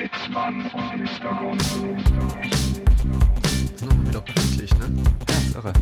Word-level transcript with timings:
Sitzmann 0.00 0.62
vom 0.70 0.90
Hintergrund. 0.92 1.60
Ist 3.60 3.84
nochmal 3.84 4.08
wieder 4.08 4.22
pünktlich, 4.22 4.70
ne? 4.78 4.90
Ja, 5.28 5.36
ist 5.36 5.54
irre. 5.54 5.72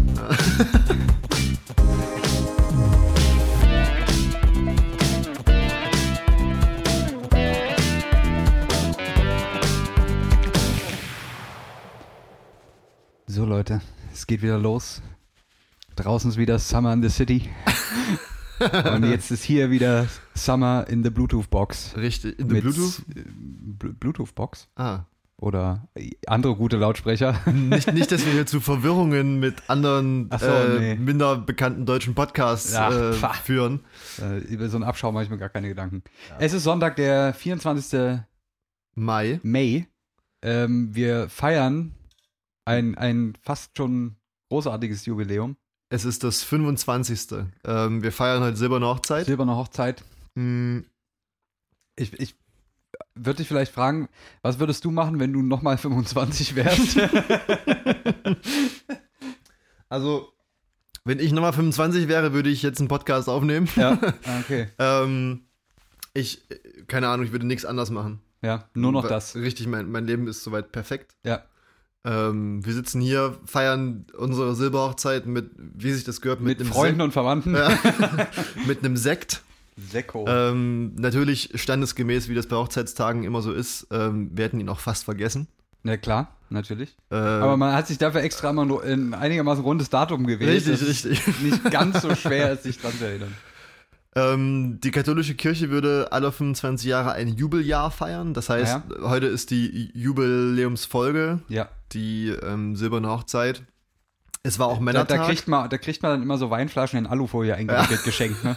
So 13.29 13.45
Leute, 13.45 13.81
es 14.13 14.27
geht 14.27 14.43
wieder 14.43 14.59
los. 14.59 15.01
Draußen 15.95 16.33
ist 16.33 16.37
wieder 16.39 16.59
Summer 16.59 16.93
in 16.93 17.03
the 17.03 17.09
City. 17.09 17.49
Und 18.93 19.05
jetzt 19.05 19.31
ist 19.31 19.45
hier 19.45 19.71
wieder 19.71 20.09
Summer 20.35 20.87
in 20.89 21.05
the 21.05 21.11
Bluetooth 21.11 21.49
Box. 21.49 21.97
Richtig. 21.97 22.37
In 22.41 22.49
der 22.49 22.57
Mit, 22.57 22.65
Bluetooth? 22.65 23.03
Äh, 23.79 23.87
Blu- 23.87 23.93
Bluetooth 23.95 24.35
Box 24.35 24.69
Ah. 24.77 25.05
oder 25.41 25.89
andere 26.27 26.57
gute 26.57 26.77
Lautsprecher. 26.77 27.41
Nicht, 27.53 27.93
nicht, 27.93 28.11
dass 28.13 28.25
wir 28.27 28.33
hier 28.33 28.47
zu 28.47 28.61
Verwirrungen 28.61 29.39
mit 29.41 29.69
anderen 29.71 30.27
Ach 30.31 30.41
so, 30.41 30.47
äh, 30.47 30.79
nee. 30.79 30.95
minder 30.97 31.37
bekannten 31.37 31.87
deutschen 31.87 32.15
Podcasts 32.15 32.73
Ja, 32.73 33.11
äh, 33.11 33.13
führen. 33.13 33.81
Äh, 34.21 34.39
über 34.39 34.69
so 34.69 34.77
einen 34.77 34.85
Abschau 34.85 35.13
mache 35.13 35.25
ich 35.25 35.31
mir 35.31 35.39
gar 35.39 35.49
keine 35.49 35.69
Gedanken. 35.69 36.03
Es 36.39 36.53
ist 36.53 36.65
Sonntag, 36.65 36.97
der 36.97 37.33
24. 37.35 38.21
Mai. 38.95 39.41
Mai. 39.43 39.87
Ähm, 40.43 40.95
wir 40.95 41.29
feiern 41.29 41.95
ein, 42.65 42.97
ein 42.97 43.35
fast 43.43 43.77
schon 43.77 44.17
großartiges 44.51 45.07
Jubiläum. 45.07 45.57
Es 45.91 46.05
ist 46.05 46.23
das 46.25 46.43
25. 46.43 47.47
Ähm, 47.65 48.03
wir 48.03 48.13
feiern 48.13 48.43
heute 48.43 48.57
Silberne 48.57 48.87
Hochzeit. 48.87 49.27
Silberne 49.27 49.57
Hochzeit. 49.57 50.05
Hm, 50.37 50.85
Ich, 51.99 52.13
ich 52.21 52.35
würde 53.15 53.39
dich 53.39 53.49
vielleicht 53.49 53.73
fragen, 53.73 54.09
was 54.43 54.59
würdest 54.59 54.85
du 54.85 54.91
machen, 54.91 55.21
wenn 55.21 55.33
du 55.33 55.43
nochmal 55.43 55.79
25 55.79 56.55
wärst? 56.57 56.99
also, 59.89 60.33
wenn 61.05 61.19
ich 61.19 61.33
nochmal 61.33 61.53
25 61.53 62.09
wäre, 62.09 62.33
würde 62.33 62.51
ich 62.51 62.63
jetzt 62.63 62.79
einen 62.81 62.89
Podcast 62.89 63.29
aufnehmen. 63.29 63.69
ja, 63.77 63.99
okay. 64.41 64.69
Ähm, 64.79 65.43
ich, 66.15 66.43
keine 66.87 67.09
Ahnung, 67.09 67.27
ich 67.27 67.33
würde 67.33 67.47
nichts 67.47 67.65
anders 67.65 67.91
machen. 67.91 68.21
Ja, 68.43 68.69
nur 68.75 68.93
noch 68.93 69.09
das. 69.09 69.35
Richtig, 69.35 69.67
mein, 69.67 69.91
mein 69.91 70.07
Leben 70.07 70.29
ist 70.29 70.45
soweit 70.45 70.71
perfekt. 70.71 71.17
Ja. 71.25 71.43
Ähm, 72.05 72.65
wir 72.65 72.73
sitzen 72.73 73.01
hier, 73.01 73.37
feiern 73.45 74.07
unsere 74.17 74.55
Silberhochzeit 74.55 75.27
mit, 75.27 75.51
wie 75.57 75.93
sich 75.93 76.05
das 76.05 76.21
gehört, 76.21 76.41
Mit 76.41 76.61
einem 76.61 76.71
Freunden 76.71 77.01
und 77.01 77.13
Verwandten. 77.13 77.57
Sekt. 77.57 78.67
mit 78.67 78.85
einem 78.85 78.97
Sekt. 78.97 79.43
Sekko. 79.91 80.27
Ähm, 80.29 80.95
natürlich 80.97 81.51
standesgemäß, 81.55 82.29
wie 82.29 82.35
das 82.35 82.47
bei 82.47 82.57
Hochzeitstagen 82.57 83.25
immer 83.25 83.43
so 83.43 83.53
ist. 83.53 83.87
Ähm, 83.91 84.31
wir 84.35 84.45
hätten 84.45 84.61
ihn 84.61 84.69
auch 84.69 84.81
fast 84.81 85.05
vergessen. 85.05 85.47
Na 85.85 85.97
klar, 85.97 86.35
natürlich. 86.51 86.97
Äh, 87.11 87.15
Aber 87.17 87.57
man 87.57 87.73
hat 87.73 87.87
sich 87.87 87.99
dafür 87.99 88.23
extra 88.23 88.53
mal 88.53 88.67
nur 88.67 88.83
ein 88.83 89.15
einigermaßen 89.15 89.63
rundes 89.63 89.91
Datum 89.91 90.27
gewählt. 90.27 90.67
Richtig, 90.67 90.87
richtig. 90.89 91.41
Nicht 91.43 91.71
ganz 91.71 92.03
so 92.03 92.15
schwer 92.17 92.53
ist, 92.53 92.65
sich 92.65 92.79
dran 92.81 92.93
zu 92.99 93.05
erinnern. 93.07 93.35
Ähm, 94.17 94.81
die 94.83 94.91
katholische 94.91 95.35
Kirche 95.37 95.71
würde 95.71 96.09
alle 96.11 96.33
25 96.33 96.89
Jahre 96.89 97.13
ein 97.13 97.29
Jubeljahr 97.29 97.91
feiern. 97.93 98.35
Das 98.35 98.49
heißt, 98.51 98.81
heute 99.03 99.27
ist 99.27 99.51
die 99.51 99.93
Jubiläumsfolge, 99.95 101.41
Ja. 101.49 101.69
die 101.93 102.29
ähm, 102.29 102.75
silberne 102.75 103.09
Hochzeit. 103.11 103.63
Es 104.43 104.59
war 104.59 104.69
auch 104.69 104.79
Da, 104.79 104.83
Männertag. 104.83 105.19
da, 105.19 105.27
kriegt 105.27 105.49
man, 105.49 105.69
da 105.69 105.79
kriegt 105.79 106.03
man 106.03 106.13
dann 106.13 106.23
immer 106.23 106.39
so 106.39 106.51
Weinflaschen 106.51 106.99
in 106.99 107.07
Alufolie 107.07 107.55
eingewickelt 107.55 108.03
geschenkt. 108.05 108.43
Ne? 108.45 108.57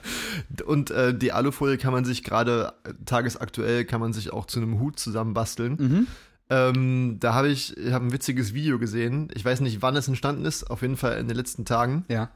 und 0.66 0.90
äh, 0.90 1.16
die 1.16 1.32
Alufolie 1.32 1.78
kann 1.78 1.92
man 1.92 2.04
sich 2.04 2.22
gerade 2.24 2.72
äh, 2.84 2.92
tagesaktuell 3.06 3.84
kann 3.84 4.00
man 4.00 4.12
sich 4.12 4.32
auch 4.32 4.46
zu 4.46 4.60
einem 4.60 4.78
Hut 4.80 4.98
zusammenbasteln. 4.98 5.76
Mhm. 5.78 6.06
Ähm, 6.50 7.16
da 7.20 7.34
habe 7.34 7.48
ich, 7.48 7.76
ich 7.76 7.92
habe 7.92 8.04
ein 8.04 8.12
witziges 8.12 8.52
Video 8.52 8.78
gesehen. 8.78 9.28
Ich 9.34 9.44
weiß 9.44 9.60
nicht, 9.60 9.80
wann 9.80 9.96
es 9.96 10.08
entstanden 10.08 10.44
ist. 10.44 10.64
Auf 10.70 10.82
jeden 10.82 10.96
Fall 10.96 11.16
in 11.18 11.28
den 11.28 11.36
letzten 11.36 11.64
Tagen, 11.64 12.04
Ja. 12.08 12.30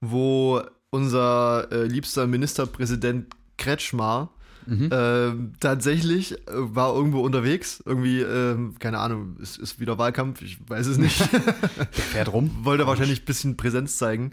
wo 0.00 0.62
unser 0.90 1.70
äh, 1.70 1.84
liebster 1.84 2.26
Ministerpräsident 2.26 3.26
Kretschmar 3.58 4.30
Mhm. 4.66 4.90
ähm, 4.92 5.52
tatsächlich 5.60 6.32
äh, 6.32 6.36
war 6.48 6.94
irgendwo 6.94 7.20
unterwegs. 7.20 7.82
Irgendwie, 7.84 8.20
ähm, 8.20 8.74
keine 8.78 8.98
Ahnung, 8.98 9.36
es 9.42 9.56
ist 9.56 9.80
wieder 9.80 9.98
Wahlkampf, 9.98 10.42
ich 10.42 10.58
weiß 10.68 10.86
es 10.86 10.98
nicht. 10.98 11.20
Der 11.32 11.86
fährt 12.04 12.32
rum. 12.32 12.50
Wollte 12.62 12.86
wahrscheinlich 12.86 13.22
ein 13.22 13.26
bisschen 13.26 13.56
Präsenz 13.56 13.98
zeigen. 13.98 14.32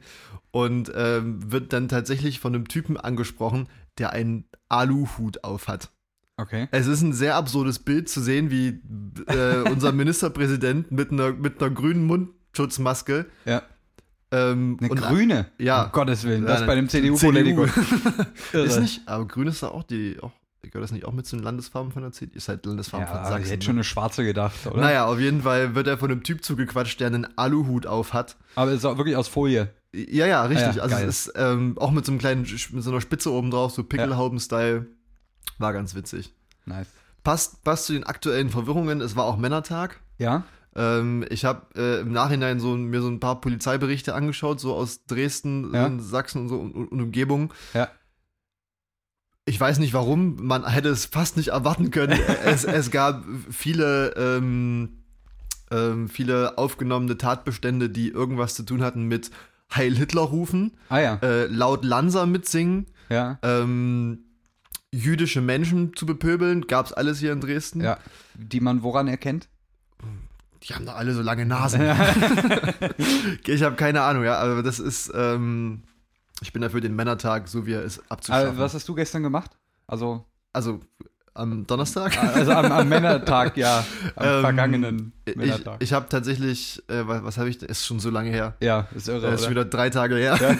Und 0.51 0.91
ähm, 0.95 1.51
wird 1.51 1.73
dann 1.73 1.87
tatsächlich 1.87 2.39
von 2.39 2.55
einem 2.55 2.67
Typen 2.67 2.97
angesprochen, 2.97 3.67
der 3.97 4.11
einen 4.13 4.45
Aluhut 4.69 5.43
auf 5.43 5.67
hat. 5.67 5.91
Okay. 6.37 6.67
Es 6.71 6.85
ist 6.87 7.01
ein 7.01 7.13
sehr 7.13 7.35
absurdes 7.35 7.79
Bild 7.79 8.09
zu 8.09 8.21
sehen, 8.21 8.51
wie 8.51 8.79
äh, 9.27 9.69
unser 9.69 9.91
Ministerpräsident 9.93 10.91
mit 10.91 11.11
einer, 11.11 11.33
mit 11.33 11.61
einer 11.61 11.71
grünen 11.73 12.05
Mundschutzmaske 12.05 13.25
Ja. 13.45 13.63
Ähm, 14.31 14.77
Eine 14.79 14.89
und- 14.89 15.01
grüne. 15.01 15.45
Ja. 15.57 15.83
Um 15.85 15.91
Gottes 15.91 16.23
Willen. 16.23 16.45
Das 16.45 16.57
eine 16.59 16.67
bei 16.67 16.75
dem 16.75 16.89
CDU-Politiker. 16.89 17.65
ist 18.53 18.79
nicht, 18.79 19.07
aber 19.07 19.25
grün 19.25 19.47
ist 19.47 19.63
da 19.63 19.69
auch 19.69 19.83
die, 19.83 20.17
auch, 20.21 20.31
gehört 20.61 20.83
das 20.83 20.91
nicht 20.91 21.05
auch 21.05 21.13
mit 21.13 21.25
zu 21.25 21.35
den 21.37 21.43
Landesfarben 21.43 21.91
von 21.91 22.01
der 22.01 22.11
CDU? 22.11 22.35
Ist 22.35 22.49
halt 22.49 22.65
Landesfarben 22.65 23.07
Ja, 23.07 23.13
von 23.13 23.23
Sachsen. 23.25 23.43
ich 23.43 23.49
hätte 23.51 23.59
ne? 23.59 23.65
schon 23.65 23.75
eine 23.75 23.83
schwarze 23.83 24.23
gedacht, 24.25 24.67
oder? 24.67 24.81
Naja, 24.81 25.05
auf 25.05 25.19
jeden 25.19 25.43
Fall 25.43 25.75
wird 25.75 25.87
er 25.87 25.97
von 25.97 26.11
einem 26.11 26.23
Typ 26.23 26.43
zugequatscht, 26.43 26.99
der 26.99 27.07
einen 27.07 27.37
Aluhut 27.37 27.87
auf 27.87 28.13
hat. 28.13 28.35
Aber 28.55 28.71
es 28.71 28.77
ist 28.79 28.85
auch 28.85 28.97
wirklich 28.97 29.15
aus 29.15 29.27
Folie. 29.27 29.69
Ja, 29.93 30.27
ja, 30.27 30.43
richtig. 30.43 30.67
Ah 30.67 30.73
ja, 30.73 30.81
also 30.83 30.95
geil. 30.95 31.07
es 31.07 31.27
ist 31.27 31.33
ähm, 31.37 31.77
auch 31.77 31.91
mit 31.91 32.05
so 32.05 32.11
einem 32.11 32.19
kleinen, 32.19 32.41
mit 32.41 32.83
so 32.83 32.91
einer 32.91 33.01
Spitze 33.01 33.31
oben 33.31 33.49
drauf, 33.51 33.71
so 33.71 33.83
Pickelhauben-Style. 33.83 34.85
War 35.59 35.73
ganz 35.73 35.95
witzig. 35.95 36.33
Nice. 36.65 36.87
Passt, 37.23 37.63
passt 37.63 37.85
zu 37.85 37.93
den 37.93 38.03
aktuellen 38.03 38.49
Verwirrungen. 38.49 39.01
Es 39.01 39.15
war 39.15 39.25
auch 39.25 39.37
Männertag. 39.37 40.01
Ja? 40.17 40.43
Ähm, 40.77 41.25
ich 41.29 41.43
habe 41.43 41.65
äh, 41.75 42.01
im 42.01 42.11
Nachhinein 42.11 42.59
so, 42.59 42.77
mir 42.77 43.01
so 43.01 43.09
ein 43.09 43.19
paar 43.19 43.41
Polizeiberichte 43.41 44.13
angeschaut, 44.13 44.59
so 44.59 44.73
aus 44.75 45.05
Dresden, 45.05 45.73
Ja. 45.73 45.91
Sachsen 45.99 46.43
und 46.43 46.49
so 46.49 46.59
und, 46.59 46.73
und 46.75 47.01
Umgebung. 47.01 47.53
Ja. 47.73 47.89
Ich 49.45 49.59
weiß 49.59 49.79
nicht 49.79 49.93
warum, 49.93 50.35
man 50.45 50.67
hätte 50.69 50.89
es 50.89 51.05
fast 51.05 51.37
nicht 51.37 51.49
erwarten 51.49 51.89
können. 51.91 52.19
es, 52.45 52.63
es 52.63 52.91
gab 52.91 53.23
viele, 53.49 54.13
ähm, 54.17 55.03
ähm, 55.71 56.09
viele 56.09 56.57
aufgenommene 56.57 57.17
Tatbestände, 57.17 57.89
die 57.89 58.09
irgendwas 58.09 58.55
zu 58.55 58.63
tun 58.63 58.83
hatten 58.83 59.03
mit 59.03 59.31
Heil 59.73 59.95
Hitler 59.95 60.21
rufen, 60.21 60.77
Ah 60.89 60.99
ja. 60.99 61.15
äh, 61.23 61.45
laut 61.47 61.83
Lanza 61.83 62.25
mitsingen, 62.25 62.85
Ja. 63.09 63.39
ähm, 63.41 64.19
jüdische 64.93 65.41
Menschen 65.41 65.93
zu 65.95 66.05
bepöbeln, 66.05 66.67
gab's 66.67 66.93
alles 66.93 67.19
hier 67.19 67.33
in 67.33 67.41
Dresden. 67.41 67.81
Ja. 67.81 67.97
Die 68.35 68.59
man 68.61 68.83
woran 68.83 69.07
erkennt? 69.07 69.49
Die 70.63 70.73
haben 70.73 70.85
doch 70.85 70.95
alle 70.95 71.13
so 71.13 71.21
lange 71.21 71.45
Nasen. 71.45 71.81
ich 73.45 73.63
habe 73.63 73.75
keine 73.75 74.01
Ahnung, 74.01 74.23
ja, 74.23 74.37
aber 74.39 74.63
das 74.63 74.79
ist, 74.79 75.11
ähm, 75.15 75.83
ich 76.41 76.51
bin 76.53 76.61
dafür 76.61 76.81
den 76.81 76.95
Männertag, 76.95 77.47
so 77.47 77.65
wie 77.65 77.73
er 77.73 77.83
ist, 77.83 78.01
abzuschaffen. 78.09 78.49
Aber 78.49 78.57
was 78.59 78.73
hast 78.73 78.87
du 78.89 78.95
gestern 78.95 79.23
gemacht? 79.23 79.51
Also, 79.87 80.25
Also 80.53 80.79
am 81.35 81.67
Donnerstag? 81.67 82.17
also 82.17 82.51
am, 82.51 82.71
am 82.71 82.89
Männertag, 82.89 83.55
ja. 83.57 83.85
Am 84.15 84.25
Ähm, 84.27 84.41
vergangenen 84.41 85.13
Ich, 85.25 85.35
Männertag. 85.35 85.83
ich 85.83 85.93
habe 85.93 86.07
tatsächlich, 86.09 86.81
äh, 86.89 87.07
was, 87.07 87.23
was 87.23 87.37
habe 87.37 87.49
ich, 87.49 87.61
ist 87.61 87.85
schon 87.85 87.99
so 87.99 88.09
lange 88.09 88.31
her. 88.31 88.55
ja, 88.59 88.87
ist 88.95 89.07
irre. 89.07 89.21
Das 89.21 89.35
ist 89.35 89.41
schon 89.43 89.51
wieder 89.51 89.65
drei 89.65 89.89
Tage 89.91 90.15
her. 90.15 90.37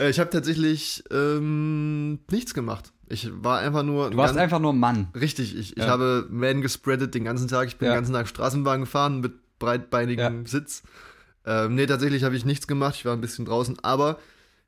Äh, 0.00 0.10
ich 0.10 0.20
habe 0.20 0.30
tatsächlich 0.30 1.02
ähm, 1.10 2.20
nichts 2.30 2.54
gemacht. 2.54 2.92
Ich 3.10 3.30
war 3.42 3.58
einfach 3.60 3.82
nur. 3.82 4.10
Du 4.10 4.16
warst 4.16 4.34
ganz- 4.34 4.42
einfach 4.44 4.58
nur 4.60 4.72
Mann. 4.72 5.08
Richtig, 5.14 5.56
ich, 5.56 5.76
ich 5.76 5.82
Ja. 5.84 5.88
habe 5.88 6.26
Man 6.30 6.60
gespreadet 6.60 7.14
den 7.14 7.24
ganzen 7.24 7.48
Tag. 7.48 7.68
Ich 7.68 7.76
bin 7.78 7.86
Ja. 7.86 7.92
den 7.94 7.98
ganzen 7.98 8.12
Tag 8.12 8.28
Straßenbahn 8.28 8.80
gefahren 8.80 9.20
mit 9.20 9.32
breitbeinigem 9.58 10.46
Sitz. 10.46 10.82
Ähm, 11.46 11.74
nee, 11.74 11.86
tatsächlich 11.86 12.24
habe 12.24 12.36
ich 12.36 12.44
nichts 12.44 12.66
gemacht. 12.66 12.96
Ich 12.96 13.04
war 13.04 13.14
ein 13.14 13.20
bisschen 13.20 13.44
draußen. 13.46 13.78
Aber 13.82 14.18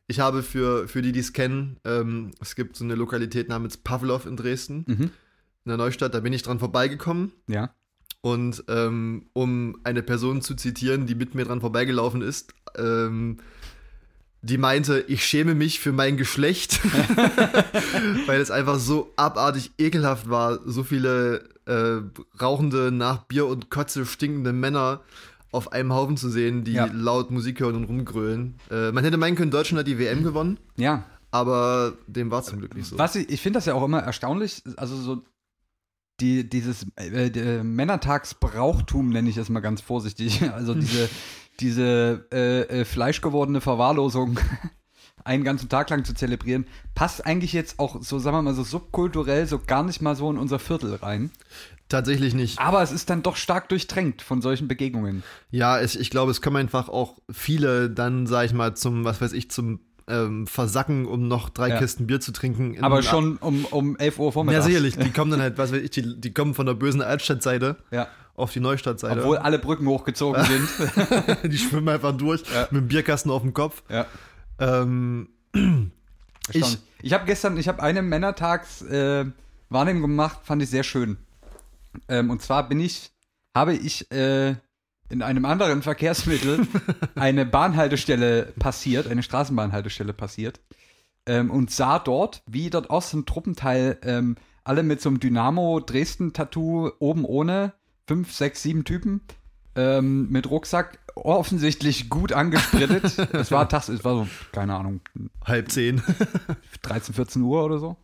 ich 0.06 0.20
habe 0.20 0.42
für, 0.42 0.88
für 0.88 1.02
die, 1.02 1.12
die 1.12 1.20
es 1.20 1.32
kennen, 1.32 1.76
ähm, 1.84 2.30
es 2.40 2.54
gibt 2.56 2.76
so 2.76 2.84
eine 2.84 2.94
Lokalität 2.94 3.48
namens 3.48 3.76
Pavlov 3.76 4.26
in 4.26 4.36
Dresden, 4.36 4.84
Mhm. 4.86 5.02
in 5.04 5.68
der 5.68 5.76
Neustadt. 5.76 6.14
Da 6.14 6.20
bin 6.20 6.32
ich 6.32 6.42
dran 6.42 6.58
vorbeigekommen. 6.58 7.32
Ja. 7.46 7.70
Und 8.22 8.64
ähm, 8.68 9.26
um 9.34 9.76
eine 9.84 10.02
Person 10.02 10.42
zu 10.42 10.54
zitieren, 10.54 11.06
die 11.06 11.14
mit 11.14 11.34
mir 11.34 11.44
dran 11.44 11.60
vorbeigelaufen 11.60 12.22
ist, 12.22 12.52
ähm, 12.76 13.36
die 14.42 14.56
meinte, 14.58 15.04
ich 15.06 15.24
schäme 15.24 15.54
mich 15.54 15.80
für 15.80 15.92
mein 15.92 16.16
Geschlecht, 16.16 16.80
weil 18.26 18.40
es 18.40 18.50
einfach 18.50 18.78
so 18.78 19.12
abartig 19.16 19.70
ekelhaft 19.78 20.28
war, 20.30 20.60
so 20.66 20.82
viele 20.84 21.44
äh, 21.66 22.00
rauchende, 22.40 22.90
nach 22.90 23.24
Bier 23.24 23.46
und 23.46 23.70
Kotze 23.70 24.06
stinkende 24.06 24.52
Männer 24.52 25.00
auf 25.52 25.72
einem 25.72 25.92
Haufen 25.92 26.16
zu 26.16 26.30
sehen, 26.30 26.64
die 26.64 26.72
Ja. 26.72 26.86
laut 26.92 27.30
Musik 27.30 27.60
hören 27.60 27.74
und 27.74 27.84
rumgrölen. 27.84 28.54
Äh, 28.70 28.92
man 28.92 29.04
hätte 29.04 29.16
meinen 29.16 29.36
können, 29.36 29.50
Deutschland 29.50 29.80
hat 29.80 29.86
die 29.86 29.98
WM 29.98 30.22
gewonnen, 30.22 30.58
Ja. 30.76 31.04
aber 31.32 31.94
dem 32.06 32.30
war 32.30 32.42
zum 32.42 32.60
Glück 32.60 32.74
nicht 32.76 32.86
so. 32.86 32.98
Was 32.98 33.16
ich, 33.16 33.28
ich 33.28 33.40
finde 33.40 33.58
das 33.58 33.66
ja 33.66 33.74
auch 33.74 33.84
immer 33.84 33.98
erstaunlich, 34.00 34.62
also 34.76 34.96
so 34.96 35.22
die, 36.20 36.48
dieses 36.48 36.86
äh, 36.96 37.26
äh, 37.28 37.62
Männertagsbrauchtum 37.64 39.08
nenne 39.08 39.28
ich 39.30 39.36
es 39.38 39.48
mal 39.48 39.60
ganz 39.60 39.80
vorsichtig. 39.80 40.40
Also 40.52 40.74
diese, 40.74 41.08
diese 41.60 42.26
äh, 42.32 42.80
äh, 42.80 42.84
fleischgewordene 42.84 43.60
Verwahrlosung 43.60 44.38
einen 45.24 45.44
ganzen 45.44 45.68
Tag 45.68 45.90
lang 45.90 46.04
zu 46.04 46.14
zelebrieren, 46.14 46.66
passt 46.94 47.26
eigentlich 47.26 47.52
jetzt 47.52 47.78
auch 47.78 48.02
so, 48.02 48.18
sagen 48.18 48.36
wir 48.38 48.42
mal, 48.42 48.54
so 48.54 48.62
subkulturell 48.64 49.46
so 49.46 49.58
gar 49.64 49.82
nicht 49.82 50.00
mal 50.00 50.16
so 50.16 50.30
in 50.30 50.38
unser 50.38 50.58
Viertel 50.58 50.94
rein. 50.96 51.30
Tatsächlich 51.88 52.34
nicht. 52.34 52.58
Aber 52.60 52.82
es 52.82 52.92
ist 52.92 53.10
dann 53.10 53.22
doch 53.22 53.36
stark 53.36 53.68
durchtränkt 53.68 54.22
von 54.22 54.40
solchen 54.40 54.68
Begegnungen. 54.68 55.22
Ja, 55.50 55.78
es, 55.80 55.96
ich 55.96 56.10
glaube, 56.10 56.30
es 56.30 56.40
kommen 56.40 56.56
einfach 56.56 56.88
auch 56.88 57.18
viele 57.30 57.90
dann, 57.90 58.26
sag 58.28 58.46
ich 58.46 58.52
mal, 58.52 58.76
zum, 58.76 59.04
was 59.04 59.20
weiß 59.20 59.32
ich, 59.32 59.50
zum 59.50 59.80
ähm, 60.06 60.46
Versacken, 60.46 61.04
um 61.06 61.26
noch 61.28 61.48
drei 61.50 61.68
Ja. 61.70 61.78
Kisten 61.78 62.06
Bier 62.06 62.20
zu 62.20 62.32
trinken. 62.32 62.74
in- 62.74 62.84
Aber 62.84 63.02
schon 63.02 63.36
um, 63.38 63.64
um 63.66 63.96
11 63.96 64.18
Uhr 64.20 64.26
Ja, 64.26 64.30
vormittags. 64.32 64.64
sicherlich. 64.66 64.96
Die 64.96 65.10
kommen 65.10 65.32
dann 65.32 65.40
halt, 65.42 65.58
was 65.58 65.72
weiß 65.72 65.82
ich, 65.82 65.90
die, 65.90 66.20
die 66.20 66.32
kommen 66.32 66.54
von 66.54 66.66
der 66.66 66.74
bösen 66.74 67.02
Altstadtseite 67.02 67.76
Ja. 67.90 68.06
Auf 68.34 68.52
die 68.52 68.60
Neustadtseite. 68.60 69.20
Obwohl 69.20 69.38
alle 69.38 69.58
Brücken 69.58 69.86
hochgezogen 69.86 70.44
sind. 70.44 70.68
die 71.52 71.58
schwimmen 71.58 71.88
einfach 71.88 72.16
durch 72.16 72.42
Ja. 72.52 72.68
mit 72.70 72.82
dem 72.82 72.88
Bierkasten 72.88 73.30
auf 73.30 73.42
dem 73.42 73.52
Kopf. 73.54 73.82
ja. 73.88 74.06
Ähm, 74.58 75.28
Ich, 76.52 76.78
ich 77.02 77.12
habe 77.12 77.26
gestern, 77.26 77.56
ich 77.58 77.68
habe 77.68 77.82
eine 77.82 78.02
Männertags 78.02 78.82
äh, 78.82 79.24
Wahrnehmung 79.68 80.02
gemacht, 80.02 80.40
fand 80.42 80.62
ich 80.62 80.70
sehr 80.70 80.82
schön. 80.82 81.16
Ähm, 82.08 82.30
und 82.30 82.42
zwar 82.42 82.68
bin 82.68 82.80
ich, 82.80 83.12
habe 83.54 83.74
ich 83.74 84.10
äh, 84.10 84.54
in 85.08 85.22
einem 85.22 85.44
anderen 85.44 85.82
Verkehrsmittel 85.90 86.66
eine 87.14 87.46
Bahnhaltestelle 87.46 88.52
passiert, 88.58 89.06
eine 89.06 89.22
Straßenbahnhaltestelle 89.22 90.12
passiert 90.12 90.60
ähm, 91.26 91.50
und 91.50 91.70
sah 91.70 91.98
dort, 91.98 92.42
wie 92.46 92.70
dort 92.70 92.90
aus 92.90 93.10
dem 93.10 93.26
Truppenteil 93.26 93.98
ähm, 94.02 94.36
alle 94.64 94.82
mit 94.82 95.00
so 95.00 95.08
einem 95.08 95.20
Dynamo 95.20 95.80
Dresden-Tattoo 95.80 96.90
oben 96.98 97.24
ohne, 97.24 97.72
fünf, 98.10 98.32
sechs, 98.32 98.64
sieben 98.64 98.82
Typen 98.82 99.20
ähm, 99.76 100.28
mit 100.30 100.50
Rucksack, 100.50 100.98
offensichtlich 101.14 102.10
gut 102.10 102.32
angesprittet. 102.32 103.04
es 103.34 103.52
war 103.52 103.68
tags, 103.68 103.88
es 103.88 104.04
war 104.04 104.16
so, 104.16 104.28
keine 104.50 104.74
Ahnung, 104.74 105.00
halb 105.44 105.70
zehn. 105.70 106.02
13, 106.82 107.14
14 107.14 107.42
Uhr 107.42 107.64
oder 107.64 107.78
so. 107.78 107.96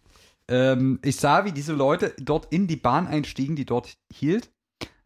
Ähm, 0.47 1.01
ich 1.03 1.17
sah, 1.17 1.45
wie 1.45 1.51
diese 1.51 1.73
Leute 1.73 2.15
dort 2.21 2.53
in 2.53 2.69
die 2.69 2.77
Bahn 2.77 3.09
einstiegen, 3.09 3.57
die 3.57 3.65
dort 3.65 3.97
hielt. 4.13 4.53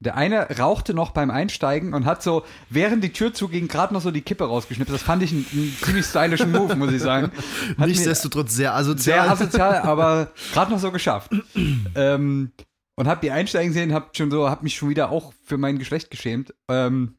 Der 0.00 0.18
eine 0.18 0.58
rauchte 0.58 0.92
noch 0.92 1.12
beim 1.12 1.30
Einsteigen 1.30 1.94
und 1.94 2.04
hat 2.04 2.22
so, 2.22 2.44
während 2.68 3.02
die 3.02 3.14
Tür 3.14 3.32
zuging, 3.32 3.68
gerade 3.68 3.94
noch 3.94 4.02
so 4.02 4.10
die 4.10 4.20
Kippe 4.20 4.44
rausgeschnippt. 4.44 4.92
Das 4.92 5.00
fand 5.00 5.22
ich 5.22 5.32
einen, 5.32 5.46
einen 5.50 5.76
ziemlich 5.82 6.04
stylischen 6.04 6.52
Move, 6.52 6.76
muss 6.76 6.92
ich 6.92 7.00
sagen. 7.00 7.32
Hat 7.78 7.88
Nichtsdestotrotz 7.88 8.54
sehr 8.54 8.74
asozial. 8.74 9.22
sehr 9.22 9.32
asozial, 9.32 9.76
aber 9.78 10.32
gerade 10.52 10.70
noch 10.70 10.78
so 10.78 10.92
geschafft. 10.92 11.30
ähm, 11.94 12.52
und 13.00 13.08
hab 13.08 13.22
die 13.22 13.30
einsteigen 13.30 13.72
sehen, 13.72 13.94
hab 13.94 14.14
schon 14.14 14.30
so, 14.30 14.50
hab 14.50 14.62
mich 14.62 14.74
schon 14.74 14.90
wieder 14.90 15.08
auch 15.08 15.32
für 15.42 15.56
mein 15.56 15.78
Geschlecht 15.78 16.10
geschämt. 16.10 16.54
Ähm, 16.68 17.16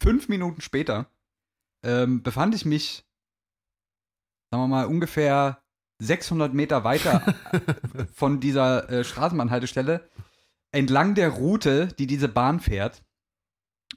fünf 0.00 0.30
Minuten 0.30 0.62
später 0.62 1.10
ähm, 1.82 2.22
befand 2.22 2.54
ich 2.54 2.64
mich, 2.64 3.04
sagen 4.50 4.62
wir 4.62 4.68
mal, 4.68 4.86
ungefähr 4.86 5.62
600 5.98 6.54
Meter 6.54 6.84
weiter 6.84 7.22
von 8.14 8.40
dieser 8.40 8.88
äh, 8.88 9.04
Straßenbahnhaltestelle 9.04 10.08
entlang 10.72 11.14
der 11.14 11.28
Route, 11.28 11.88
die 11.88 12.06
diese 12.06 12.28
Bahn 12.28 12.60
fährt 12.60 13.04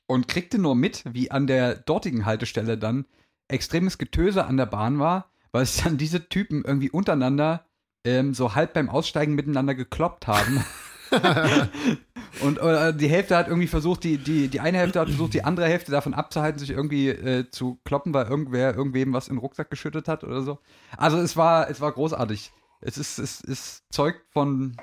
und 0.07 0.27
kriegte 0.27 0.59
nur 0.59 0.75
mit, 0.75 1.03
wie 1.13 1.31
an 1.31 1.47
der 1.47 1.75
dortigen 1.75 2.25
Haltestelle 2.25 2.77
dann 2.77 3.05
extremes 3.47 3.97
Getöse 3.97 4.43
an 4.43 4.57
der 4.57 4.65
Bahn 4.65 4.99
war, 4.99 5.31
weil 5.53 5.63
es 5.63 5.81
dann 5.81 5.97
diese 5.97 6.27
Typen 6.27 6.65
irgendwie 6.65 6.89
untereinander 6.89 7.65
ähm, 8.03 8.33
so 8.33 8.56
halb 8.56 8.74
beim 8.74 8.89
Aussteigen 8.89 9.36
miteinander 9.36 9.75
gekloppt 9.75 10.27
haben. 10.27 10.63
Und 12.42 12.57
äh, 12.59 12.94
die 12.95 13.09
Hälfte 13.09 13.36
hat 13.36 13.48
irgendwie 13.48 13.68
versucht, 13.68 14.03
die, 14.03 14.18
die, 14.18 14.48
die 14.48 14.62
eine 14.62 14.77
Hälfte 14.77 15.00
hat 15.00 15.09
versucht, 15.09 15.33
die 15.33 15.44
andere 15.44 15.68
Hälfte 15.68 15.92
davon 15.92 16.13
abzuhalten, 16.13 16.59
sich 16.59 16.69
irgendwie 16.69 17.09
äh, 17.09 17.50
zu 17.50 17.80
kloppen, 17.83 18.13
weil 18.13 18.27
irgendwer 18.27 18.75
irgendwem 18.75 19.13
was 19.13 19.27
in 19.27 19.36
den 19.36 19.42
Rucksack 19.42 19.69
geschüttet 19.69 20.07
hat 20.07 20.24
oder 20.24 20.42
so. 20.42 20.59
Also 20.98 21.18
es 21.18 21.36
war, 21.36 21.69
es 21.69 21.81
war 21.81 21.92
großartig. 21.92 22.51
Es 22.80 22.98
ist, 22.98 23.19
es 23.19 23.42
ist 23.42 23.83
zeugt 23.92 24.21
von, 24.31 24.77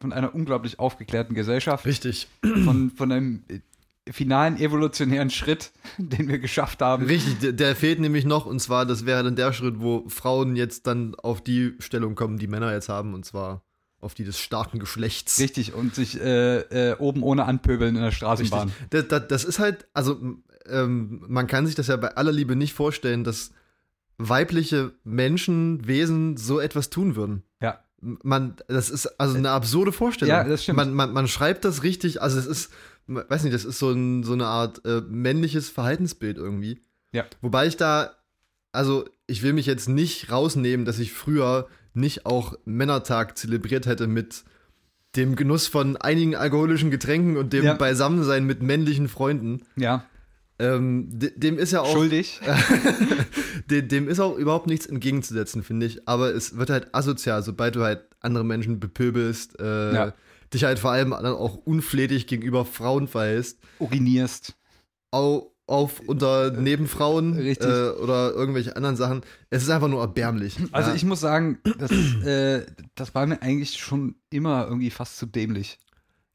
von 0.00 0.12
einer 0.12 0.34
unglaublich 0.34 0.78
aufgeklärten 0.78 1.34
Gesellschaft, 1.34 1.86
Richtig. 1.86 2.28
von, 2.64 2.90
von 2.90 3.12
einem 3.12 3.44
finalen 4.08 4.58
evolutionären 4.58 5.30
Schritt, 5.30 5.72
den 5.98 6.28
wir 6.28 6.38
geschafft 6.38 6.82
haben. 6.82 7.06
Richtig, 7.06 7.38
der, 7.40 7.52
der 7.52 7.76
fehlt 7.76 8.00
nämlich 8.00 8.24
noch 8.24 8.46
und 8.46 8.60
zwar, 8.60 8.86
das 8.86 9.06
wäre 9.06 9.22
dann 9.22 9.36
der 9.36 9.52
Schritt, 9.52 9.80
wo 9.80 10.08
Frauen 10.08 10.56
jetzt 10.56 10.86
dann 10.86 11.14
auf 11.16 11.42
die 11.42 11.74
Stellung 11.78 12.14
kommen, 12.14 12.38
die 12.38 12.48
Männer 12.48 12.72
jetzt 12.72 12.88
haben 12.88 13.14
und 13.14 13.24
zwar 13.24 13.62
auf 14.00 14.14
die 14.14 14.24
des 14.24 14.38
starken 14.38 14.78
Geschlechts. 14.78 15.38
Richtig, 15.38 15.74
und 15.74 15.94
sich 15.94 16.18
äh, 16.20 16.60
äh, 16.90 16.96
oben 16.98 17.22
ohne 17.22 17.44
anpöbeln 17.44 17.96
in 17.96 18.02
der 18.02 18.12
Straßenbahn. 18.12 18.72
Das, 18.88 19.08
das, 19.08 19.28
das 19.28 19.44
ist 19.44 19.58
halt, 19.58 19.86
also 19.92 20.18
ähm, 20.66 21.22
man 21.28 21.46
kann 21.46 21.66
sich 21.66 21.74
das 21.74 21.88
ja 21.88 21.96
bei 21.96 22.16
aller 22.16 22.32
Liebe 22.32 22.56
nicht 22.56 22.72
vorstellen, 22.72 23.24
dass 23.24 23.52
weibliche 24.16 24.92
Menschen, 25.04 25.86
Wesen 25.86 26.36
so 26.36 26.60
etwas 26.60 26.90
tun 26.90 27.16
würden. 27.16 27.42
Ja. 27.60 27.80
Man, 28.00 28.56
das 28.68 28.88
ist 28.88 29.20
also 29.20 29.36
eine 29.36 29.50
absurde 29.50 29.92
Vorstellung. 29.92 30.34
Ja, 30.34 30.44
das 30.44 30.62
stimmt. 30.62 30.76
Man, 30.76 30.94
man, 30.94 31.12
man 31.12 31.28
schreibt 31.28 31.64
das 31.66 31.82
richtig, 31.82 32.22
also 32.22 32.38
es 32.38 32.46
ist, 32.46 32.70
weiß 33.14 33.42
nicht, 33.44 33.54
das 33.54 33.64
ist 33.64 33.78
so, 33.78 33.90
ein, 33.90 34.22
so 34.22 34.32
eine 34.32 34.46
Art 34.46 34.84
äh, 34.84 35.00
männliches 35.08 35.68
Verhaltensbild 35.68 36.36
irgendwie. 36.38 36.80
Ja. 37.12 37.24
Wobei 37.40 37.66
ich 37.66 37.76
da, 37.76 38.12
also 38.72 39.04
ich 39.26 39.42
will 39.42 39.52
mich 39.52 39.66
jetzt 39.66 39.88
nicht 39.88 40.30
rausnehmen, 40.30 40.86
dass 40.86 40.98
ich 40.98 41.12
früher 41.12 41.68
nicht 41.92 42.24
auch 42.24 42.54
Männertag 42.64 43.36
zelebriert 43.36 43.86
hätte 43.86 44.06
mit 44.06 44.44
dem 45.16 45.34
Genuss 45.34 45.66
von 45.66 45.96
einigen 45.96 46.36
alkoholischen 46.36 46.92
Getränken 46.92 47.36
und 47.36 47.52
dem 47.52 47.64
Ja. 47.64 47.74
Beisammensein 47.74 48.44
mit 48.44 48.62
männlichen 48.62 49.08
Freunden. 49.08 49.62
Ja, 49.76 50.04
Ähm, 50.60 51.08
de 51.10 51.32
dem 51.36 51.58
ist 51.58 51.72
ja 51.72 51.80
auch 51.80 51.90
schuldig. 51.92 52.40
dem, 53.70 53.88
dem 53.88 54.08
ist 54.08 54.20
auch 54.20 54.36
überhaupt 54.36 54.66
nichts 54.66 54.86
entgegenzusetzen, 54.86 55.62
finde 55.62 55.86
ich. 55.86 56.06
Aber 56.06 56.34
es 56.34 56.56
wird 56.58 56.70
halt 56.70 56.94
asozial, 56.94 57.42
sobald 57.42 57.74
du 57.76 57.82
halt 57.82 58.04
andere 58.20 58.44
Menschen 58.44 58.78
bepöbelst, 58.78 59.58
äh, 59.58 59.94
Ja. 59.94 60.14
Dich 60.52 60.64
halt 60.64 60.78
vor 60.78 60.90
allem 60.90 61.10
dann 61.10 61.26
auch 61.26 61.56
unflätig 61.56 62.26
gegenüber 62.26 62.64
Frauen 62.64 63.08
verhältst, 63.08 63.58
Urinierst. 63.78 64.56
au, 65.10 65.50
auf 65.70 66.00
unter 66.00 66.50
Nebenfrauen 66.50 67.34
Richtig. 67.34 67.68
äh, 67.68 67.90
oder 67.90 68.32
irgendwelche 68.32 68.74
anderen 68.74 68.96
Sachen. 68.96 69.22
Es 69.50 69.62
ist 69.62 69.70
einfach 69.70 69.86
nur 69.86 70.00
erbärmlich. 70.00 70.56
Also 70.72 70.90
ja. 70.90 70.96
ich 70.96 71.04
muss 71.04 71.20
sagen, 71.20 71.60
das, 71.78 71.90
äh, 72.24 72.66
das 72.96 73.14
war 73.14 73.24
mir 73.26 73.40
eigentlich 73.40 73.78
schon 73.78 74.16
immer 74.30 74.66
irgendwie 74.66 74.90
fast 74.90 75.16
zu 75.16 75.26
dämlich. 75.26 75.78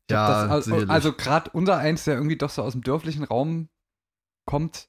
Ich 0.08 0.14
Ja, 0.14 0.48
das, 0.48 0.52
also 0.70 0.88
also 0.88 1.12
gerade 1.12 1.50
unser 1.52 1.78
eins, 1.78 2.06
der 2.06 2.16
irgendwie 2.16 2.38
doch 2.38 2.50
so 2.50 2.62
aus 2.62 2.74
dem 2.74 2.82
dörflichen 2.82 3.26
Raum 3.26 3.68
kommt, 4.46 4.88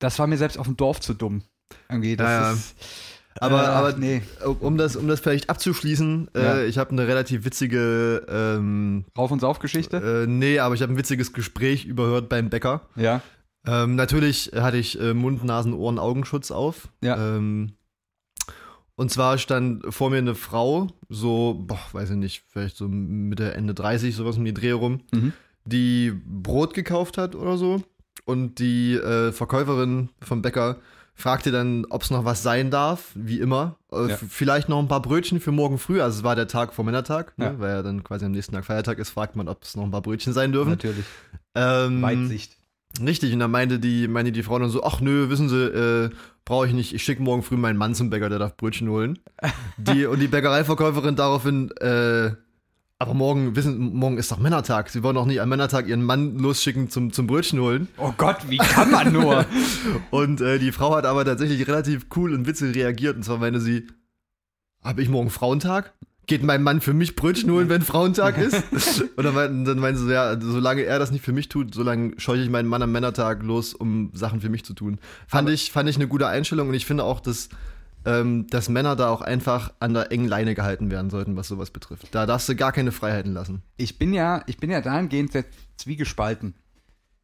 das 0.00 0.18
war 0.18 0.26
mir 0.26 0.38
selbst 0.38 0.58
auf 0.58 0.66
dem 0.66 0.76
Dorf 0.76 1.00
zu 1.00 1.14
dumm. 1.14 1.42
Irgendwie, 1.88 2.16
das 2.16 2.28
Ja, 2.28 2.52
ja. 2.52 2.58
Aber- 3.40 3.62
äh, 3.62 3.66
aber- 3.66 3.92
nee, 3.98 4.22
um 4.60 4.76
das, 4.78 4.96
um 4.96 5.08
das 5.08 5.20
vielleicht 5.20 5.50
abzuschließen, 5.50 6.30
Ja. 6.34 6.56
äh, 6.58 6.66
ich 6.66 6.78
habe 6.78 6.90
eine 6.90 7.06
relativ 7.06 7.44
witzige, 7.44 8.24
ähm, 8.28 9.04
Rauf- 9.16 9.30
und 9.30 9.40
Saufgeschichte. 9.40 10.24
äh, 10.24 10.26
nee, 10.26 10.58
aber 10.58 10.74
ich 10.74 10.82
habe 10.82 10.92
ein 10.92 10.98
witziges 10.98 11.32
Gespräch 11.32 11.84
überhört 11.84 12.28
beim 12.28 12.50
Bäcker. 12.50 12.82
ja. 12.96 13.20
Ähm, 13.68 13.96
natürlich 13.96 14.52
hatte 14.54 14.76
ich 14.76 15.00
äh, 15.00 15.12
Mund, 15.12 15.42
Nasen, 15.42 15.74
Ohren, 15.74 15.98
Augenschutz 15.98 16.52
auf. 16.52 16.88
Ja. 17.02 17.36
Ähm, 17.36 17.72
und 18.94 19.10
zwar 19.10 19.38
stand 19.38 19.92
vor 19.92 20.08
mir 20.10 20.18
eine 20.18 20.36
Frau, 20.36 20.86
so, 21.08 21.64
boah, 21.66 21.80
weiß 21.92 22.10
ich 22.10 22.16
nicht, 22.16 22.44
vielleicht 22.48 22.76
so 22.76 22.86
Mitte, 22.88 23.54
Ende 23.54 23.74
30, 23.74 24.14
sowas 24.14 24.36
um 24.38 24.44
die 24.44 24.54
Dreh 24.54 24.70
rum, 24.70 25.00
Mhm. 25.12 25.32
die 25.64 26.12
Brot 26.24 26.74
gekauft 26.74 27.18
hat 27.18 27.34
oder 27.34 27.58
so. 27.58 27.82
Und 28.24 28.60
die 28.60 28.94
äh, 28.94 29.32
Verkäuferin 29.32 30.10
vom 30.22 30.42
Bäcker 30.42 30.76
fragte 31.18 31.50
dann, 31.50 31.86
ob 31.88 32.02
es 32.02 32.10
noch 32.10 32.24
was 32.24 32.42
sein 32.42 32.70
darf, 32.70 33.10
wie 33.14 33.40
immer. 33.40 33.76
Äh, 33.90 34.10
Ja. 34.10 34.16
Vielleicht 34.28 34.68
noch 34.68 34.78
ein 34.78 34.86
paar 34.88 35.00
Brötchen 35.02 35.40
für 35.40 35.50
morgen 35.50 35.78
früh. 35.78 36.00
Also 36.00 36.18
es 36.18 36.24
war 36.24 36.36
der 36.36 36.46
Tag 36.46 36.74
vor 36.74 36.84
Männertag, 36.84 37.36
ne? 37.38 37.46
Ja. 37.46 37.58
weil 37.58 37.70
ja 37.70 37.82
dann 37.82 38.04
quasi 38.04 38.24
am 38.26 38.32
nächsten 38.32 38.54
Tag 38.54 38.64
Feiertag 38.66 38.98
ist, 38.98 39.10
fragt 39.10 39.34
man, 39.34 39.48
ob 39.48 39.62
es 39.64 39.74
noch 39.76 39.84
ein 39.84 39.90
paar 39.90 40.02
Brötchen 40.02 40.32
sein 40.34 40.52
dürfen. 40.52 40.70
Natürlich. 40.70 41.04
Ähm, 41.54 42.02
Weitsicht. 42.02 42.56
Richtig, 43.04 43.32
und 43.32 43.40
dann 43.40 43.50
meinte 43.50 43.78
die, 43.78 44.08
meinte 44.08 44.32
die 44.32 44.42
Frau 44.42 44.58
dann 44.58 44.70
so, 44.70 44.82
ach 44.84 45.00
nö, 45.00 45.28
wissen 45.28 45.48
Sie, 45.50 45.56
äh, 45.64 46.10
brauche 46.46 46.66
ich 46.66 46.72
nicht, 46.72 46.94
ich 46.94 47.02
schicke 47.02 47.22
morgen 47.22 47.42
früh 47.42 47.56
meinen 47.56 47.76
Mann 47.76 47.94
zum 47.94 48.08
Bäcker, 48.08 48.28
der 48.30 48.38
darf 48.38 48.56
Brötchen 48.56 48.88
holen. 48.88 49.18
Die, 49.76 50.06
und 50.06 50.18
die 50.20 50.28
Bäckereiverkäuferin 50.28 51.14
daraufhin, 51.16 51.70
äh, 51.78 52.30
aber 52.98 53.12
morgen, 53.14 53.54
wissen, 53.56 53.94
morgen 53.94 54.16
ist 54.16 54.32
doch 54.32 54.38
Männertag. 54.38 54.88
Sie 54.88 55.02
wollen 55.02 55.16
doch 55.16 55.26
nicht 55.26 55.40
am 55.40 55.48
Männertag 55.50 55.86
ihren 55.86 56.02
Mann 56.02 56.38
losschicken 56.38 56.88
zum, 56.88 57.12
zum 57.12 57.26
Brötchen 57.26 57.60
holen. 57.60 57.88
Oh 57.98 58.12
Gott, 58.16 58.38
wie 58.48 58.56
kann 58.56 58.90
man 58.90 59.12
nur? 59.12 59.44
Und 60.10 60.40
äh, 60.40 60.58
die 60.58 60.72
Frau 60.72 60.96
hat 60.96 61.04
aber 61.04 61.24
tatsächlich 61.24 61.66
relativ 61.68 62.06
cool 62.16 62.32
und 62.32 62.46
witzig 62.46 62.74
reagiert. 62.74 63.16
Und 63.16 63.22
zwar 63.22 63.36
meinte 63.38 63.60
sie, 63.60 63.86
habe 64.82 65.02
ich 65.02 65.08
morgen 65.10 65.28
Frauentag? 65.30 65.92
Geht 66.26 66.42
mein 66.42 66.62
Mann 66.62 66.80
für 66.80 66.94
mich 66.94 67.14
Brötchen 67.16 67.50
holen, 67.52 67.68
wenn 67.68 67.82
Frauentag 67.82 68.38
ist? 68.38 68.64
und 69.16 69.24
dann, 69.24 69.34
meinten- 69.34 69.64
dann 69.64 69.78
meinte 69.78 70.00
sie, 70.00 70.12
ja, 70.12 70.40
solange 70.40 70.82
er 70.82 70.98
das 70.98 71.10
nicht 71.12 71.24
für 71.24 71.32
mich 71.32 71.48
tut, 71.48 71.74
solange 71.74 72.14
scheuche 72.18 72.42
ich 72.42 72.50
meinen 72.50 72.68
Mann 72.68 72.82
am 72.82 72.92
Männertag 72.92 73.42
los, 73.42 73.74
um 73.74 74.10
Sachen 74.14 74.40
für 74.40 74.48
mich 74.48 74.64
zu 74.64 74.72
tun. 74.74 74.98
Fand, 75.28 75.50
ich, 75.50 75.70
fand 75.70 75.88
ich 75.88 75.96
eine 75.96 76.08
gute 76.08 76.26
Einstellung 76.28 76.68
und 76.68 76.74
ich 76.74 76.86
finde 76.86 77.04
auch, 77.04 77.20
dass, 77.20 77.48
ähm, 78.06 78.46
dass 78.48 78.68
Männer 78.68 78.94
da 78.94 79.10
auch 79.10 79.20
einfach 79.20 79.74
an 79.80 79.92
der 79.92 80.12
engen 80.12 80.28
Leine 80.28 80.54
gehalten 80.54 80.90
werden 80.90 81.10
sollten, 81.10 81.36
was 81.36 81.48
sowas 81.48 81.70
betrifft. 81.70 82.14
Da 82.14 82.24
darfst 82.24 82.48
du 82.48 82.54
gar 82.54 82.72
keine 82.72 82.92
Freiheiten 82.92 83.32
lassen. 83.32 83.62
ich 83.76 83.98
bin 83.98 84.14
ja, 84.14 84.42
ich 84.46 84.58
bin 84.58 84.70
ja 84.70 84.80
dahingehend 84.80 85.32
sehr 85.32 85.44
zwiegespalten. 85.76 86.54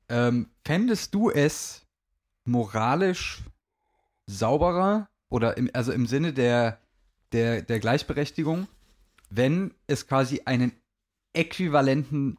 Ähm, 0.08 0.48
fändest 0.64 1.14
du 1.14 1.30
es 1.30 1.86
moralisch 2.44 3.42
sauberer 4.26 5.08
oder 5.30 5.56
im, 5.56 5.70
also 5.72 5.92
im 5.92 6.06
Sinne 6.06 6.32
der, 6.32 6.78
der, 7.30 7.62
der 7.62 7.78
Gleichberechtigung, 7.78 8.66
wenn 9.30 9.72
es 9.86 10.08
quasi 10.08 10.42
einen 10.44 10.72
äquivalenten 11.32 12.38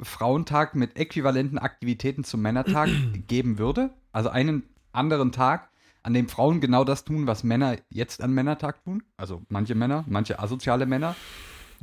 Frauentag 0.00 0.74
mit 0.74 0.96
äquivalenten 0.96 1.58
Aktivitäten 1.58 2.22
zum 2.22 2.42
Männertag 2.42 2.90
geben 3.26 3.58
würde. 3.58 3.90
Also 4.12 4.28
einen 4.28 4.62
anderen 4.92 5.32
Tag, 5.32 5.70
an 6.02 6.14
dem 6.14 6.28
Frauen 6.28 6.60
genau 6.60 6.84
das 6.84 7.04
tun, 7.04 7.26
was 7.26 7.44
Männer 7.44 7.76
jetzt 7.90 8.22
an 8.22 8.32
Männertag 8.32 8.82
tun. 8.84 9.02
Also 9.16 9.42
manche 9.48 9.74
Männer, 9.74 10.04
manche 10.08 10.38
asoziale 10.38 10.86
Männer. 10.86 11.14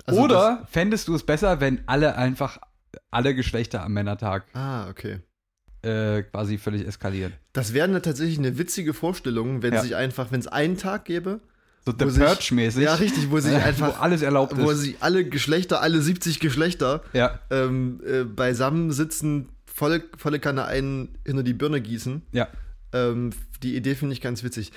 Also 0.05 0.21
Oder 0.21 0.67
fändest 0.69 1.07
du 1.07 1.15
es 1.15 1.23
besser, 1.23 1.59
wenn 1.61 1.81
alle 1.87 2.15
einfach 2.17 2.59
alle 3.11 3.35
Geschlechter 3.35 3.83
am 3.83 3.93
Männertag 3.93 4.45
Ah, 4.53 4.87
okay. 4.89 5.19
äh, 5.83 6.23
quasi 6.23 6.57
völlig 6.57 6.85
eskalieren? 6.87 7.33
Das 7.53 7.73
wäre 7.73 7.87
eine, 7.87 8.01
tatsächlich 8.01 8.37
eine 8.39 8.57
witzige 8.57 8.93
Vorstellung, 8.93 9.61
wenn 9.61 9.73
Ja. 9.73 9.81
sich 9.81 9.95
einfach, 9.95 10.31
wenn 10.31 10.39
es 10.39 10.47
einen 10.47 10.77
Tag 10.77 11.05
gäbe, 11.05 11.39
So 11.85 11.91
The 11.97 12.05
Wo 12.05 12.25
Purge-mäßig. 12.25 12.83
ja 12.83 12.95
richtig, 12.95 13.29
wo 13.31 13.39
sich 13.39 13.53
Wo 13.57 13.57
einfach, 13.57 14.01
alles 14.01 14.21
erlaubt 14.21 14.57
wo 14.57 14.69
ist. 14.71 14.79
sich 14.79 14.97
alle 15.01 15.23
Geschlechter, 15.29 15.81
alle 15.81 16.01
70 16.01 16.39
Geschlechter 16.39 17.01
Ja, 17.13 17.39
ähm, 17.51 18.01
äh, 18.05 18.23
beisammen 18.23 18.91
sitzen, 18.91 19.49
volle, 19.65 20.03
volle 20.17 20.39
Kanne 20.39 20.65
einen 20.65 21.17
hinter 21.25 21.43
die 21.43 21.53
Birne 21.53 21.79
gießen. 21.81 22.23
ja. 22.31 22.47
Ähm, 22.95 23.31
die 23.61 23.75
Idee 23.75 23.95
finde 23.95 24.13
ich 24.13 24.21
ganz 24.21 24.43
witzig. 24.43 24.71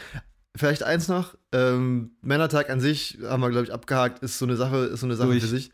Vielleicht 0.56 0.82
eins 0.82 1.06
noch, 1.08 1.36
ähm, 1.52 2.12
Männertag 2.20 2.68
an 2.68 2.80
sich, 2.80 3.18
haben 3.22 3.40
wir, 3.42 3.50
glaube 3.50 3.66
ich, 3.66 3.72
abgehakt, 3.72 4.22
ist 4.22 4.38
so 4.38 4.44
eine 4.44 4.56
Sache, 4.56 4.86
ist 4.86 5.00
so 5.00 5.06
eine 5.06 5.14
Sache 5.14 5.28
Durch. 5.28 5.42
für 5.42 5.48
sich. 5.48 5.70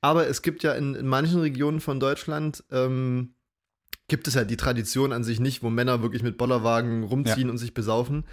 Aber 0.00 0.26
es 0.26 0.42
gibt 0.42 0.62
ja 0.62 0.72
in, 0.72 0.94
in 0.94 1.06
manchen 1.06 1.40
Regionen 1.40 1.80
von 1.80 2.00
Deutschland, 2.00 2.64
ähm, 2.70 3.34
gibt 4.08 4.26
es 4.26 4.34
ja 4.34 4.44
die 4.44 4.56
Tradition 4.56 5.12
an 5.12 5.22
sich 5.22 5.38
nicht, 5.38 5.62
wo 5.62 5.70
Männer 5.70 6.02
wirklich 6.02 6.22
mit 6.22 6.38
Bollerwagen 6.38 7.02
rumziehen 7.04 7.50
und 7.50 7.58
sich 7.58 7.74
besaufen. 7.74 8.24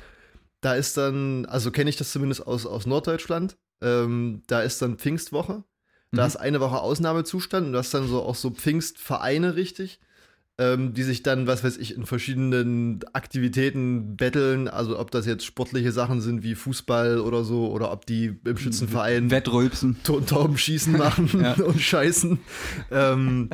Da 0.61 0.73
ist 0.75 0.97
dann, 0.97 1.45
also 1.45 1.71
kenne 1.71 1.89
ich 1.89 1.97
das 1.97 2.11
zumindest 2.11 2.45
aus, 2.47 2.65
aus 2.65 2.85
Norddeutschland, 2.85 3.57
ähm, 3.81 4.41
da 4.47 4.61
ist 4.61 4.81
dann 4.81 4.97
Pfingstwoche. 4.97 5.63
Da 6.11 6.23
Mhm. 6.23 6.27
ist 6.27 6.35
eine 6.37 6.59
Woche 6.59 6.79
Ausnahmezustand 6.79 7.67
und 7.67 7.73
das 7.73 7.87
ist 7.87 7.93
dann 7.93 8.07
so 8.07 8.23
auch 8.23 8.33
so 8.35 8.49
Pfingstvereine 8.49 9.55
richtig, 9.55 9.99
ähm, 10.59 10.93
die 10.93 11.03
sich 11.03 11.23
dann, 11.23 11.47
was 11.47 11.63
weiß 11.63 11.77
ich, 11.77 11.95
in 11.95 12.05
verschiedenen 12.05 12.99
Aktivitäten 13.13 14.17
betteln. 14.17 14.67
Also 14.67 14.99
ob 14.99 15.09
das 15.09 15.25
jetzt 15.25 15.45
sportliche 15.45 15.93
Sachen 15.93 16.19
sind 16.19 16.43
wie 16.43 16.53
Fußball 16.53 17.19
oder 17.19 17.45
so, 17.45 17.71
oder 17.71 17.91
ob 17.91 18.05
die 18.05 18.37
im 18.43 18.57
Schützenverein 18.57 19.31
Wettrülpsen. 19.31 19.95
Taubenschießen 20.03 20.97
machen 20.97 21.29
Ja. 21.41 21.53
und 21.53 21.79
scheißen. 21.81 22.39
Ähm, 22.91 23.49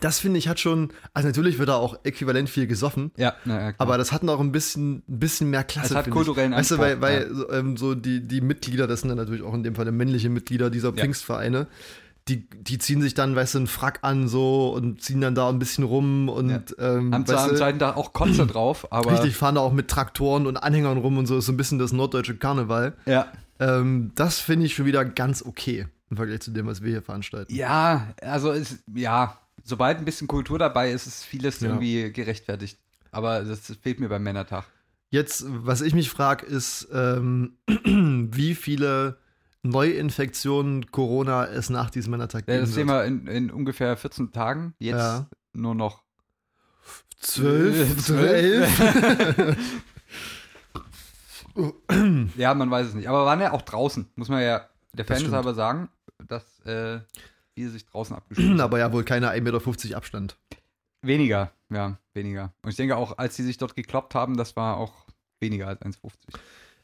das 0.00 0.18
finde 0.18 0.38
ich 0.38 0.48
hat 0.48 0.58
schon, 0.58 0.92
also 1.14 1.28
natürlich 1.28 1.58
wird 1.58 1.68
da 1.68 1.76
auch 1.76 1.98
äquivalent 2.04 2.48
viel 2.48 2.66
gesoffen. 2.66 3.12
Ja, 3.16 3.34
ja. 3.44 3.72
Aber 3.78 3.98
das 3.98 4.12
hat 4.12 4.22
noch 4.22 4.40
ein 4.40 4.50
bisschen, 4.52 5.02
ein 5.08 5.18
bisschen 5.20 5.50
mehr 5.50 5.64
Klasse. 5.64 5.94
Es 5.94 5.94
hat 5.94 6.10
kulturellen 6.10 6.52
ich. 6.52 6.58
Weißt 6.58 6.70
du, 6.72 6.78
weil, 6.78 7.00
weil 7.00 7.32
so, 7.32 7.50
ähm, 7.50 7.76
so 7.76 7.94
die, 7.94 8.26
die 8.26 8.40
Mitglieder, 8.40 8.86
das 8.86 9.00
sind 9.00 9.08
dann 9.08 9.18
natürlich 9.18 9.42
auch 9.42 9.54
in 9.54 9.62
dem 9.62 9.74
Fall 9.74 9.90
männliche 9.92 10.30
Mitglieder 10.30 10.70
dieser 10.70 10.94
Ja. 10.96 11.66
Die, 12.30 12.48
die 12.48 12.78
ziehen 12.78 13.02
sich 13.02 13.14
dann, 13.14 13.34
weißt 13.34 13.54
du, 13.54 13.58
einen 13.58 13.66
Frack 13.66 13.98
an 14.02 14.28
so 14.28 14.72
und 14.72 15.02
ziehen 15.02 15.20
dann 15.20 15.34
da 15.34 15.48
ein 15.48 15.58
bisschen 15.58 15.82
rum 15.82 16.28
und 16.28 16.76
ähm, 16.78 17.12
haben 17.12 17.26
zwar 17.26 17.36
weißt 17.36 17.44
am 17.44 17.50
du, 17.50 17.56
zweiten 17.56 17.78
Tag 17.80 17.96
auch 17.96 18.12
Kotze 18.12 18.46
drauf, 18.46 18.86
aber. 18.92 19.10
richtig, 19.12 19.34
fahren 19.36 19.56
da 19.56 19.60
auch 19.62 19.72
mit 19.72 19.88
Traktoren 19.88 20.46
und 20.46 20.56
Anhängern 20.56 20.98
rum 20.98 21.18
und 21.18 21.26
so, 21.26 21.38
ist 21.38 21.46
so 21.46 21.52
ein 21.52 21.56
bisschen 21.56 21.80
das 21.80 21.92
norddeutsche 21.92 22.36
Karneval. 22.36 22.94
Ja. 23.04 23.26
Ähm, 23.58 24.12
das 24.14 24.38
finde 24.38 24.66
ich 24.66 24.74
schon 24.74 24.86
wieder 24.86 25.04
ganz 25.04 25.42
okay 25.44 25.88
im 26.08 26.16
Vergleich 26.16 26.40
zu 26.40 26.52
dem, 26.52 26.66
was 26.66 26.82
wir 26.82 26.90
hier 26.90 27.02
veranstalten. 27.02 27.52
Ja, 27.52 28.14
also 28.22 28.52
es, 28.52 28.78
ja, 28.94 29.36
sobald 29.64 29.98
ein 29.98 30.04
bisschen 30.04 30.28
Kultur 30.28 30.58
dabei 30.58 30.92
ist, 30.92 31.06
ist 31.06 31.24
vieles 31.24 31.60
Ja. 31.60 31.68
irgendwie 31.68 32.12
gerechtfertigt. 32.12 32.78
Aber 33.10 33.42
das 33.42 33.60
fehlt 33.82 33.98
mir 33.98 34.08
beim 34.08 34.22
Männertag. 34.22 34.64
Jetzt, 35.10 35.44
was 35.48 35.80
ich 35.80 35.94
mich 35.94 36.10
frage, 36.10 36.46
ist, 36.46 36.86
ähm, 36.92 37.54
wie 37.84 38.54
viele 38.54 39.18
Neuinfektionen 39.62 40.90
Corona 40.90 41.44
es 41.46 41.68
nach 41.70 41.90
diesem 41.90 42.12
Männertag 42.12 42.44
Ja, 42.48 42.54
geben 42.54 42.66
das 42.66 42.74
sehen 42.74 42.86
wir 42.88 43.04
in, 43.04 43.26
in 43.26 43.50
ungefähr 43.50 43.96
14 43.96 44.32
Tagen. 44.32 44.74
Jetzt 44.78 44.96
Ja. 44.98 45.26
nur 45.52 45.74
noch 45.74 46.02
Zwölf? 47.20 47.98
Zwölf? 48.04 49.56
Ja, 52.36 52.54
man 52.54 52.70
weiß 52.70 52.86
es 52.88 52.94
nicht. 52.94 53.08
Aber 53.08 53.26
waren 53.26 53.40
ja 53.40 53.52
auch 53.52 53.62
draußen, 53.62 54.08
muss 54.14 54.28
man 54.28 54.40
ja 54.42 54.68
der 54.92 55.04
Fairness 55.04 55.22
stimmt. 55.22 55.34
halber 55.34 55.54
sagen, 55.54 55.88
dass 56.26 56.60
äh, 56.60 57.00
die 57.56 57.66
sich 57.66 57.84
draußen 57.86 58.14
abgespielt 58.16 58.50
haben. 58.50 58.60
Aber 58.60 58.78
ja 58.78 58.92
wohl 58.92 59.04
keine 59.04 59.30
1,50 59.30 59.40
Meter 59.42 59.96
Abstand. 59.96 60.38
Weniger, 61.02 61.50
ja, 61.70 61.98
weniger. 62.14 62.52
Und 62.62 62.70
ich 62.70 62.76
denke 62.76 62.96
auch, 62.96 63.18
als 63.18 63.36
sie 63.36 63.42
sich 63.42 63.58
dort 63.58 63.74
gekloppt 63.74 64.14
haben, 64.14 64.36
das 64.36 64.54
war 64.56 64.76
auch 64.76 65.06
weniger 65.40 65.66
als 65.66 65.80
1,50. 65.82 66.12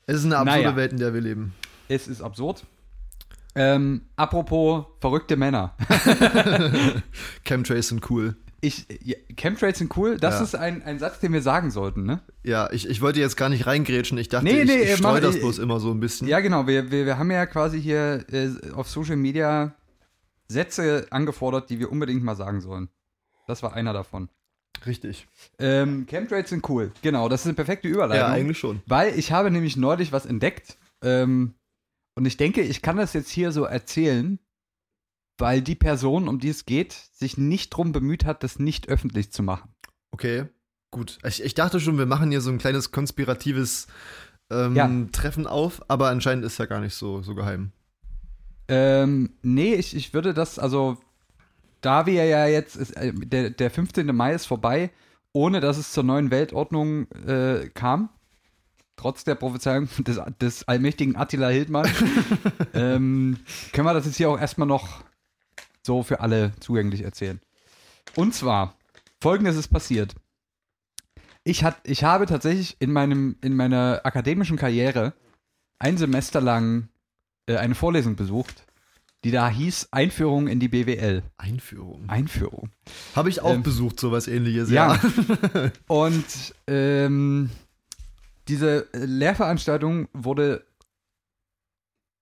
Es 0.06 0.16
ist 0.16 0.24
eine 0.24 0.38
absurde 0.38 0.62
Naja. 0.62 0.76
Welt, 0.76 0.92
in 0.92 0.98
der 0.98 1.14
wir 1.14 1.20
leben. 1.20 1.54
Es 1.88 2.08
ist 2.08 2.20
absurd. 2.22 2.64
Ähm, 3.54 4.02
apropos 4.16 4.84
verrückte 5.00 5.36
Männer. 5.36 5.74
Chemtrails 7.44 7.88
sind 7.88 8.08
cool. 8.10 8.36
Ich, 8.60 8.86
ja, 9.04 9.16
Chemtrails 9.36 9.78
sind 9.78 9.96
cool. 9.96 10.16
Das 10.18 10.36
Ja. 10.36 10.42
ist 10.44 10.54
ein, 10.56 10.82
ein 10.82 10.98
Satz, 10.98 11.20
den 11.20 11.32
wir 11.32 11.42
sagen 11.42 11.70
sollten, 11.70 12.04
ne? 12.04 12.20
Ja, 12.42 12.70
ich, 12.72 12.88
ich 12.88 13.00
wollte 13.00 13.20
jetzt 13.20 13.36
gar 13.36 13.48
nicht 13.48 13.66
reingrätschen. 13.66 14.18
Ich 14.18 14.28
dachte, 14.28 14.44
Nee, 14.44 14.64
nee, 14.64 14.76
ich, 14.82 14.92
ich 14.94 15.00
mach- 15.02 15.10
streue 15.10 15.20
das 15.20 15.36
ich- 15.36 15.40
bloß 15.42 15.58
immer 15.58 15.78
so 15.78 15.90
ein 15.90 16.00
bisschen. 16.00 16.26
Ja, 16.28 16.40
genau. 16.40 16.66
Wir, 16.66 16.90
wir, 16.90 17.06
wir 17.06 17.18
haben 17.18 17.30
ja 17.30 17.46
quasi 17.46 17.80
hier 17.80 18.24
äh, 18.32 18.50
auf 18.74 18.88
Social 18.88 19.16
Media 19.16 19.74
Sätze 20.48 21.06
angefordert, 21.10 21.70
die 21.70 21.78
wir 21.78 21.90
unbedingt 21.92 22.22
mal 22.24 22.36
sagen 22.36 22.60
sollen. 22.60 22.88
Das 23.46 23.62
war 23.62 23.74
einer 23.74 23.92
davon. 23.92 24.28
Richtig. 24.84 25.26
Ähm, 25.58 26.06
Chemtrails 26.06 26.50
sind 26.50 26.68
cool. 26.68 26.92
Genau, 27.02 27.28
das 27.28 27.40
ist 27.42 27.46
eine 27.46 27.54
perfekte 27.54 27.88
Überleitung. 27.88 28.28
Ja, 28.28 28.32
eigentlich 28.34 28.58
schon. 28.58 28.80
Weil 28.86 29.18
ich 29.18 29.32
habe 29.32 29.50
nämlich 29.50 29.76
neulich 29.76 30.12
was 30.12 30.26
entdeckt. 30.26 30.76
Ähm, 31.02 31.54
und 32.16 32.24
ich 32.26 32.36
denke, 32.36 32.62
ich 32.62 32.82
kann 32.82 32.96
das 32.96 33.12
jetzt 33.12 33.30
hier 33.30 33.52
so 33.52 33.64
erzählen, 33.64 34.38
weil 35.38 35.60
die 35.60 35.74
Person, 35.74 36.28
um 36.28 36.38
die 36.38 36.48
es 36.48 36.64
geht, 36.64 36.92
sich 36.92 37.36
nicht 37.36 37.70
drum 37.70 37.92
bemüht 37.92 38.24
hat, 38.24 38.42
das 38.42 38.58
nicht 38.58 38.88
öffentlich 38.88 39.30
zu 39.32 39.42
machen. 39.42 39.68
Okay, 40.10 40.46
gut. 40.90 41.18
Ich, 41.24 41.42
ich 41.44 41.54
dachte 41.54 41.78
schon, 41.78 41.98
wir 41.98 42.06
machen 42.06 42.30
hier 42.30 42.40
so 42.40 42.50
ein 42.50 42.58
kleines 42.58 42.90
konspiratives 42.90 43.86
ähm, 44.50 44.74
Ja. 44.74 44.90
Treffen 45.12 45.46
auf, 45.46 45.82
aber 45.90 46.08
anscheinend 46.08 46.44
ist 46.44 46.58
ja 46.58 46.64
gar 46.64 46.80
nicht 46.80 46.94
so, 46.94 47.20
so 47.22 47.34
geheim. 47.34 47.72
Ähm, 48.68 49.34
nee, 49.42 49.74
ich, 49.74 49.94
ich 49.94 50.14
würde 50.14 50.32
das, 50.32 50.58
also, 50.58 50.96
da 51.82 52.06
wir 52.06 52.24
ja 52.24 52.46
jetzt, 52.46 52.76
ist, 52.76 52.96
äh, 52.96 53.12
der, 53.12 53.50
der 53.50 53.70
15. 53.70 54.06
Mai 54.16 54.32
ist 54.32 54.46
vorbei, 54.46 54.90
ohne 55.32 55.60
dass 55.60 55.76
es 55.76 55.92
zur 55.92 56.02
neuen 56.02 56.30
Weltordnung 56.30 57.10
äh, 57.12 57.68
kam, 57.74 58.08
trotz 58.96 59.24
der 59.24 59.34
Prophezeiung 59.34 59.88
des, 59.98 60.20
des 60.40 60.68
allmächtigen 60.68 61.16
Attila 61.16 61.48
Hildmann, 61.48 61.88
ähm, 62.74 63.38
können 63.72 63.86
wir 63.86 63.94
das 63.94 64.06
jetzt 64.06 64.16
hier 64.16 64.30
auch 64.30 64.40
erstmal 64.40 64.68
noch 64.68 65.04
so 65.82 66.02
für 66.02 66.20
alle 66.20 66.52
zugänglich 66.60 67.02
erzählen. 67.02 67.40
Und 68.14 68.34
zwar, 68.34 68.76
folgendes 69.20 69.56
ist 69.56 69.68
passiert. 69.68 70.14
Ich, 71.44 71.62
hat, 71.62 71.76
ich 71.84 72.02
habe 72.02 72.26
tatsächlich 72.26 72.76
in, 72.80 72.92
meinem, 72.92 73.36
in 73.40 73.54
meiner 73.54 74.00
akademischen 74.04 74.56
Karriere 74.56 75.14
ein 75.78 75.96
Semester 75.96 76.40
lang 76.40 76.88
äh, 77.46 77.56
eine 77.56 77.74
Vorlesung 77.74 78.16
besucht, 78.16 78.66
die 79.22 79.30
da 79.30 79.48
hieß 79.48 79.88
Einführung 79.92 80.48
in 80.48 80.60
die 80.60 80.68
BWL. 80.68 81.22
Einführung. 81.36 82.08
Einführung. 82.08 82.70
Habe 83.14 83.28
ich 83.28 83.42
auch 83.42 83.54
Ähm, 83.54 83.62
besucht, 83.62 84.00
sowas 84.00 84.26
ähnliches. 84.28 84.70
Ja. 84.70 84.98
Und 85.86 86.54
ähm, 86.66 87.50
diese 88.48 88.92
äh, 88.92 89.04
Lehrveranstaltung 89.04 90.08
wurde 90.12 90.64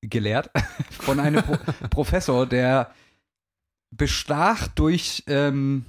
gelehrt 0.02 0.50
von 0.90 1.20
einem 1.20 1.42
Pro 1.42 1.56
Professor, 1.90 2.46
der 2.46 2.92
bestach 3.90 4.68
durch, 4.68 5.24
ähm, 5.26 5.84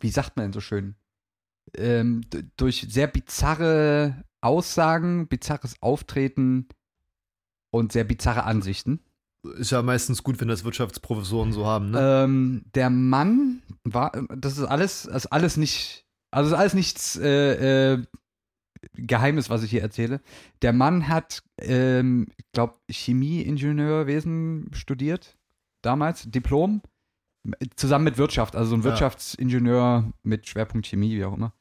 wie 0.00 0.10
sagt 0.10 0.36
man 0.36 0.46
denn 0.46 0.52
so 0.52 0.60
schön, 0.60 0.94
ähm, 1.76 2.22
durch 2.56 2.86
sehr 2.88 3.06
bizarre 3.06 4.24
Aussagen, 4.40 5.28
bizarres 5.28 5.80
Auftreten 5.80 6.68
und 7.70 7.92
sehr 7.92 8.04
bizarre 8.04 8.44
Ansichten. 8.44 9.00
Ist 9.56 9.72
ja 9.72 9.82
meistens 9.82 10.22
gut, 10.22 10.40
wenn 10.40 10.48
das 10.48 10.64
Wirtschaftsprofessoren 10.64 11.52
so 11.52 11.66
haben, 11.66 11.90
ne? 11.90 12.24
Ähm, 12.24 12.64
der 12.74 12.90
Mann 12.90 13.62
war, 13.84 14.12
das 14.36 14.56
ist 14.58 14.64
alles, 14.64 15.02
das 15.04 15.24
ist 15.24 15.32
alles 15.32 15.56
nicht, 15.56 16.06
also 16.30 16.50
ist 16.50 16.58
alles 16.58 16.74
nichts 16.74 17.16
äh, 17.16 17.94
äh, 17.94 18.04
Geheimes, 18.94 19.48
was 19.50 19.62
ich 19.62 19.70
hier 19.70 19.82
erzähle. 19.82 20.20
Der 20.62 20.72
Mann 20.72 21.08
hat, 21.08 21.42
ähm, 21.58 22.28
ich 22.36 22.44
glaube, 22.52 22.74
Chemieingenieurwesen 22.90 24.70
studiert, 24.72 25.36
damals, 25.82 26.30
Diplom, 26.30 26.82
zusammen 27.76 28.04
mit 28.04 28.18
Wirtschaft, 28.18 28.54
also 28.56 28.70
so 28.70 28.76
ein 28.76 28.80
Ja. 28.80 28.84
Wirtschaftsingenieur 28.86 30.12
mit 30.22 30.46
Schwerpunkt 30.48 30.86
Chemie, 30.86 31.16
wie 31.16 31.24
auch 31.24 31.36
immer. 31.36 31.52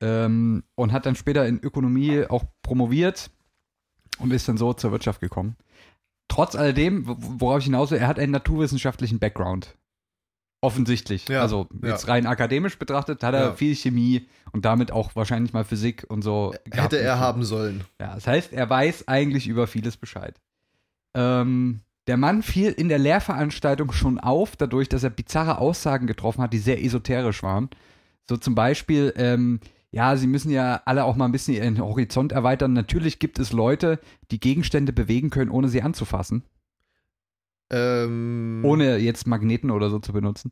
Ähm, 0.00 0.64
und 0.74 0.92
hat 0.92 1.06
dann 1.06 1.16
später 1.16 1.46
in 1.46 1.58
Ökonomie 1.60 2.24
auch 2.26 2.44
promoviert 2.62 3.30
und 4.18 4.32
ist 4.32 4.46
dann 4.48 4.58
so 4.58 4.72
zur 4.74 4.92
Wirtschaft 4.92 5.20
gekommen. 5.20 5.56
Trotz 6.28 6.54
alledem, 6.54 7.06
wo- 7.06 7.16
worauf 7.18 7.60
ich 7.60 7.64
hinaus 7.66 7.90
will, 7.90 7.98
er 7.98 8.08
hat 8.08 8.18
einen 8.18 8.32
naturwissenschaftlichen 8.32 9.18
Background. 9.18 9.76
Offensichtlich. 10.62 11.28
Ja, 11.28 11.42
also 11.42 11.68
ja. 11.82 11.90
jetzt 11.90 12.08
rein 12.08 12.26
akademisch 12.26 12.78
betrachtet 12.78 13.22
hat 13.22 13.34
er 13.34 13.40
Ja. 13.40 13.52
viel 13.52 13.74
Chemie 13.74 14.26
und 14.52 14.64
damit 14.64 14.90
auch 14.90 15.14
wahrscheinlich 15.14 15.52
mal 15.52 15.64
Physik 15.64 16.06
und 16.08 16.22
so. 16.22 16.54
gehabt. 16.64 16.92
Hätte 16.92 16.98
er 16.98 17.18
haben 17.20 17.44
sollen. 17.44 17.84
Ja, 18.00 18.14
das 18.14 18.26
heißt, 18.26 18.52
er 18.52 18.68
weiß 18.68 19.06
eigentlich 19.06 19.46
über 19.48 19.66
vieles 19.66 19.96
Bescheid. 19.96 20.40
Ähm, 21.14 21.80
der 22.06 22.16
Mann 22.16 22.42
fiel 22.42 22.70
in 22.72 22.88
der 22.88 22.98
Lehrveranstaltung 22.98 23.92
schon 23.92 24.18
auf, 24.18 24.56
dadurch, 24.56 24.88
dass 24.88 25.02
er 25.02 25.10
bizarre 25.10 25.58
Aussagen 25.58 26.06
getroffen 26.06 26.42
hat, 26.42 26.52
die 26.52 26.58
sehr 26.58 26.82
esoterisch 26.82 27.42
waren. 27.42 27.68
So 28.28 28.36
zum 28.36 28.54
Beispiel, 28.54 29.12
ähm, 29.16 29.60
ja, 29.90 30.16
sie 30.16 30.26
müssen 30.26 30.50
ja 30.50 30.82
alle 30.84 31.04
auch 31.04 31.16
mal 31.16 31.24
ein 31.26 31.32
bisschen 31.32 31.54
ihren 31.54 31.78
Horizont 31.80 32.32
erweitern. 32.32 32.72
Natürlich 32.72 33.18
gibt 33.18 33.38
es 33.38 33.52
Leute, 33.52 33.98
die 34.30 34.40
Gegenstände 34.40 34.92
bewegen 34.92 35.30
können, 35.30 35.50
ohne 35.50 35.68
sie 35.68 35.82
anzufassen. 35.82 36.44
Ähm, 37.70 38.62
Ohne 38.64 38.96
jetzt 38.98 39.26
Magneten 39.26 39.70
oder 39.70 39.90
so 39.90 39.98
zu 39.98 40.12
benutzen. 40.12 40.50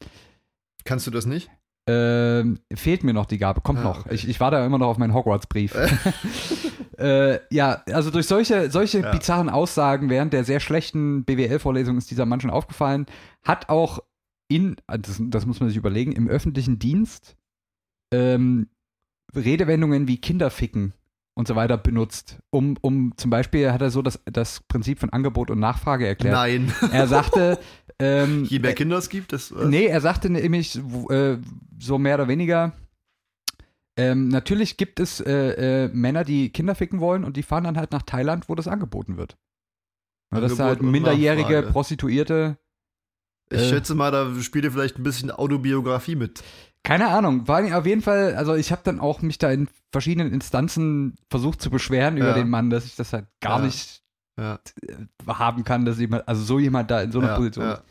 Kannst 0.85 1.07
du 1.07 1.11
das 1.11 1.27
nicht? 1.27 1.51
Ähm, 1.87 2.61
fehlt 2.75 3.05
mir 3.05 3.13
noch 3.13 3.27
die 3.27 3.39
Gabe, 3.39 3.61
kommt 3.61 3.81
Ah, 3.81 3.85
noch. 3.85 4.01
okay. 4.07 4.15
Ich, 4.15 4.29
ich 4.29 4.41
warte 4.41 4.57
immer 4.57 4.79
noch 4.79 4.89
auf 4.89 4.99
meinen 4.99 5.13
Hogwarts-Brief. 5.15 5.75
äh, 6.99 7.39
ja, 7.55 7.83
also 7.93 8.11
durch 8.11 8.27
solche, 8.27 8.71
solche 8.71 9.01
Ja. 9.01 9.11
bizarren 9.13 9.51
Aussagen 9.51 10.09
während 10.11 10.33
der 10.33 10.45
sehr 10.45 10.61
schlechten 10.61 11.25
BWL-Vorlesung 11.25 11.99
ist 11.99 12.11
dieser 12.11 12.27
Mann 12.27 12.41
schon 12.41 12.51
aufgefallen. 12.51 13.07
Hat 13.43 13.69
auch 13.69 13.99
in, 14.49 14.77
das, 14.87 15.21
das 15.21 15.47
muss 15.47 15.61
man 15.61 15.69
sich 15.69 15.77
überlegen, 15.79 16.13
im 16.13 16.29
öffentlichen 16.29 16.79
Dienst 16.79 17.37
ähm, 18.13 18.69
Redewendungen 19.35 20.09
wie 20.09 20.19
Kinderficken 20.21 20.95
und 21.37 21.49
so 21.49 21.57
weiter 21.57 21.77
benutzt. 21.77 22.39
Um, 22.51 22.77
um 22.81 23.13
zum 23.17 23.31
Beispiel 23.31 23.73
hat 23.73 23.83
er 23.83 23.91
so 23.91 24.03
das, 24.03 24.21
das 24.25 24.61
Prinzip 24.69 24.99
von 25.01 25.11
Angebot 25.11 25.51
und 25.51 25.59
Nachfrage 25.59 26.07
erklärt. 26.07 26.35
Nein. 26.35 26.73
Er 26.93 27.07
sagte, 27.09 27.59
ähm, 27.99 28.45
Je 28.49 28.59
mehr 28.61 28.75
Kinder 28.75 28.99
es 28.99 29.09
gibt, 29.09 29.33
das. 29.33 29.51
Nee, 29.51 29.87
er 29.87 30.01
sagte 30.01 30.31
nämlich 30.31 30.79
w- 30.83 31.13
äh, 31.15 31.39
so 31.79 31.99
mehr 31.99 32.15
oder 32.15 32.29
weniger, 32.29 32.73
ähm, 33.97 34.29
natürlich 34.29 34.77
gibt 34.77 34.99
es 35.01 35.21
äh, 35.21 35.85
äh, 35.85 35.89
Männer, 35.93 36.25
die 36.25 36.51
Kinder 36.51 36.75
ficken 36.75 37.01
wollen 37.01 37.25
und 37.25 37.37
die 37.37 37.43
fahren 37.43 37.65
dann 37.65 37.77
halt 37.77 37.93
nach 37.93 38.03
Thailand, 38.03 38.49
wo 38.49 38.55
das 38.55 38.67
angeboten 38.69 39.17
wird. 39.17 39.37
Ja, 40.33 40.41
das 40.41 40.53
Angebot 40.53 40.67
halt 40.69 40.83
minderjährige. 40.83 41.63
Prostituierte. 41.71 42.59
Ich 43.51 43.61
äh, 43.61 43.69
schätze 43.69 43.95
mal, 43.95 44.11
da 44.11 44.33
spielt 44.41 44.65
ihr 44.65 44.73
vielleicht 44.73 44.99
ein 44.99 45.03
bisschen 45.03 45.31
Autobiografie 45.31 46.17
mit. 46.17 46.43
Keine 46.83 47.09
Ahnung, 47.09 47.49
war 47.49 47.63
auf 47.79 47.87
jeden 47.87 48.03
Fall, 48.03 48.35
also 48.35 48.55
ich 48.55 48.71
habe 48.71 48.83
dann 48.85 49.01
auch 49.01 49.23
mich 49.23 49.39
da 49.39 49.51
in 49.51 49.69
verschiedenen 49.91 50.33
Instanzen 50.33 51.15
versucht 51.31 51.63
zu 51.63 51.71
beschweren 51.71 52.17
über 52.19 52.29
Ja. 52.29 52.35
den 52.35 52.51
Mann, 52.51 52.69
dass 52.71 52.85
ich 52.85 52.95
das 52.97 53.13
halt 53.13 53.27
gar 53.41 53.59
Ja. 53.61 53.65
nicht 53.67 54.03
Ja. 54.39 54.59
äh, 54.87 54.95
haben 55.27 55.65
kann, 55.65 55.85
dass 55.85 55.99
jemand, 55.99 56.29
also 56.29 56.43
so 56.43 56.59
jemand 56.59 56.91
da 56.91 57.01
in 57.01 57.11
so 57.13 57.21
einer 57.21 57.37
Position 57.37 57.67
ist. 57.71 57.83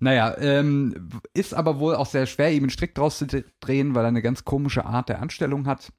Naja, 0.00 0.36
ähm, 0.38 1.08
ist 1.32 1.54
aber 1.54 1.78
wohl 1.78 1.94
auch 1.94 2.06
sehr 2.06 2.26
schwer, 2.26 2.52
ihm 2.52 2.64
einen 2.64 2.70
Strick 2.70 2.94
draus 2.94 3.16
zu 3.18 3.26
drehen, 3.60 3.94
weil 3.94 4.04
er 4.04 4.08
eine 4.08 4.22
ganz 4.22 4.44
komische 4.44 4.84
Art 4.84 5.08
der 5.08 5.22
Anstellung 5.22 5.66
hat. 5.66 5.92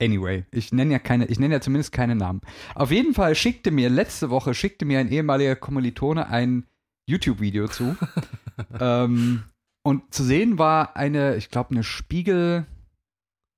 Anyway, 0.00 0.44
ich 0.52 0.72
nenne 0.72 0.92
ja 0.92 0.98
keine, 1.00 1.26
ich 1.26 1.40
nenne 1.40 1.54
ja 1.54 1.60
zumindest 1.60 1.90
keine 1.92 2.14
Namen. 2.14 2.40
Auf 2.76 2.92
jeden 2.92 3.14
Fall 3.14 3.34
schickte 3.34 3.72
mir 3.72 3.90
letzte 3.90 4.30
Woche 4.30 4.54
schickte 4.54 4.84
mir 4.84 5.00
ein 5.00 5.08
ehemaliger 5.10 5.56
Kommilitone 5.56 6.28
ein 6.28 6.66
YouTube-Video 7.08 7.68
zu. 7.68 7.96
ähm, 8.80 9.42
und 9.82 10.14
zu 10.14 10.22
sehen 10.22 10.58
war 10.58 10.96
eine, 10.96 11.36
ich 11.36 11.50
glaube, 11.50 11.70
eine 11.70 11.82
Spiegel, 11.82 12.66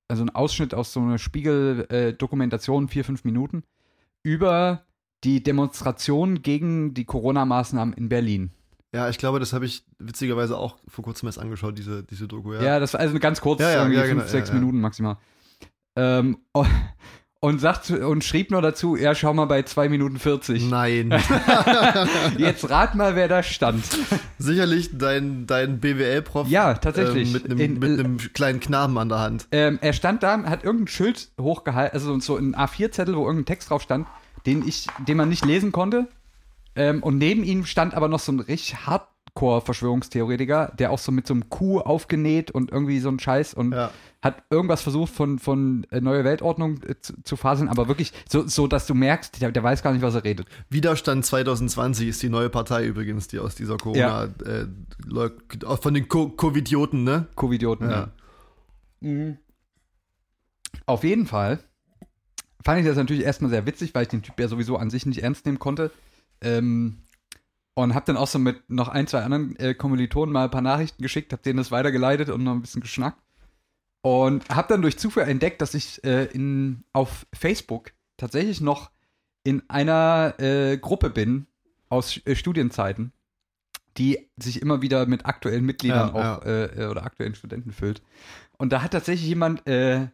also 0.08 0.22
ein 0.22 0.30
Ausschnitt 0.30 0.74
aus 0.74 0.92
so 0.92 1.00
einer 1.00 1.18
Spiegel-Dokumentation, 1.18 2.88
vier, 2.88 3.04
fünf 3.04 3.24
Minuten, 3.24 3.64
über 4.22 4.84
die 5.24 5.42
Demonstration 5.42 6.42
gegen 6.42 6.94
die 6.94 7.04
Corona-Maßnahmen 7.04 7.94
in 7.94 8.08
Berlin. 8.08 8.52
Ja, 8.94 9.08
ich 9.08 9.18
glaube, 9.18 9.38
das 9.38 9.52
habe 9.52 9.66
ich 9.66 9.84
witzigerweise 9.98 10.56
auch 10.56 10.76
vor 10.88 11.04
kurzem 11.04 11.28
erst 11.28 11.38
angeschaut, 11.38 11.78
diese, 11.78 12.02
diese 12.04 12.26
Doku. 12.26 12.54
Ja. 12.54 12.62
Ja, 12.62 12.80
das 12.80 12.94
war 12.94 13.00
also 13.00 13.18
ganz 13.18 13.40
kurz, 13.40 13.60
Ja, 13.60 13.70
ja, 13.70 13.84
fünf, 13.84 14.08
genau, 14.08 14.26
sechs 14.26 14.48
ja, 14.48 14.54
ja. 14.54 14.60
Minuten 14.60 14.80
maximal. 14.80 15.16
Ähm, 15.96 16.38
oh, 16.54 16.66
und 17.42 17.58
sagt 17.58 17.90
und 17.90 18.22
schrieb 18.22 18.50
nur 18.50 18.60
dazu, 18.60 18.96
ja, 18.96 19.14
schau 19.14 19.32
mal 19.32 19.46
bei 19.46 19.62
2 19.62 19.88
Minuten 19.88 20.18
40. 20.18 20.68
Nein. 20.68 21.10
Jetzt 22.38 22.68
rat 22.68 22.94
mal, 22.94 23.16
wer 23.16 23.28
da 23.28 23.42
stand. 23.42 23.82
Sicherlich 24.38 24.90
dein, 24.98 25.46
dein 25.46 25.80
BWL-Prof 25.80 26.48
Ja, 26.48 26.74
tatsächlich. 26.74 27.28
ähm, 27.28 27.32
mit, 27.32 27.44
einem, 27.46 27.58
In- 27.60 27.78
mit 27.78 27.98
einem 27.98 28.18
kleinen 28.34 28.60
Knaben 28.60 28.98
an 28.98 29.08
der 29.08 29.18
Hand. 29.20 29.46
Ähm, 29.52 29.78
er 29.80 29.94
stand 29.94 30.22
da, 30.22 30.42
hat 30.44 30.64
irgendein 30.64 30.88
Schild 30.88 31.30
hochgehalten, 31.40 31.94
also 31.98 32.18
so 32.20 32.36
ein 32.36 32.54
A4-Zettel, 32.54 33.16
wo 33.16 33.24
irgendein 33.24 33.46
Text 33.46 33.70
drauf 33.70 33.80
stand, 33.82 34.06
den 34.44 34.66
ich, 34.68 34.86
den 35.08 35.16
man 35.16 35.30
nicht 35.30 35.46
lesen 35.46 35.72
konnte. 35.72 36.08
Ähm, 36.76 37.02
und 37.02 37.16
neben 37.16 37.42
ihm 37.42 37.64
stand 37.64 37.94
aber 37.94 38.08
noch 38.08 38.20
so 38.20 38.32
ein 38.32 38.40
richtig 38.40 38.86
Hardcore-Verschwörungstheoretiker, 38.86 40.72
der 40.78 40.90
auch 40.90 40.98
so 40.98 41.10
mit 41.10 41.26
so 41.26 41.34
einem 41.34 41.48
Kuh 41.48 41.80
aufgenäht 41.80 42.50
und 42.50 42.70
irgendwie 42.70 43.00
so 43.00 43.08
ein 43.08 43.18
Scheiß 43.18 43.54
und 43.54 43.72
Ja. 43.72 43.90
Hat 44.22 44.44
irgendwas 44.50 44.82
versucht 44.82 45.12
von, 45.12 45.38
von 45.38 45.86
äh, 45.90 46.00
Neue 46.00 46.24
Weltordnung 46.24 46.82
äh, 46.82 46.94
zu, 47.00 47.14
zu 47.22 47.36
faseln, 47.36 47.68
aber 47.68 47.88
wirklich 47.88 48.12
so, 48.28 48.46
so, 48.46 48.66
dass 48.66 48.86
du 48.86 48.94
merkst, 48.94 49.40
der, 49.40 49.50
der 49.50 49.62
weiß 49.62 49.82
gar 49.82 49.92
nicht, 49.92 50.02
was 50.02 50.14
er 50.14 50.24
redet. 50.24 50.46
Widerstand 50.68 51.24
2020 51.24 52.08
ist 52.08 52.22
die 52.22 52.28
neue 52.28 52.50
Partei 52.50 52.84
übrigens, 52.86 53.28
die 53.28 53.38
aus 53.38 53.54
dieser 53.54 53.78
Corona, 53.78 54.24
äh, 54.44 54.66
Leuk- 55.06 55.64
auch 55.64 55.80
von 55.80 55.94
den 55.94 56.08
Co- 56.08 56.28
Covidioten, 56.28 57.02
ne? 57.02 57.28
Covidioten. 57.34 57.88
Ja. 57.90 58.10
Mhm. 59.00 59.38
Auf 60.86 61.04
jeden 61.04 61.26
Fall 61.26 61.60
fand 62.62 62.80
ich 62.80 62.86
das 62.86 62.96
natürlich 62.96 63.24
erstmal 63.24 63.50
sehr 63.50 63.64
witzig, 63.66 63.94
weil 63.94 64.02
ich 64.02 64.08
den 64.08 64.22
Typ 64.22 64.38
ja 64.38 64.48
sowieso 64.48 64.76
an 64.76 64.90
sich 64.90 65.06
nicht 65.06 65.22
ernst 65.22 65.46
nehmen 65.46 65.58
konnte. 65.58 65.90
Ähm, 66.42 66.98
und 67.74 67.94
hab 67.94 68.04
dann 68.04 68.16
auch 68.18 68.26
so 68.26 68.38
mit 68.38 68.68
noch 68.68 68.88
ein, 68.88 69.06
zwei 69.06 69.22
anderen 69.22 69.56
äh, 69.56 69.72
Kommilitonen 69.74 70.32
mal 70.32 70.44
ein 70.44 70.50
paar 70.50 70.60
Nachrichten 70.60 71.02
geschickt, 71.02 71.32
hab 71.32 71.42
denen 71.42 71.56
das 71.56 71.70
weitergeleitet 71.70 72.28
und 72.28 72.42
noch 72.44 72.52
ein 72.52 72.60
bisschen 72.60 72.82
geschnackt. 72.82 73.18
Und 74.02 74.48
hab 74.48 74.68
dann 74.68 74.82
durch 74.82 74.98
Zufall 74.98 75.28
entdeckt, 75.28 75.60
dass 75.60 75.74
ich 75.74 76.02
äh, 76.04 76.24
in, 76.26 76.84
auf 76.92 77.26
Facebook 77.34 77.92
tatsächlich 78.16 78.60
noch 78.60 78.90
in 79.44 79.62
einer 79.68 80.34
äh, 80.38 80.78
Gruppe 80.78 81.10
bin 81.10 81.46
aus 81.88 82.18
äh, 82.24 82.34
Studienzeiten, 82.34 83.12
die 83.98 84.30
sich 84.36 84.62
immer 84.62 84.80
wieder 84.80 85.06
mit 85.06 85.26
aktuellen 85.26 85.64
Mitgliedern 85.64 86.14
Ja, 86.14 86.38
auch 86.38 86.46
Äh, 86.46 86.86
oder 86.86 87.04
aktuellen 87.04 87.34
Studenten 87.34 87.72
füllt. 87.72 88.02
Und 88.56 88.72
da 88.72 88.82
hat 88.82 88.92
tatsächlich 88.92 89.28
jemand 89.28 89.66
äh, 89.66 90.08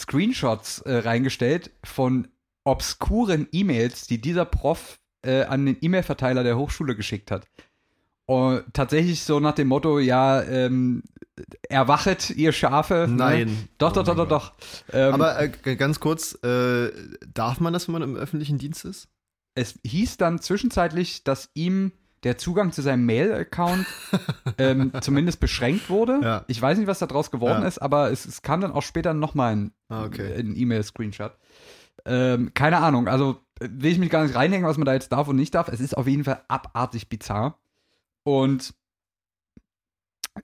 Screenshots 0.00 0.80
äh, 0.82 0.98
reingestellt 0.98 1.72
von 1.82 2.28
obskuren 2.64 3.48
E-Mails, 3.50 4.06
die 4.06 4.20
dieser 4.20 4.44
Prof 4.44 5.00
an 5.24 5.66
den 5.66 5.76
E-Mail-Verteiler 5.80 6.44
der 6.44 6.56
Hochschule 6.56 6.94
geschickt 6.94 7.32
hat. 7.32 7.48
Und 8.26 8.64
tatsächlich 8.72 9.24
so 9.24 9.40
nach 9.40 9.54
dem 9.54 9.66
Motto, 9.66 9.98
ja, 9.98 10.40
ähm, 10.42 11.02
erwachet, 11.68 12.30
ihr 12.30 12.52
Schafe. 12.52 13.06
Ne? 13.08 13.14
Nein. 13.16 13.68
Doch, 13.78 13.92
doch, 13.92 14.02
Oh 14.02 14.04
doch, 14.14 14.16
doch, 14.16 14.28
doch. 14.28 14.52
Ähm, 14.92 15.14
Aber 15.14 15.40
äh, 15.40 15.48
ganz 15.76 16.00
kurz, 16.00 16.34
äh, 16.44 16.90
darf 17.32 17.60
man 17.60 17.72
das, 17.72 17.88
wenn 17.88 17.92
man 17.92 18.02
im 18.02 18.16
öffentlichen 18.16 18.58
Dienst 18.58 18.84
ist? 18.84 19.08
es 19.54 19.74
hieß 19.84 20.18
dann 20.18 20.40
zwischenzeitlich, 20.40 21.24
dass 21.24 21.50
ihm 21.54 21.90
der 22.22 22.38
Zugang 22.38 22.70
zu 22.70 22.80
seinem 22.80 23.04
Mail-Account 23.06 23.86
ähm, 24.58 24.92
zumindest 25.00 25.40
beschränkt 25.40 25.90
wurde. 25.90 26.20
Ja. 26.22 26.44
Ich 26.46 26.62
weiß 26.62 26.78
nicht, 26.78 26.86
was 26.86 27.00
da 27.00 27.06
draus 27.06 27.32
geworden 27.32 27.62
Ja. 27.62 27.68
ist, 27.68 27.78
aber 27.78 28.12
es, 28.12 28.24
es 28.24 28.42
kam 28.42 28.60
dann 28.60 28.70
auch 28.70 28.82
später 28.82 29.14
nochmal 29.14 29.56
ein, 29.56 29.72
Ah, 29.88 30.04
okay. 30.04 30.32
ein 30.38 30.54
E-Mail-Screenshot. 30.56 31.32
Ähm, 32.04 32.52
keine 32.54 32.78
Ahnung, 32.78 33.08
also 33.08 33.40
will 33.60 33.90
ich 33.90 33.98
mich 33.98 34.10
gar 34.10 34.22
nicht 34.24 34.36
reinhängen, 34.36 34.66
was 34.68 34.78
man 34.78 34.86
da 34.86 34.94
jetzt 34.94 35.10
darf 35.10 35.26
und 35.26 35.34
nicht 35.36 35.54
darf. 35.56 35.66
Es 35.68 35.80
ist 35.80 35.96
auf 35.96 36.06
jeden 36.06 36.22
Fall 36.24 36.40
abartig 36.46 37.08
bizarr. 37.08 37.58
Und 38.22 38.74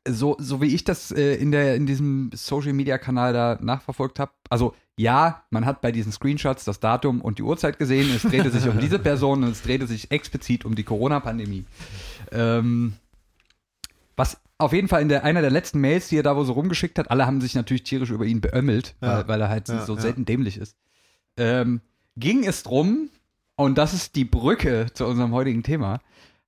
so, 0.09 0.37
so 0.39 0.61
wie 0.61 0.75
ich 0.75 0.85
das 0.85 1.11
äh, 1.11 1.35
in, 1.35 1.51
der, 1.53 1.75
in 1.77 1.87
diesem 1.87 2.31
Social-Media-Kanal 2.35 3.33
da 3.33 3.59
nachverfolgt 3.61 4.19
habe, 4.19 4.33
also 4.51 4.75
ja, 4.97 5.43
man 5.51 5.67
hat 5.67 5.81
bei 5.81 5.91
diesen 5.93 6.13
Screenshots 6.13 6.65
das 6.65 6.79
Datum 6.81 7.21
und 7.21 7.39
die 7.39 7.43
Uhrzeit 7.43 7.79
gesehen, 7.79 8.09
es 8.15 8.23
drehte 8.23 8.51
sich 8.51 8.69
um 8.69 8.79
diese 8.79 8.99
Person 8.99 9.43
und 9.43 9.51
es 9.51 9.63
drehte 9.63 9.87
sich 9.87 10.11
explizit 10.11 10.65
um 10.65 10.75
die 10.77 10.85
Corona-Pandemie. 10.85 11.65
Ähm, 12.31 12.95
was 14.17 14.41
auf 14.59 14.73
jeden 14.73 14.87
Fall 14.89 15.03
in 15.03 15.09
der, 15.09 15.25
einer 15.25 15.41
der 15.41 15.51
letzten 15.51 15.81
Mails, 15.81 16.09
die 16.09 16.17
er 16.19 16.23
da 16.23 16.37
wo 16.37 16.45
so 16.45 16.53
rumgeschickt 16.53 16.99
hat, 16.99 17.11
alle 17.11 17.27
haben 17.27 17.41
sich 17.41 17.55
natürlich 17.55 17.83
tierisch 17.83 18.11
über 18.11 18.25
ihn 18.25 18.41
beömmelt, 18.41 18.95
Ja. 19.03 19.19
weil, 19.19 19.29
weil 19.29 19.41
er 19.41 19.49
halt 19.49 19.69
Ja, 19.69 19.85
so 19.85 19.97
ja. 19.97 20.01
selten 20.01 20.25
dämlich 20.25 20.59
ist. 20.59 20.77
Ähm, 21.37 21.81
ging 22.17 22.45
es 22.45 22.63
drum, 22.63 23.09
und 23.57 23.77
das 23.79 23.93
ist 23.95 24.15
die 24.15 24.25
Brücke 24.25 24.87
zu 24.95 25.07
unserem 25.07 25.33
heutigen 25.33 25.63
Thema, 25.65 26.01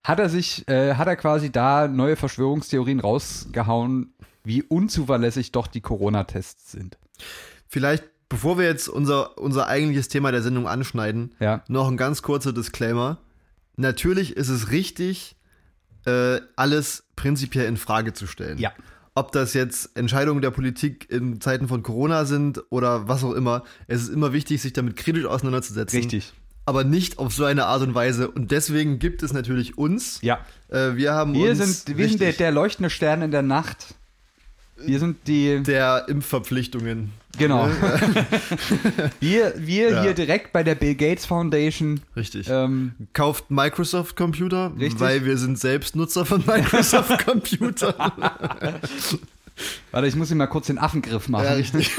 hat 0.06 0.20
er 0.20 0.28
sich, 0.28 0.66
äh, 0.68 0.94
hat 0.94 1.08
er 1.08 1.16
quasi 1.16 1.50
da 1.50 1.88
neue 1.88 2.14
Verschwörungstheorien 2.14 3.00
rausgehauen, 3.00 4.14
wie 4.44 4.62
unzuverlässig 4.62 5.50
doch 5.50 5.66
die 5.66 5.80
Corona-Tests 5.80 6.70
sind. 6.70 6.96
Vielleicht, 7.66 8.04
bevor 8.28 8.56
wir 8.56 8.66
jetzt 8.66 8.88
unser, 8.88 9.36
unser 9.36 9.66
eigentliches 9.66 10.06
Thema 10.06 10.30
der 10.30 10.42
Sendung 10.42 10.68
anschneiden, 10.68 11.34
Ja. 11.40 11.64
noch 11.66 11.88
ein 11.88 11.96
ganz 11.96 12.22
kurzer 12.22 12.52
Disclaimer. 12.52 13.18
Natürlich 13.76 14.36
ist 14.36 14.48
es 14.48 14.70
richtig, 14.70 15.36
äh, 16.06 16.40
alles 16.54 17.04
prinzipiell 17.16 17.66
in 17.66 17.76
Frage 17.76 18.12
zu 18.12 18.28
stellen. 18.28 18.58
Ja. 18.58 18.72
Ob 19.16 19.32
das 19.32 19.54
jetzt 19.54 19.96
Entscheidungen 19.96 20.40
der 20.40 20.52
Politik 20.52 21.10
in 21.10 21.40
Zeiten 21.40 21.66
von 21.66 21.82
Corona 21.82 22.26
sind 22.26 22.62
oder 22.70 23.08
was 23.08 23.24
auch 23.24 23.32
immer, 23.32 23.64
es 23.88 24.02
ist 24.02 24.10
immer 24.10 24.32
wichtig, 24.32 24.62
sich 24.62 24.72
damit 24.72 24.94
kritisch 24.94 25.24
auseinanderzusetzen. 25.24 25.98
Richtig. 25.98 26.32
Aber 26.66 26.84
nicht 26.84 27.18
auf 27.18 27.32
so 27.32 27.44
eine 27.44 27.64
Art 27.66 27.80
und 27.82 27.94
Weise. 27.94 28.28
Und 28.28 28.50
deswegen 28.50 28.98
gibt 28.98 29.22
es 29.22 29.32
natürlich 29.32 29.78
uns. 29.78 30.18
Ja. 30.22 30.40
Äh, 30.68 30.96
wir 30.96 31.14
haben 31.14 31.32
Wir 31.34 31.50
uns 31.50 31.84
sind, 31.84 31.96
wir 31.96 32.08
sind 32.08 32.20
der, 32.20 32.32
der 32.32 32.50
leuchtende 32.50 32.90
Stern 32.90 33.22
in 33.22 33.30
der 33.30 33.42
Nacht. 33.42 33.94
Wir 34.78 34.98
sind 34.98 35.16
die. 35.26 35.62
der 35.62 36.04
Impfverpflichtungen. 36.08 37.12
Genau. 37.38 37.68
wir 39.20 39.54
wir 39.56 39.90
Ja. 39.90 40.02
hier 40.02 40.14
direkt 40.14 40.52
bei 40.52 40.62
der 40.62 40.74
Bill 40.74 40.94
Gates 40.94 41.24
Foundation. 41.24 42.00
Richtig. 42.14 42.48
Ähm, 42.50 42.92
Kauft 43.14 43.50
Microsoft 43.50 44.16
Computer, 44.16 44.72
Richtig. 44.78 45.00
weil 45.00 45.24
wir 45.24 45.38
sind 45.38 45.58
selbst 45.58 45.96
Nutzer 45.96 46.26
von 46.26 46.44
Microsoft 46.46 47.24
Computer. 47.26 47.94
warte, 49.92 50.06
ich 50.08 50.16
muss 50.16 50.30
ihm 50.30 50.38
mal 50.38 50.46
kurz 50.46 50.66
den 50.66 50.78
Affengriff 50.78 51.28
machen. 51.28 51.44
ja, 51.44 51.52
richtig. 51.54 51.90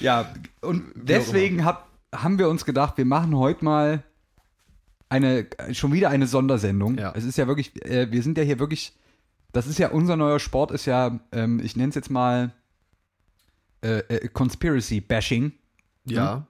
Ja, 0.00 0.32
und 0.60 0.82
deswegen 0.94 1.64
hab, 1.64 1.88
haben 2.14 2.38
wir 2.38 2.48
uns 2.48 2.64
gedacht, 2.64 2.96
wir 2.96 3.04
machen 3.04 3.36
heute 3.36 3.64
mal 3.64 4.02
eine, 5.08 5.46
schon 5.72 5.92
wieder 5.92 6.08
eine 6.08 6.26
Sondersendung. 6.26 6.96
Ja. 6.96 7.12
Es 7.14 7.24
ist 7.24 7.36
ja 7.36 7.46
wirklich, 7.46 7.84
äh, 7.84 8.10
wir 8.10 8.22
sind 8.22 8.38
ja 8.38 8.44
hier 8.44 8.58
wirklich, 8.58 8.96
das 9.52 9.66
ist 9.66 9.78
ja 9.78 9.90
unser 9.90 10.16
neuer 10.16 10.38
Sport, 10.38 10.70
ist 10.70 10.86
ja, 10.86 11.18
ähm, 11.32 11.60
ich 11.62 11.76
nenne 11.76 11.90
es 11.90 11.96
jetzt 11.96 12.10
mal 12.10 12.52
äh, 13.82 13.98
äh, 14.08 14.28
Conspiracy 14.28 15.00
Bashing. 15.00 15.52
Ja, 16.04 16.46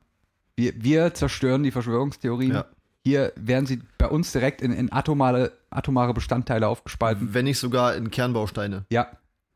Wir, 0.57 0.73
wir 0.77 1.14
zerstören 1.14 1.62
die 1.62 1.70
Verschwörungstheorien. 1.70 2.53
Ja. 2.53 2.66
Hier 3.05 3.33
werden 3.37 3.66
sie 3.66 3.81
bei 3.99 4.07
uns 4.07 4.31
direkt 4.33 4.61
in, 4.61 4.73
in 4.73 4.92
atomare, 4.92 5.53
atomare 5.70 6.12
Bestandteile 6.14 6.68
aufgespalten. 6.68 7.33
wenn 7.35 7.46
nicht 7.46 7.59
sogar 7.59 7.94
in 7.96 8.11
Kernbausteine. 8.11 8.85
Ja, 8.90 9.11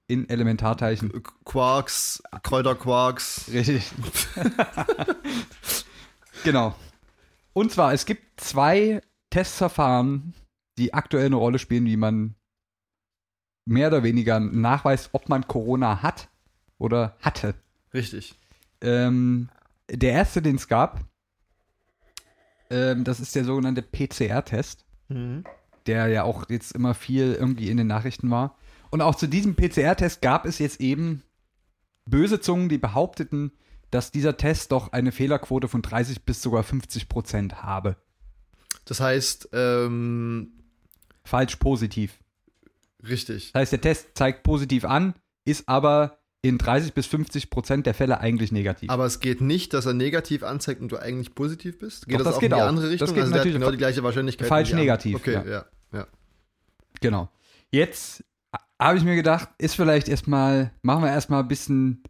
in 0.06 0.28
Elementarteilchen. 0.28 1.12
Quarks, 1.44 2.22
Kräuterquarks. 2.42 3.50
Richtig. 3.52 3.90
genau. 6.44 6.74
Und 7.52 7.72
zwar, 7.72 7.92
es 7.92 8.06
gibt 8.06 8.40
zwei 8.40 9.00
Testverfahren, 9.30 10.34
die 10.78 10.94
aktuell 10.94 11.26
eine 11.26 11.36
Rolle 11.36 11.58
spielen, 11.58 11.86
wie 11.86 11.96
man 11.96 12.34
mehr 13.66 13.88
oder 13.88 14.02
weniger 14.02 14.40
nachweist, 14.40 15.10
ob 15.12 15.28
man 15.28 15.46
Corona 15.46 16.02
hat 16.02 16.28
oder 16.78 17.16
hatte. 17.20 17.54
Richtig. 17.92 18.34
Ähm, 18.80 19.48
der 19.90 20.12
erste, 20.12 20.42
den 20.42 20.56
es 20.56 20.68
gab, 20.68 21.00
ähm, 22.70 23.04
das 23.04 23.20
ist 23.20 23.34
der 23.34 23.44
sogenannte 23.44 23.82
PCR-Test, 23.82 24.84
Mhm. 25.08 25.44
der 25.86 26.08
ja 26.08 26.22
auch 26.24 26.48
jetzt 26.48 26.72
immer 26.72 26.94
viel 26.94 27.34
irgendwie 27.34 27.68
in 27.70 27.76
den 27.76 27.86
Nachrichten 27.86 28.30
war. 28.30 28.56
Und 28.90 29.02
auch 29.02 29.14
zu 29.14 29.26
diesem 29.26 29.54
PCR-Test 29.54 30.22
gab 30.22 30.46
es 30.46 30.58
jetzt 30.58 30.80
eben 30.80 31.22
böse 32.06 32.40
Zungen, 32.40 32.68
die 32.68 32.78
behaupteten, 32.78 33.52
dass 33.94 34.10
dieser 34.10 34.36
Test 34.36 34.72
doch 34.72 34.92
eine 34.92 35.12
Fehlerquote 35.12 35.68
von 35.68 35.80
30 35.80 36.24
bis 36.24 36.42
sogar 36.42 36.64
50 36.64 37.08
Prozent 37.08 37.62
habe. 37.62 37.96
Das 38.86 38.98
heißt, 38.98 39.50
ähm, 39.52 40.52
Falsch 41.24 41.56
positiv. 41.56 42.18
richtig. 43.08 43.52
Das 43.52 43.60
heißt, 43.60 43.72
der 43.72 43.80
Test 43.80 44.08
zeigt 44.14 44.42
positiv 44.42 44.84
an, 44.84 45.14
ist 45.44 45.68
aber 45.68 46.18
in 46.42 46.58
30 46.58 46.92
bis 46.92 47.06
50 47.06 47.48
Prozent 47.50 47.86
der 47.86 47.94
Fälle 47.94 48.18
eigentlich 48.18 48.50
negativ. 48.50 48.90
Aber 48.90 49.06
es 49.06 49.20
geht 49.20 49.40
nicht, 49.40 49.72
dass 49.72 49.86
er 49.86 49.94
negativ 49.94 50.42
anzeigt 50.42 50.80
und 50.82 50.90
du 50.90 50.98
eigentlich 50.98 51.34
positiv 51.36 51.78
bist. 51.78 52.06
Geht 52.08 52.14
Doch, 52.16 52.24
das, 52.24 52.24
das 52.26 52.34
auch 52.34 52.40
geht 52.40 52.50
in 52.50 52.56
die 52.56 52.62
auch. 52.62 52.66
andere 52.66 52.86
Das 52.86 52.92
Richtung? 52.92 53.14
geht 53.14 53.22
also 53.22 53.34
natürlich 53.36 53.54
genau 53.58 53.70
die 53.70 53.78
gleiche 53.78 54.02
Wahrscheinlichkeit. 54.02 54.48
falsch 54.48 54.72
negativ, 54.72 55.14
Okay, 55.16 55.34
ja. 55.34 55.44
ja. 55.44 55.64
ja. 55.92 56.06
Genau. 57.00 57.30
Jetzt 57.70 58.24
habe 58.80 58.98
ich 58.98 59.04
mir 59.04 59.14
gedacht, 59.14 59.48
ist 59.58 59.76
vielleicht 59.76 60.08
erstmal, 60.08 60.72
machen 60.82 61.04
wir 61.04 61.10
erstmal 61.10 61.42
ein 61.42 61.48
bisschen 61.48 62.02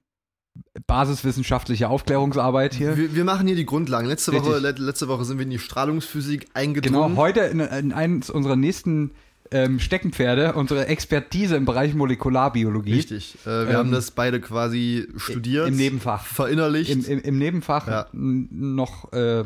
basiswissenschaftliche 0.86 1.88
Aufklärungsarbeit 1.88 2.74
hier. 2.74 2.96
Wir, 2.96 3.14
wir 3.14 3.24
machen 3.24 3.46
hier 3.46 3.56
die 3.56 3.66
Grundlagen. 3.66 4.06
Letzte 4.06 4.32
Richtig. 4.32 4.48
Woche, 4.50 4.58
let- 4.58 4.78
letzte 4.78 5.08
Woche 5.08 5.24
sind 5.24 5.38
wir 5.38 5.44
in 5.44 5.50
die 5.50 5.58
Strahlungsphysik 5.58 6.48
eingedrungen. 6.54 7.08
Genau, 7.10 7.16
heute 7.20 7.40
in, 7.40 7.60
in 7.60 7.92
eines 7.92 8.30
unserer 8.30 8.56
nächsten 8.56 9.12
ähm, 9.50 9.78
Steckenpferde, 9.78 10.54
unsere 10.54 10.86
Expertise 10.86 11.56
im 11.56 11.64
Bereich 11.64 11.94
Molekularbiologie. 11.94 12.94
Richtig. 12.94 13.36
Äh, 13.44 13.48
wir 13.48 13.68
Ähm, 13.70 13.76
haben 13.76 13.92
das 13.92 14.10
beide 14.10 14.40
quasi 14.40 15.08
studiert. 15.16 15.68
Im 15.68 15.76
Nebenfach. 15.76 16.24
Verinnerlicht. 16.24 16.90
Im, 16.90 17.04
im, 17.04 17.20
im 17.20 17.38
Nebenfach 17.38 17.86
Ja. 17.88 18.06
noch 18.12 19.12
äh, 19.12 19.44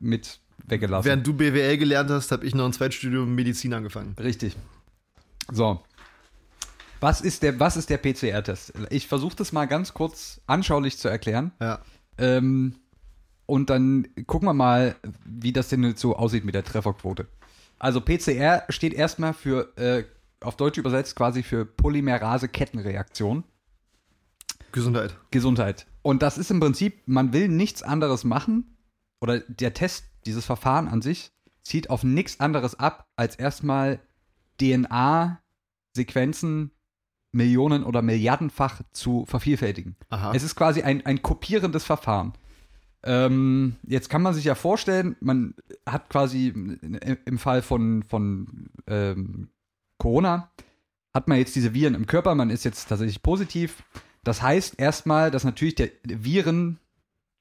mit 0.00 0.38
weggelassen. 0.66 1.04
Während 1.06 1.26
du 1.26 1.34
BWL 1.34 1.76
gelernt 1.76 2.10
hast, 2.10 2.30
habe 2.32 2.46
ich 2.46 2.54
noch 2.54 2.64
ein 2.66 2.72
Zweitstudium 2.72 3.34
Medizin 3.34 3.74
angefangen. 3.74 4.14
Richtig. 4.20 4.56
So. 5.52 5.80
Was 7.02 7.20
ist 7.20 7.42
der, 7.42 7.58
was 7.58 7.76
ist 7.76 7.90
der 7.90 7.98
PCR-Test? 7.98 8.74
Ich 8.90 9.08
versuche 9.08 9.34
das 9.34 9.50
mal 9.50 9.66
ganz 9.66 9.92
kurz 9.92 10.40
anschaulich 10.46 10.98
zu 10.98 11.08
erklären. 11.08 11.50
Ja. 11.60 11.80
Ähm, 12.16 12.76
und 13.44 13.70
dann 13.70 14.06
gucken 14.28 14.46
wir 14.46 14.54
mal, 14.54 14.94
wie 15.26 15.52
das 15.52 15.68
denn 15.68 15.82
jetzt 15.82 16.00
so 16.00 16.14
aussieht 16.14 16.44
mit 16.44 16.54
der 16.54 16.62
Trefferquote. 16.62 17.26
Also 17.80 18.00
PCR 18.00 18.62
steht 18.68 18.94
erstmal 18.94 19.34
für, 19.34 19.76
äh, 19.76 20.04
auf 20.42 20.56
Deutsch 20.56 20.78
übersetzt 20.78 21.16
quasi 21.16 21.42
für 21.42 21.66
Polymerase-Kettenreaktion. 21.66 23.42
Gesundheit. 24.70 25.16
Gesundheit. 25.32 25.88
Und 26.02 26.22
das 26.22 26.38
ist 26.38 26.52
im 26.52 26.60
Prinzip, 26.60 27.00
man 27.06 27.32
will 27.32 27.48
nichts 27.48 27.82
anderes 27.82 28.22
machen, 28.22 28.76
oder 29.20 29.40
der 29.40 29.74
Test, 29.74 30.04
dieses 30.24 30.44
Verfahren 30.44 30.86
an 30.86 31.02
sich, 31.02 31.32
zieht 31.64 31.90
auf 31.90 32.04
nichts 32.04 32.38
anderes 32.38 32.78
ab, 32.78 33.08
als 33.16 33.34
erstmal 33.34 33.98
DNA-Sequenzen 34.60 36.70
Millionen- 37.32 37.84
oder 37.84 38.02
Milliardenfach 38.02 38.82
zu 38.92 39.24
vervielfältigen. 39.26 39.96
Aha. 40.10 40.32
Es 40.34 40.42
ist 40.42 40.54
quasi 40.54 40.82
ein, 40.82 41.04
ein 41.06 41.22
kopierendes 41.22 41.84
Verfahren. 41.84 42.34
Ähm, 43.04 43.76
jetzt 43.84 44.08
kann 44.10 44.22
man 44.22 44.34
sich 44.34 44.44
ja 44.44 44.54
vorstellen, 44.54 45.16
man 45.20 45.54
hat 45.86 46.08
quasi 46.08 46.48
im 47.24 47.38
Fall 47.38 47.62
von, 47.62 48.04
von 48.04 48.68
ähm, 48.86 49.48
Corona, 49.98 50.50
hat 51.12 51.26
man 51.26 51.38
jetzt 51.38 51.56
diese 51.56 51.74
Viren 51.74 51.94
im 51.94 52.06
Körper, 52.06 52.34
man 52.34 52.50
ist 52.50 52.64
jetzt 52.64 52.88
tatsächlich 52.88 53.22
positiv. 53.22 53.82
Das 54.24 54.40
heißt 54.40 54.78
erstmal, 54.78 55.30
dass 55.30 55.44
natürlich 55.44 55.74
der 55.74 55.90
Viren, 56.04 56.78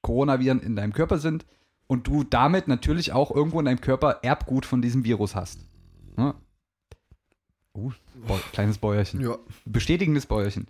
Coronaviren 0.01 0.60
in 0.62 0.75
deinem 0.75 0.93
Körper 0.93 1.19
sind 1.19 1.45
und 1.86 2.08
du 2.08 2.23
damit 2.23 2.67
natürlich 2.67 3.12
auch 3.13 3.30
irgendwo 3.30 3.60
in 3.60 3.65
deinem 3.65 3.82
Körper 3.82 4.19
Erbgut 4.23 4.65
von 4.65 4.82
diesem 4.82 5.04
Virus 5.04 5.36
hast. 5.36 5.60
Uh, 7.73 7.91
Bäu 8.27 8.38
kleines 8.51 8.77
Bäuerchen 8.77 9.21
ja. 9.21 9.38
bestätigendes 9.65 10.25
Bäuerchen. 10.25 10.67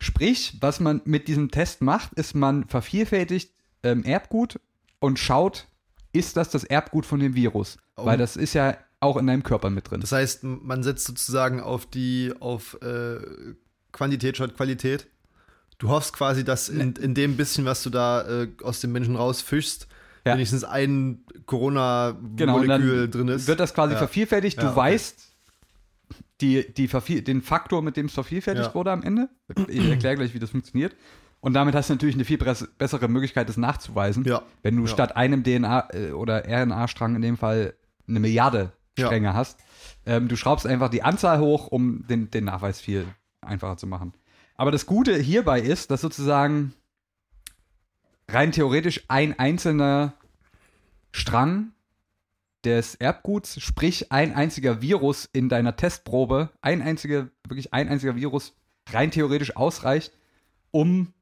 Sprich, 0.00 0.56
was 0.60 0.80
man 0.80 1.00
mit 1.04 1.28
diesem 1.28 1.50
Test 1.52 1.80
macht, 1.82 2.12
ist, 2.14 2.34
man 2.34 2.66
vervielfältigt 2.66 3.52
ähm, 3.84 4.02
Erbgut 4.02 4.58
und 4.98 5.18
schaut, 5.20 5.68
ist 6.12 6.36
das 6.36 6.50
das 6.50 6.64
Erbgut 6.64 7.06
von 7.06 7.20
dem 7.20 7.34
Virus? 7.36 7.78
Oh. 7.96 8.06
Weil 8.06 8.18
das 8.18 8.36
ist 8.36 8.54
ja 8.54 8.76
auch 8.98 9.16
in 9.16 9.26
deinem 9.28 9.42
Körper 9.44 9.70
mit 9.70 9.90
drin. 9.90 10.00
Das 10.00 10.10
heißt, 10.12 10.42
man 10.42 10.82
setzt 10.82 11.06
sozusagen 11.06 11.60
auf 11.60 11.86
die, 11.86 12.32
auf 12.40 12.76
äh, 12.82 13.18
Quantität 13.92 14.36
statt 14.36 14.56
Qualität. 14.56 15.06
Du 15.78 15.88
hoffst 15.88 16.12
quasi, 16.12 16.44
dass 16.44 16.68
in, 16.68 16.92
in 16.94 17.14
dem 17.14 17.36
bisschen, 17.36 17.64
was 17.64 17.82
du 17.82 17.90
da 17.90 18.42
äh, 18.42 18.48
aus 18.62 18.80
dem 18.80 18.92
Menschen 18.92 19.14
rausfischst, 19.16 19.86
Ja. 20.24 20.34
wenigstens 20.34 20.62
ein 20.64 21.24
Genau, 21.26 21.42
Corona-Molekül 21.46 23.00
dann 23.02 23.10
drin 23.10 23.28
ist. 23.28 23.46
wird 23.48 23.60
das 23.60 23.74
quasi 23.74 23.92
Ja. 23.94 23.98
vervielfältigt. 23.98 24.58
Du 24.58 24.62
Ja, 24.62 24.68
okay. 24.70 24.76
weißt 24.80 25.31
die, 26.42 26.72
die 26.74 26.88
verviel 26.88 27.22
den 27.22 27.40
Faktor, 27.40 27.80
mit 27.82 27.96
dem 27.96 28.06
es 28.06 28.12
vervielfältigt 28.14 28.68
Ja. 28.68 28.74
wurde 28.74 28.90
am 28.92 29.02
Ende. 29.02 29.28
Ich 29.68 29.88
erkläre 29.88 30.16
gleich, 30.16 30.34
wie 30.34 30.38
das 30.38 30.50
funktioniert. 30.50 30.94
Und 31.40 31.54
damit 31.54 31.74
hast 31.74 31.88
du 31.88 31.94
natürlich 31.94 32.14
eine 32.14 32.24
viel 32.24 32.38
bessere 32.78 33.08
Möglichkeit, 33.08 33.48
das 33.48 33.56
nachzuweisen. 33.56 34.24
Ja. 34.24 34.42
Wenn 34.62 34.76
du 34.76 34.82
Ja. 34.82 34.88
statt 34.88 35.16
einem 35.16 35.42
DNA- 35.42 35.88
äh, 35.94 36.12
oder 36.12 36.44
RNA-Strang 36.46 37.16
in 37.16 37.22
dem 37.22 37.36
Fall 37.36 37.74
eine 38.06 38.20
Milliarde. 38.20 38.72
Stränge 38.98 39.32
hast. 39.32 39.58
Ähm, 40.04 40.28
du 40.28 40.36
schraubst 40.36 40.66
einfach 40.66 40.90
die 40.90 41.02
Anzahl 41.02 41.40
hoch, 41.40 41.68
um 41.68 42.06
den, 42.08 42.30
den 42.30 42.44
Nachweis 42.44 42.78
viel 42.78 43.06
einfacher 43.40 43.78
zu 43.78 43.86
machen. 43.86 44.12
Aber 44.54 44.70
das 44.70 44.84
Gute 44.84 45.16
hierbei 45.16 45.62
ist, 45.62 45.90
dass 45.90 46.02
sozusagen 46.02 46.74
rein 48.28 48.52
theoretisch 48.52 49.04
ein 49.08 49.38
einzelner 49.38 50.12
Strang 51.10 51.72
des 52.64 52.94
Erbguts, 52.94 53.60
sprich 53.60 54.12
ein 54.12 54.34
einziger 54.34 54.80
Virus 54.82 55.28
in 55.32 55.48
deiner 55.48 55.76
Testprobe, 55.76 56.50
ein 56.60 56.82
einziger, 56.82 57.28
wirklich 57.46 57.72
ein 57.74 57.88
einziger 57.88 58.16
Virus 58.16 58.54
rein 58.90 59.10
theoretisch 59.10 59.56
ausreicht, 59.56 60.12
um 60.70 61.12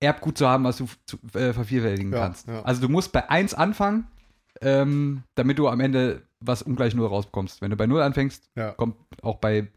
Erbgut 0.00 0.36
zu 0.38 0.48
haben, 0.48 0.64
was 0.64 0.78
du 0.78 0.88
zu, 1.06 1.18
äh, 1.34 1.52
vervielfältigen 1.52 2.12
Ja, 2.12 2.18
kannst. 2.18 2.48
ja. 2.48 2.62
Also 2.62 2.80
du 2.80 2.88
musst 2.88 3.12
bei 3.12 3.28
1 3.30 3.54
anfangen, 3.54 4.06
ähm, 4.60 5.22
damit 5.34 5.58
du 5.58 5.68
am 5.68 5.80
Ende 5.80 6.22
was 6.40 6.62
ungleich 6.62 6.94
Null 6.94 7.06
rausbekommst. 7.06 7.62
Wenn 7.62 7.70
du 7.70 7.76
bei 7.76 7.86
0 7.86 8.02
anfängst, 8.02 8.50
Ja. 8.56 8.72
kommt 8.72 8.96
auch 9.22 9.38
bei 9.38 9.68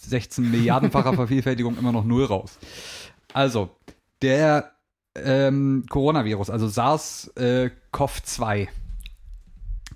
16 0.00 0.48
Milliardenfacher 0.50 1.12
Vervielfältigung 1.14 1.76
immer 1.76 1.90
noch 1.92 2.04
0 2.04 2.24
raus. 2.24 2.58
Also, 3.32 3.70
der 4.22 4.72
ähm, 5.16 5.84
Coronavirus, 5.88 6.50
also 6.50 6.66
SARS-CoV-2, 6.68 8.68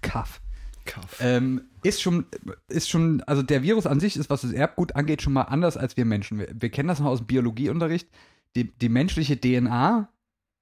CoV, 0.03 0.41
Kaff. 0.85 1.19
ähm, 1.21 1.63
ist 1.83 2.03
schon, 2.03 2.27
ist 2.69 2.91
schon, 2.91 3.23
also 3.23 3.43
der 3.43 3.63
Virus 3.63 3.87
an 3.87 4.01
sich 4.01 4.17
ist, 4.17 4.31
was 4.31 4.43
das 4.43 4.53
Erbgut 4.53 4.95
angeht, 4.97 5.23
schon 5.23 5.33
mal 5.33 5.43
anders 5.43 5.77
als 5.77 5.97
wir 5.97 6.05
Menschen. 6.05 6.39
Wir, 6.39 6.49
wir 6.53 6.71
kennen 6.71 6.89
das 6.89 7.01
noch 7.01 7.07
aus 7.07 7.19
dem 7.19 7.27
Biologieunterricht. 7.27 8.09
Die, 8.55 8.71
die 8.77 8.89
menschliche 8.89 9.41
DNA 9.41 10.09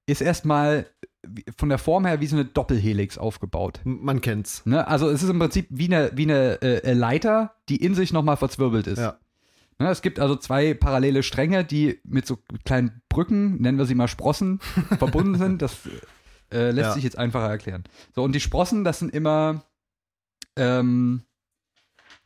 ist 0.07 0.20
erstmal 0.20 0.87
von 1.57 1.68
der 1.68 1.79
Form 1.79 2.07
her 2.07 2.20
wie 2.20 2.26
so 2.26 2.37
eine 2.37 2.44
Doppelhelix 2.44 3.18
aufgebaut. 3.18 3.81
Man 3.85 4.20
kennt's. 4.20 4.64
Ne? 4.64 4.87
Also 4.87 5.09
es 5.11 5.22
ist 5.22 5.29
im 5.29 5.38
Prinzip 5.38 5.66
wie 5.70 5.87
eine, 5.87 6.11
wie 6.14 6.22
eine 6.22 6.62
äh, 6.62 6.92
Leiter, 6.92 7.55
die 7.68 7.76
in 7.76 7.94
sich 7.94 8.12
nochmal 8.12 8.37
verzwirbelt 8.37 8.87
ist. 8.87 8.98
Ja. 8.98 9.18
Ne? 9.79 9.88
Es 9.88 10.03
gibt 10.03 10.18
also 10.18 10.37
zwei 10.37 10.74
parallele 10.74 11.22
Stränge, 11.22 11.64
die 11.64 12.00
mit 12.05 12.26
so 12.26 12.38
kleinen 12.64 13.03
Brücken, 13.09 13.61
nennen 13.61 13.79
wir 13.79 13.87
sie 13.87 13.94
mal 13.94 14.09
Sprossen, 14.09 14.61
verbunden 14.98 15.37
sind. 15.37 15.62
Das 15.62 15.76
äh, 16.52 16.70
lässt 16.70 16.88
Ja. 16.88 16.92
sich 16.94 17.04
jetzt 17.04 17.18
einfacher 17.18 17.48
erklären. 17.48 17.84
So, 18.14 18.22
und 18.22 18.32
die 18.32 18.40
Sprossen, 18.40 18.84
das 18.84 18.98
sind 18.98 19.14
immer 19.14 19.62
ähm, 20.56 21.22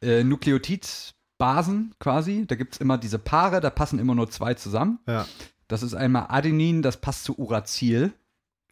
äh, 0.03 0.25
Nukleotidbasen 0.25 1.95
quasi. 1.99 2.47
Da 2.47 2.55
gibt 2.55 2.75
es 2.75 2.81
immer 2.81 2.99
diese 2.99 3.19
Paare, 3.19 3.61
da 3.61 3.71
passen 3.71 3.99
immer 3.99 4.15
nur 4.15 4.31
zwei 4.31 4.55
zusammen. 4.55 4.99
Ja. 5.07 5.27
Das 5.69 5.83
ist 5.83 5.95
einmal 5.95 6.27
Adenin, 6.29 6.83
das 6.83 6.99
passt 7.01 7.25
zu 7.25 7.39
Uracil. 7.39 8.13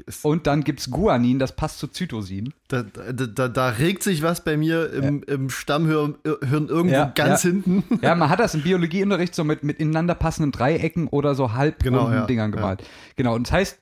Ist- 0.07 0.25
Und 0.25 0.47
dann 0.47 0.65
gibt 0.65 0.81
es 0.81 0.91
Guanin, 0.91 1.39
das 1.39 1.55
passt 1.55 1.79
zu 1.79 1.87
Zytosin. 1.87 2.53
Da, 2.69 2.83
da, 2.83 3.13
da, 3.13 3.49
da 3.49 3.69
regt 3.69 4.03
sich 4.03 4.23
was 4.23 4.43
bei 4.43 4.57
mir 4.57 4.91
im, 4.93 5.23
im 5.25 5.49
Stammhirn 5.51 6.17
Hirn 6.25 6.69
irgendwo 6.69 6.95
Ja, 6.97 7.13
ganz 7.15 7.45
ja. 7.45 7.51
hinten. 7.51 7.85
Ja, 8.03 8.15
man 8.15 8.29
hat 8.29 8.41
das 8.41 8.55
im 8.55 8.63
Biologieunterricht 8.63 9.35
so 9.35 9.45
mit, 9.45 9.63
mit 9.63 9.79
ineinander 9.79 10.15
passenden 10.15 10.51
Dreiecken 10.51 11.09
oder 11.09 11.35
so 11.35 11.53
halbrunden 11.53 11.85
Genau, 11.99 12.11
ja, 12.11 12.27
Dingern 12.27 12.53
gemalt. 12.53 12.83
Genau, 13.17 13.35
und 13.35 13.47
das 13.47 13.53
heißt, 13.53 13.79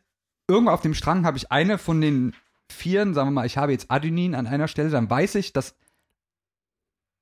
irgendwo 0.50 0.72
auf 0.72 0.80
dem 0.82 0.94
Strang 0.94 1.24
habe 1.24 1.38
ich 1.38 1.50
eine 1.52 1.78
von 1.78 2.00
den 2.00 2.34
Vieren, 2.68 3.14
sagen 3.14 3.28
wir 3.28 3.32
mal, 3.32 3.46
ich 3.46 3.56
habe 3.56 3.72
jetzt 3.72 3.90
Adenin 3.90 4.34
an 4.34 4.46
einer 4.46 4.68
Stelle, 4.68 4.90
dann 4.90 5.08
weiß 5.08 5.34
ich, 5.36 5.52
dass 5.52 5.74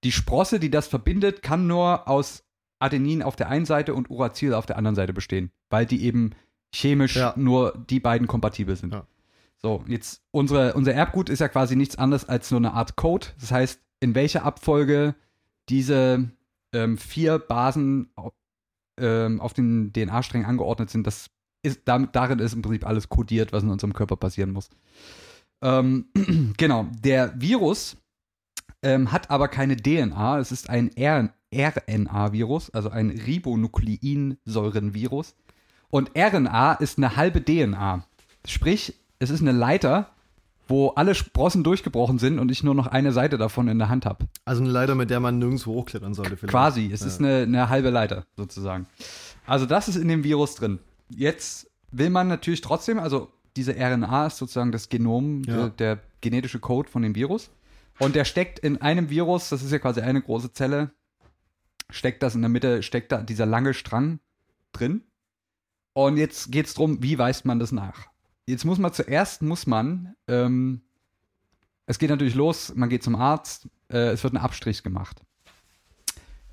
die 0.05 0.13
Sprosse, 0.13 0.61
die 0.61 0.71
das 0.71 0.87
verbindet, 0.87 1.43
kann 1.43 1.67
nur 1.67 2.09
aus 2.09 2.45
Adenin 2.79 3.23
auf 3.23 3.37
der 3.37 3.49
einen 3.49 3.65
Seite 3.67 3.95
und 3.95 4.11
Uracil 4.11 4.55
auf 4.55 4.67
der 4.67 4.77
anderen 4.77 4.95
Seite 4.95 5.13
bestehen, 5.13 5.51
weil 5.71 5.87
die 5.87 6.05
eben 6.05 6.31
chemisch 6.75 7.17
Ja. 7.17 7.35
nur 7.37 7.73
die 7.89 7.99
beiden 8.01 8.27
kompatibel 8.27 8.77
sind. 8.77 8.93
Ja. 8.93 9.07
So, 9.61 9.85
jetzt 9.89 10.23
unsere, 10.31 10.75
unser 10.75 10.95
Erbgut 10.95 11.29
ist 11.29 11.41
ja 11.41 11.49
quasi 11.49 11.75
nichts 11.75 11.97
anderes 11.97 12.29
als 12.29 12.51
nur 12.51 12.61
eine 12.61 12.75
Art 12.75 12.95
Code. 12.95 13.27
Das 13.41 13.51
heißt, 13.51 13.81
in 14.01 14.15
welcher 14.15 14.45
Abfolge 14.45 15.17
diese 15.69 16.31
ähm, 16.73 16.97
vier 16.99 17.41
Basen 17.41 18.11
ähm, 18.99 19.41
auf 19.41 19.55
den 19.55 19.93
DNA-Strängen 19.93 20.47
angeordnet 20.47 20.91
sind, 20.91 21.07
das 21.07 21.31
ist, 21.69 21.81
damit, 21.85 22.15
darin 22.17 22.39
ist 22.39 22.55
im 22.55 22.63
Prinzip 22.63 22.87
alles 22.87 23.09
kodiert, 23.09 23.53
was 23.53 23.63
in 23.63 23.71
unserem 23.71 23.93
Körper 23.93 24.17
passieren 24.17 24.53
muss. 24.53 24.71
Ähm, 25.63 26.07
genau, 26.57 26.87
der 27.03 27.41
Virus 27.41 27.97
ähm, 28.83 29.13
hat 29.13 29.31
aber 29.31 29.49
keine 29.49 29.77
DNA, 29.77 30.39
es 30.39 30.53
ist 30.53 30.71
ein 30.71 30.91
RNA-Virus, 30.99 32.71
also 32.71 32.91
ein 32.91 33.11
Ribonukleinsäurenvirus. 33.11 35.35
Und 35.91 36.11
RNA 36.17 36.75
ist 36.75 36.99
eine 36.99 37.17
halbe 37.17 37.45
DNA. 37.45 38.05
Sprich, 38.47 38.95
es 39.19 39.31
ist 39.31 39.41
eine 39.41 39.53
Leiter, 39.53 40.11
wo 40.69 40.89
alle 40.91 41.15
Sprossen 41.15 41.65
durchgebrochen 41.65 42.19
sind 42.19 42.39
und 42.39 42.51
ich 42.51 42.63
nur 42.63 42.75
noch 42.75 42.87
eine 42.87 43.11
Seite 43.13 43.39
davon 43.39 43.69
in 43.69 43.79
der 43.79 43.89
Hand 43.89 44.05
habe. 44.05 44.27
Also 44.45 44.63
eine 44.63 44.71
Leiter, 44.71 44.95
mit 44.95 45.09
der 45.09 45.19
man 45.19 45.39
nirgendwo 45.39 45.73
hochklettern 45.73 46.13
sollte. 46.13 46.37
Vielleicht. 46.37 46.51
Quasi, 46.51 46.91
es 46.93 47.01
Ja. 47.01 47.07
ist 47.07 47.21
eine, 47.21 47.39
eine 47.43 47.71
halbe 47.71 47.89
Leiter 47.89 48.27
sozusagen. 48.37 48.87
Also 49.47 49.65
das 49.65 49.89
ist 49.89 49.97
in 49.97 50.09
dem 50.09 50.25
Virus 50.25 50.57
drin. 50.57 50.79
Jetzt 51.09 51.71
will 51.91 52.11
man 52.11 52.29
natürlich 52.29 52.61
trotzdem, 52.61 52.99
also 52.99 53.31
diese 53.57 53.75
RNA 53.77 54.27
ist 54.27 54.37
sozusagen 54.39 54.73
das 54.73 54.89
Genom, 54.89 55.43
Ja. 55.45 55.69
der, 55.69 55.71
der 55.71 55.99
genetische 56.21 56.59
Code 56.61 56.89
von 56.89 57.03
dem 57.03 57.15
Virus. 57.15 57.51
Und 57.99 58.15
der 58.15 58.25
steckt 58.25 58.59
in 58.61 58.81
einem 58.81 59.11
Virus, 59.11 59.49
das 59.49 59.63
ist 59.63 59.73
ja 59.73 59.79
quasi 59.79 60.01
eine 60.01 60.23
große 60.23 60.53
Zelle, 60.53 60.91
steckt 61.91 62.23
das 62.23 62.35
in 62.35 62.43
der 62.43 62.49
Mitte, 62.49 62.83
steckt 62.83 63.11
da 63.11 63.23
dieser 63.23 63.47
lange 63.47 63.75
Strang 63.75 64.21
drin. 64.73 65.03
Und 65.95 66.17
jetzt 66.17 66.53
geht 66.53 66.67
es 66.67 66.75
darum, 66.75 67.03
wie 67.03 67.19
weist 67.19 67.45
man 67.45 67.59
das 67.59 67.73
nach? 67.73 68.07
Jetzt 68.47 68.65
muss 68.65 68.79
man 68.79 68.93
zuerst, 68.93 69.43
muss 69.43 69.67
man, 69.67 70.15
ähm, 70.29 70.83
es 71.87 71.99
geht 71.99 72.11
natürlich 72.11 72.35
los, 72.37 72.73
man 72.77 72.89
geht 72.89 73.03
zum 73.03 73.17
Arzt, 73.17 73.69
äh, 73.91 74.11
es 74.11 74.23
wird 74.23 74.35
ein 74.35 74.39
Abstrich 74.39 74.83
gemacht. 74.83 75.23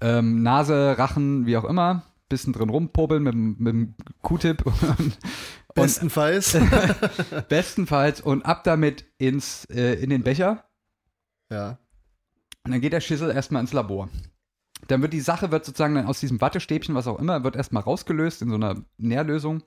Ähm, 0.02 0.42
Nase, 0.44 0.96
Rachen, 0.98 1.46
wie 1.46 1.58
auch 1.58 1.64
immer, 1.66 2.04
bisschen 2.30 2.54
drin 2.54 2.70
rumpobeln 2.70 3.24
mit, 3.24 3.34
dem- 3.34 3.56
mit 3.60 3.74
dem 3.74 3.94
Q-Tip 4.22 4.64
Bestenfalls. 5.76 6.58
bestenfalls 7.50 8.22
und 8.22 8.44
ab 8.46 8.64
damit 8.64 9.06
ins, 9.18 9.66
äh, 9.66 9.94
in 9.96 10.10
den 10.10 10.24
Becher. 10.24 10.64
ja. 11.50 11.78
Und 12.64 12.72
dann 12.72 12.82
geht 12.82 12.94
der 12.94 13.02
Schissel 13.02 13.30
erstmal 13.30 13.62
ins 13.62 13.74
Labor. 13.74 14.10
Dann 14.88 15.04
wird 15.04 15.14
die 15.14 15.20
Sache, 15.22 15.52
wird 15.52 15.66
sozusagen 15.66 15.94
dann 15.94 16.08
aus 16.08 16.20
diesem 16.20 16.42
Wattestäbchen, 16.42 16.96
was 16.96 17.06
auch 17.06 17.20
immer, 17.20 17.44
wird 17.44 17.56
erstmal 17.56 17.84
rausgelöst 17.84 18.42
in 18.42 18.50
so 18.50 18.56
einer 18.56 18.84
Nährlösung. 18.98 19.62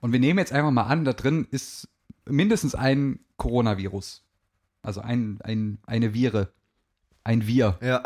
Und 0.00 0.12
wir 0.12 0.20
nehmen 0.20 0.38
jetzt 0.38 0.52
einfach 0.52 0.70
mal 0.72 0.82
an, 0.82 1.06
da 1.06 1.14
drin 1.14 1.46
ist 1.50 1.88
mindestens 2.26 2.74
ein 2.74 3.20
Coronavirus. 3.38 4.24
Also 4.82 5.00
ein, 5.00 5.38
ein, 5.42 5.78
eine 5.86 6.12
Viere. 6.12 6.52
Ein 7.24 7.46
Wir. 7.46 7.78
Ja. 7.80 8.02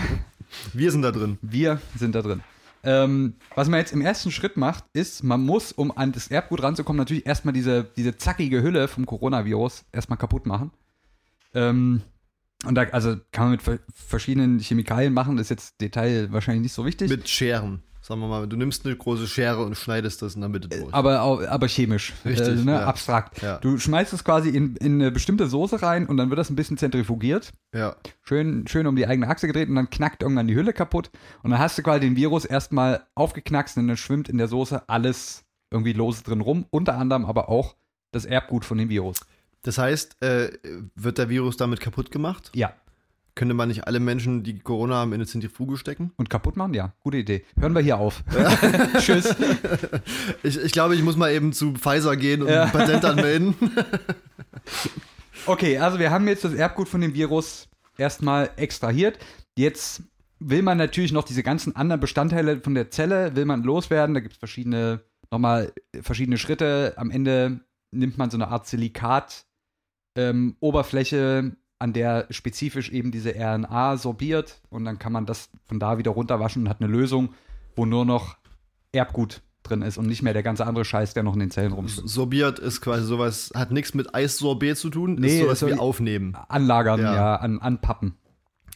Wir 0.72 0.92
sind 0.92 1.02
da 1.02 1.10
drin. 1.10 1.38
Wir 1.42 1.80
sind 1.96 2.14
da 2.14 2.22
drin. 2.22 2.42
Ähm, 2.88 3.34
was 3.54 3.68
man 3.68 3.80
jetzt 3.80 3.92
im 3.92 4.00
ersten 4.00 4.30
Schritt 4.30 4.56
macht, 4.56 4.84
ist, 4.94 5.22
man 5.22 5.44
muss, 5.44 5.72
um 5.72 5.94
an 5.94 6.10
das 6.12 6.28
Erbgut 6.28 6.62
ranzukommen, 6.62 6.96
natürlich 6.96 7.26
erstmal 7.26 7.52
diese, 7.52 7.84
diese 7.84 8.16
zackige 8.16 8.62
Hülle 8.62 8.88
vom 8.88 9.04
Coronavirus 9.04 9.84
erstmal 9.92 10.16
kaputt 10.16 10.46
machen. 10.46 10.70
Ähm, 11.52 12.00
und 12.64 12.74
da, 12.74 12.84
also 12.84 13.16
kann 13.30 13.44
man 13.44 13.50
mit 13.52 13.62
ver 13.62 13.78
verschiedenen 13.92 14.58
Chemikalien 14.58 15.12
machen, 15.12 15.36
das 15.36 15.46
ist 15.46 15.50
jetzt 15.50 15.80
Detail 15.82 16.32
wahrscheinlich 16.32 16.62
nicht 16.62 16.72
so 16.72 16.86
wichtig. 16.86 17.10
Mit 17.10 17.28
Scheren. 17.28 17.82
Sagen 18.08 18.22
wir 18.22 18.28
mal, 18.28 18.46
du 18.46 18.56
nimmst 18.56 18.86
eine 18.86 18.96
große 18.96 19.26
Schere 19.26 19.62
und 19.62 19.76
schneidest 19.76 20.22
das 20.22 20.34
in 20.34 20.40
der 20.40 20.48
Mitte 20.48 20.66
durch. 20.66 20.94
aber, 20.94 21.20
aber 21.20 21.68
chemisch, 21.68 22.14
Richtig, 22.24 22.60
äh, 22.60 22.64
ne, 22.64 22.72
ja. 22.72 22.86
abstrakt. 22.86 23.42
Ja. 23.42 23.58
Du 23.58 23.76
schmeißt 23.76 24.14
es 24.14 24.24
quasi 24.24 24.48
in, 24.48 24.76
in 24.76 24.94
eine 24.94 25.10
bestimmte 25.10 25.46
Soße 25.46 25.82
rein 25.82 26.06
und 26.06 26.16
dann 26.16 26.30
wird 26.30 26.38
das 26.38 26.48
ein 26.48 26.56
bisschen 26.56 26.78
zentrifugiert. 26.78 27.52
ja. 27.74 27.96
schön, 28.22 28.66
schön 28.66 28.86
um 28.86 28.96
die 28.96 29.06
eigene 29.06 29.28
Achse 29.28 29.46
gedreht 29.46 29.68
und 29.68 29.74
dann 29.74 29.90
knackt 29.90 30.22
irgendwann 30.22 30.46
die 30.46 30.54
Hülle 30.54 30.72
kaputt. 30.72 31.10
Und 31.42 31.50
dann 31.50 31.60
hast 31.60 31.76
du 31.76 31.82
quasi 31.82 32.00
den 32.00 32.16
Virus 32.16 32.46
erstmal 32.46 33.02
aufgeknackst 33.14 33.76
und 33.76 33.88
dann 33.88 33.98
schwimmt 33.98 34.30
in 34.30 34.38
der 34.38 34.48
Soße 34.48 34.88
alles 34.88 35.44
irgendwie 35.70 35.92
lose 35.92 36.24
drin 36.24 36.40
rum. 36.40 36.64
Unter 36.70 36.96
anderem 36.96 37.26
aber 37.26 37.50
auch 37.50 37.76
das 38.12 38.24
Erbgut 38.24 38.64
von 38.64 38.78
dem 38.78 38.88
Virus. 38.88 39.20
Das 39.64 39.76
heißt, 39.76 40.22
äh, 40.22 40.50
wird 40.94 41.18
der 41.18 41.28
Virus 41.28 41.58
damit 41.58 41.80
kaputt 41.80 42.10
gemacht? 42.10 42.52
Ja. 42.54 42.72
Könnte 43.38 43.54
man 43.54 43.68
nicht 43.68 43.86
alle 43.86 44.00
Menschen, 44.00 44.42
die 44.42 44.58
Corona 44.58 44.96
haben, 44.96 45.12
in 45.12 45.14
eine 45.20 45.26
Zentrifuge 45.26 45.76
stecken? 45.76 46.10
Und 46.16 46.28
kaputt 46.28 46.56
machen? 46.56 46.74
Ja, 46.74 46.92
gute 46.98 47.18
Idee. 47.18 47.44
Hören 47.56 47.72
wir 47.72 47.80
hier 47.82 47.96
auf. 47.96 48.24
Tschüss. 48.98 49.32
Ich, 50.42 50.58
ich 50.58 50.72
glaube, 50.72 50.96
ich 50.96 51.04
muss 51.04 51.16
mal 51.16 51.30
eben 51.30 51.52
zu 51.52 51.72
Pfizer 51.74 52.16
gehen 52.16 52.42
und 52.42 52.48
Ja. 52.48 52.64
ein 52.64 52.72
Patent 52.72 53.04
anmelden. 53.04 53.54
Okay, 55.46 55.78
also 55.78 56.00
wir 56.00 56.10
haben 56.10 56.26
jetzt 56.26 56.44
das 56.44 56.52
Erbgut 56.52 56.88
von 56.88 57.00
dem 57.00 57.14
Virus 57.14 57.68
erstmal 57.96 58.50
extrahiert. 58.56 59.18
Jetzt 59.56 60.02
will 60.40 60.62
man 60.62 60.76
natürlich 60.76 61.12
noch 61.12 61.22
diese 61.24 61.44
ganzen 61.44 61.74
anderen 61.76 62.00
Bestandteile 62.00 62.60
von 62.60 62.74
der 62.74 62.90
Zelle, 62.90 63.34
will 63.36 63.44
man 63.44 63.62
loswerden. 63.62 64.14
Da 64.14 64.20
gibt 64.20 64.32
es 64.34 64.38
verschiedene, 64.38 65.00
nochmal 65.30 65.72
verschiedene 66.02 66.38
Schritte. 66.38 66.94
Am 66.96 67.10
Ende 67.12 67.60
nimmt 67.92 68.18
man 68.18 68.30
so 68.30 68.36
eine 68.36 68.48
Art 68.48 68.66
Silikat 68.66 69.46
ähm, 70.16 70.56
Oberfläche, 70.60 71.52
an 71.78 71.92
der 71.92 72.26
spezifisch 72.30 72.90
eben 72.90 73.10
diese 73.12 73.34
RNA 73.36 73.96
sorbiert 73.98 74.60
und 74.70 74.84
dann 74.84 74.98
kann 74.98 75.12
man 75.12 75.26
das 75.26 75.48
von 75.66 75.78
da 75.78 75.98
wieder 75.98 76.10
runterwaschen 76.10 76.62
und 76.62 76.68
hat 76.68 76.80
eine 76.80 76.90
Lösung, 76.90 77.30
wo 77.76 77.86
nur 77.86 78.04
noch 78.04 78.36
Erbgut 78.92 79.42
drin 79.62 79.82
ist 79.82 79.98
und 79.98 80.06
nicht 80.06 80.22
mehr 80.22 80.32
der 80.32 80.42
ganze 80.42 80.66
andere 80.66 80.84
Scheiß, 80.84 81.14
der 81.14 81.22
noch 81.22 81.34
in 81.34 81.40
den 81.40 81.50
Zellen 81.50 81.72
rumschwimmt. 81.72 82.08
Sorbiert 82.08 82.58
ist 82.58 82.80
quasi 82.80 83.04
sowas, 83.04 83.50
hat 83.54 83.70
nichts 83.70 83.94
mit 83.94 84.14
Eissorbet 84.14 84.76
zu 84.78 84.90
tun, 84.90 85.16
Nee, 85.20 85.28
ist 85.36 85.40
sowas 85.40 85.60
so- 85.60 85.66
wie 85.68 85.74
aufnehmen. 85.74 86.36
Anlagern, 86.48 87.00
ja, 87.00 87.14
Ja. 87.14 87.36
an, 87.36 87.60
anpappen. 87.60 88.14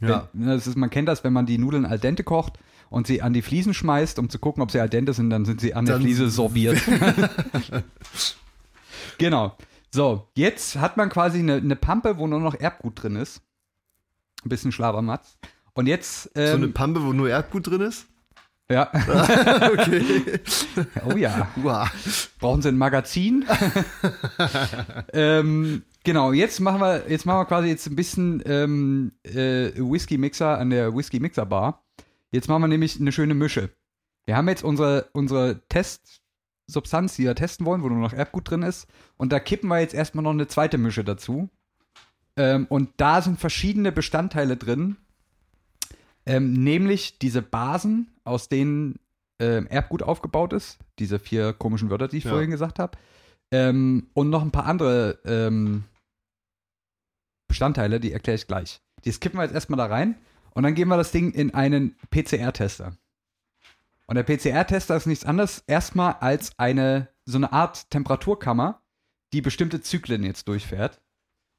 Ja. 0.01 0.29
Wenn, 0.33 0.47
ne, 0.47 0.55
das 0.55 0.67
ist, 0.67 0.77
man 0.77 0.91
kennt 0.91 1.09
das, 1.09 1.25
wenn 1.25 1.33
man 1.33 1.47
die 1.47 1.59
Nudeln 1.59 1.87
al 1.87 1.99
dente 1.99 2.25
kocht 2.25 2.59
und 2.91 3.07
sie 3.07 3.23
an 3.23 3.33
die 3.33 3.43
Fliesen 3.43 3.73
schmeißt, 3.75 4.19
um 4.19 4.29
zu 4.29 4.39
gucken, 4.39 4.63
ob 4.63 4.71
sie 4.71 4.81
al 4.81 4.89
dente 4.89 5.13
sind, 5.13 5.31
dann 5.31 5.45
sind 5.45 5.61
sie 5.61 5.75
an 5.75 5.87
der 5.87 5.95
Dann- 5.95 6.03
Fliese 6.03 6.29
sorbiert. 6.29 6.79
genau. 9.19 9.57
So, 9.95 10.29
jetzt 10.35 10.77
hat 10.77 10.97
man 10.97 11.11
quasi 11.11 11.39
eine, 11.41 11.57
eine 11.57 11.77
Pampe, 11.77 12.17
wo 12.19 12.27
nur 12.27 12.41
noch 12.41 12.55
Erbgut 12.55 13.03
drin 13.03 13.17
ist. 13.17 13.43
Ein 14.45 14.49
bisschen 14.49 14.73
Schlabermatz. 14.73 15.37
Und 15.75 15.87
jetzt. 15.87 16.31
So 16.35 16.41
eine 16.41 16.65
Ähm, 16.67 16.73
Pampe, 16.73 17.03
wo 17.05 17.13
nur 17.13 17.29
Erdgut 17.29 17.67
drin 17.67 17.83
ist? 17.83 18.07
ja. 18.71 18.91
Okay. 19.73 20.41
Oh 21.07 21.17
ja. 21.17 21.49
Uah. 21.63 21.91
Brauchen 22.41 22.63
Sie 22.63 22.69
ein 22.69 22.79
Magazin? 22.79 23.45
ähm, 25.13 25.83
genau, 26.05 26.33
jetzt 26.33 26.61
machen 26.61 26.81
wir, 26.81 27.05
jetzt 27.11 27.27
machen 27.27 27.41
wir 27.41 27.45
quasi 27.47 27.69
jetzt 27.69 27.87
ein 27.87 27.97
bisschen 27.97 28.43
ähm, 28.47 29.13
äh, 29.25 29.73
Whisky-Mixer 29.77 30.59
an 30.59 30.71
der 30.71 30.95
Whisky-Mixer-Bar. 30.97 31.85
Jetzt 32.31 32.49
machen 32.49 32.63
wir 32.63 32.69
nämlich 32.69 32.99
eine 32.99 33.13
schöne 33.13 33.35
Mische. 33.35 33.71
Wir 34.25 34.37
haben 34.37 34.49
jetzt 34.49 34.65
unsere, 34.65 35.09
unsere 35.13 35.61
Testsubstanz, 36.67 37.17
die 37.17 37.25
wir 37.25 37.35
testen 37.35 37.67
wollen, 37.67 37.83
wo 37.83 37.89
nur 37.89 37.99
noch 37.99 38.13
Erbgut 38.13 38.51
drin 38.51 38.63
ist. 38.63 38.87
Und 39.17 39.33
da 39.33 39.41
kippen 39.41 39.69
wir 39.69 39.81
jetzt 39.81 39.95
erstmal 39.95 40.23
noch 40.23 40.31
eine 40.31 40.47
zweite 40.47 40.79
Mische 40.79 41.05
dazu. 41.05 41.49
Ähm, 42.37 42.67
und 42.69 42.91
da 42.97 43.21
sind 43.21 43.39
verschiedene 43.39 43.93
Bestandteile 43.93 44.57
drin. 44.57 44.97
Ähm, 46.25 46.53
nämlich 46.53 47.19
diese 47.19 47.43
Basen, 47.43 48.11
aus 48.25 48.49
denen 48.49 48.99
ähm, 49.41 49.67
Erbgut 49.67 50.03
aufgebaut 50.03 50.53
ist. 50.53 50.79
Diese 50.99 51.19
vier 51.19 51.53
komischen 51.53 51.91
Wörter, 51.91 52.09
die 52.09 52.19
ich 52.19 52.25
Ja. 52.25 52.31
vorhin 52.31 52.51
gesagt 52.51 52.79
habe. 52.79 52.97
Ähm, 53.51 54.07
und 54.15 54.31
noch 54.31 54.43
ein 54.43 54.53
paar 54.53 54.67
andere 54.67 55.19
ähm, 55.25 55.85
Bestandteile, 57.49 58.01
die 58.01 58.13
erkläre 58.13 58.37
ich 58.37 58.47
gleich. 58.47 58.81
Die 59.05 59.13
skippen 59.13 59.39
wir 59.39 59.45
jetzt 59.45 59.55
erstmal 59.55 59.77
da 59.77 59.87
rein 59.87 60.17
und 60.55 60.63
dann 60.63 60.75
geben 60.75 60.91
wir 60.91 60.97
das 60.97 61.11
Ding 61.13 61.33
in 61.33 61.53
einen 61.53 61.97
PCR-Tester. 62.11 62.97
Und 64.07 64.17
der 64.17 64.25
PCR-Tester 64.25 64.97
ist 64.97 65.07
nichts 65.07 65.25
anderes 65.25 65.63
erstmal 65.67 66.15
als 66.15 66.59
eine 66.59 67.09
so 67.25 67.39
eine 67.39 67.53
Art 67.53 67.89
Temperaturkammer, 67.91 68.83
die 69.33 69.41
bestimmte 69.41 69.81
Zyklen 69.81 70.25
jetzt 70.25 70.49
durchfährt. 70.49 71.01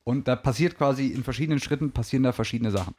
Und 0.04 0.28
da 0.28 0.36
passiert 0.36 0.78
quasi 0.78 1.08
in 1.08 1.24
verschiedenen 1.24 1.60
Schritten 1.60 1.92
passieren 1.92 2.24
da 2.24 2.34
verschiedene 2.34 2.72
Sachen. 2.72 2.96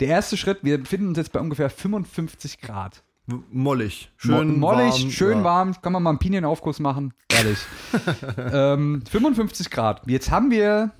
Der 0.00 0.08
erste 0.08 0.36
Schritt, 0.36 0.60
wir 0.62 0.78
befinden 0.78 1.08
uns 1.08 1.18
jetzt 1.18 1.32
bei 1.32 1.40
ungefähr 1.40 1.70
55 1.70 2.60
Grad. 2.60 3.02
Mollig. 3.26 4.12
Schön 4.16 4.36
Schön 4.36 4.58
mollig, 4.60 4.92
warm, 4.92 5.10
schön 5.10 5.38
ja. 5.38 5.44
warm. 5.44 5.80
Kann 5.80 5.92
man 5.92 6.02
mal 6.02 6.10
einen 6.10 6.18
Pinienaufguss 6.18 6.78
machen. 6.78 7.14
Ehrlich. 7.30 7.58
ähm, 8.36 9.02
55 9.10 9.70
Grad. 9.70 10.06
Jetzt 10.06 10.30
haben 10.30 10.50
wir 10.50 10.92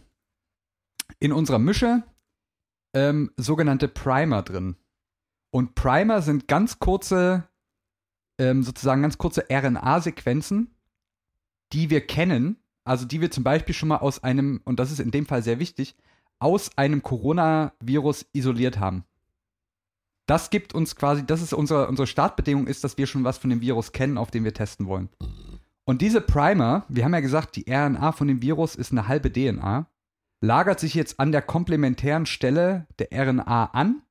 in 1.21 1.33
unserer 1.33 1.59
Mische 1.59 2.03
ähm, 2.95 3.31
sogenannte 3.37 3.89
Primer 3.89 4.43
drin. 4.43 4.77
Und 5.51 5.75
Primer 5.75 6.23
sind 6.23 6.49
ganz 6.49 6.79
kurze, 6.79 7.49
ähm, 8.39 8.63
sozusagen 8.63 9.03
ganz 9.03 9.19
kurze 9.19 9.47
RNA-Sequenzen, 9.51 10.75
die 11.73 11.91
wir 11.91 12.07
kennen. 12.07 12.57
Also 12.85 13.07
die 13.07 13.21
wir 13.21 13.31
zum 13.31 13.45
Beispiel 13.45 13.75
schon 13.75 13.89
mal 13.89 13.99
aus 13.99 14.23
einem, 14.23 14.61
und 14.65 14.79
das 14.79 14.93
ist 14.93 15.01
in 15.01 15.11
dem 15.11 15.27
Fall 15.27 15.43
sehr 15.43 15.59
wichtig, 15.59 15.97
aus 16.39 16.77
einem 16.77 17.03
Coronavirus 17.03 18.27
isoliert 18.33 18.79
haben. 18.79 19.05
Das 20.27 20.51
gibt 20.51 20.75
uns 20.75 20.97
quasi, 20.97 21.25
das 21.25 21.43
ist 21.43 21.53
unsere, 21.53 21.89
unsere 21.89 22.07
Startbedingung 22.07 22.67
ist, 22.67 22.85
dass 22.85 22.99
wir 22.99 23.07
schon 23.07 23.25
was 23.25 23.39
von 23.39 23.51
dem 23.51 23.61
Virus 23.61 23.93
kennen, 23.93 24.19
auf 24.19 24.31
den 24.31 24.45
wir 24.45 24.55
testen 24.55 24.87
wollen. 24.87 25.09
Und 25.85 26.01
diese 26.01 26.21
Primer, 26.21 26.85
wir 26.89 27.05
haben 27.05 27.15
ja 27.15 27.21
gesagt, 27.21 27.57
die 27.57 27.67
RNA 27.71 28.13
von 28.13 28.29
dem 28.29 28.41
Virus 28.41 28.75
ist 28.75 28.93
eine 28.93 29.07
halbe 29.07 29.31
DNA, 29.31 29.87
lagert 30.41 30.81
sich 30.81 30.95
jetzt 30.95 31.21
an 31.21 31.33
der 31.33 31.43
komplementären 31.43 32.27
Stelle 32.27 32.87
der 32.99 33.09
RNA 33.13 33.67
an. 33.67 34.03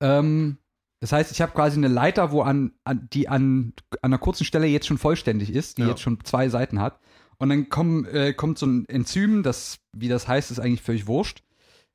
Ähm, 0.00 0.58
das 1.02 1.10
heißt, 1.10 1.32
ich 1.32 1.42
habe 1.42 1.50
quasi 1.52 1.76
eine 1.76 1.88
Leiter, 1.88 2.30
wo 2.30 2.42
an, 2.42 2.70
an 2.84 3.08
die 3.12 3.28
an, 3.28 3.72
an 4.02 4.12
einer 4.12 4.18
kurzen 4.18 4.44
Stelle 4.44 4.68
jetzt 4.68 4.86
schon 4.86 4.98
vollständig 4.98 5.52
ist, 5.52 5.76
die 5.78 5.82
Ja. 5.82 5.88
jetzt 5.88 6.00
schon 6.00 6.18
zwei 6.24 6.48
Seiten 6.48 6.80
hat. 6.80 7.00
Und 7.38 7.48
dann 7.48 7.68
kommen, 7.68 8.04
äh, 8.04 8.32
kommt 8.32 8.56
so 8.56 8.66
ein 8.66 8.88
Enzym, 8.88 9.42
das, 9.42 9.78
wie 9.92 10.06
das 10.06 10.28
heißt, 10.28 10.52
ist 10.52 10.60
eigentlich 10.60 10.80
völlig 10.80 11.08
wurscht. 11.08 11.42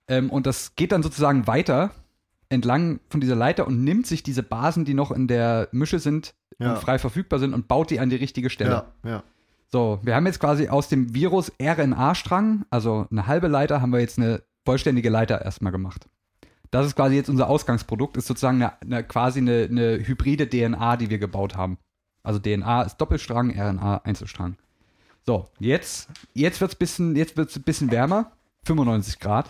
Ähm, 0.10 0.30
und 0.30 0.46
das 0.46 0.76
geht 0.76 0.92
dann 0.92 1.04
sozusagen 1.04 1.48
weiter 1.48 1.92
entlang 2.50 3.00
von 3.10 3.22
dieser 3.22 3.36
Leiter 3.36 3.66
und 3.66 3.82
nimmt 3.82 4.08
sich 4.08 4.24
diese 4.24 4.44
Basen, 4.44 4.84
die 4.84 4.94
noch 4.94 5.12
in 5.12 5.28
der 5.30 5.70
Mische 5.72 6.00
sind 6.00 6.34
Ja. 6.60 6.74
und 6.74 6.80
frei 6.80 7.00
verfügbar 7.00 7.40
sind 7.40 7.54
und 7.54 7.70
baut 7.70 7.90
die 7.92 8.02
an 8.02 8.10
die 8.10 8.16
richtige 8.18 8.50
Stelle. 8.50 8.86
Ja, 9.06 9.10
ja. 9.10 9.24
So, 9.72 10.00
wir 10.04 10.16
haben 10.16 10.26
jetzt 10.26 10.40
quasi 10.42 10.68
aus 10.68 10.90
dem 10.90 11.14
Virus 11.14 11.50
RNA-Strang, 11.62 12.66
also 12.70 13.08
eine 13.10 13.26
halbe 13.28 13.48
Leiter, 13.48 13.82
haben 13.82 13.92
wir 13.94 14.00
jetzt 14.02 14.18
eine 14.18 14.42
vollständige 14.66 15.10
Leiter 15.10 15.42
erstmal 15.44 15.72
gemacht. 15.72 16.08
Das 16.72 16.86
ist 16.86 16.96
quasi 16.96 17.16
jetzt 17.16 17.30
unser 17.30 17.50
Ausgangsprodukt, 17.50 18.18
ist 18.18 18.28
sozusagen 18.28 18.62
eine, 18.62 18.82
eine, 18.82 19.04
quasi 19.04 19.40
eine, 19.40 19.68
eine 19.70 20.06
hybride 20.06 20.50
DNA, 20.50 20.98
die 20.98 21.10
wir 21.10 21.18
gebaut 21.18 21.56
haben. 21.56 21.78
Also 22.24 22.40
DNA 22.40 22.84
ist 22.84 22.98
Doppelstrang, 22.98 23.52
RNA 23.52 24.02
Einzelstrang. 24.04 24.58
So, 25.26 25.50
jetzt, 25.60 26.10
jetzt 26.34 26.62
wird 26.62 26.72
es 26.72 26.78
bisschen, 26.78 27.16
jetzt 27.16 27.38
wird's 27.38 27.56
ein 27.56 27.64
bisschen 27.64 27.92
wärmer, 27.92 28.32
95 28.66 29.20
Grad. 29.20 29.50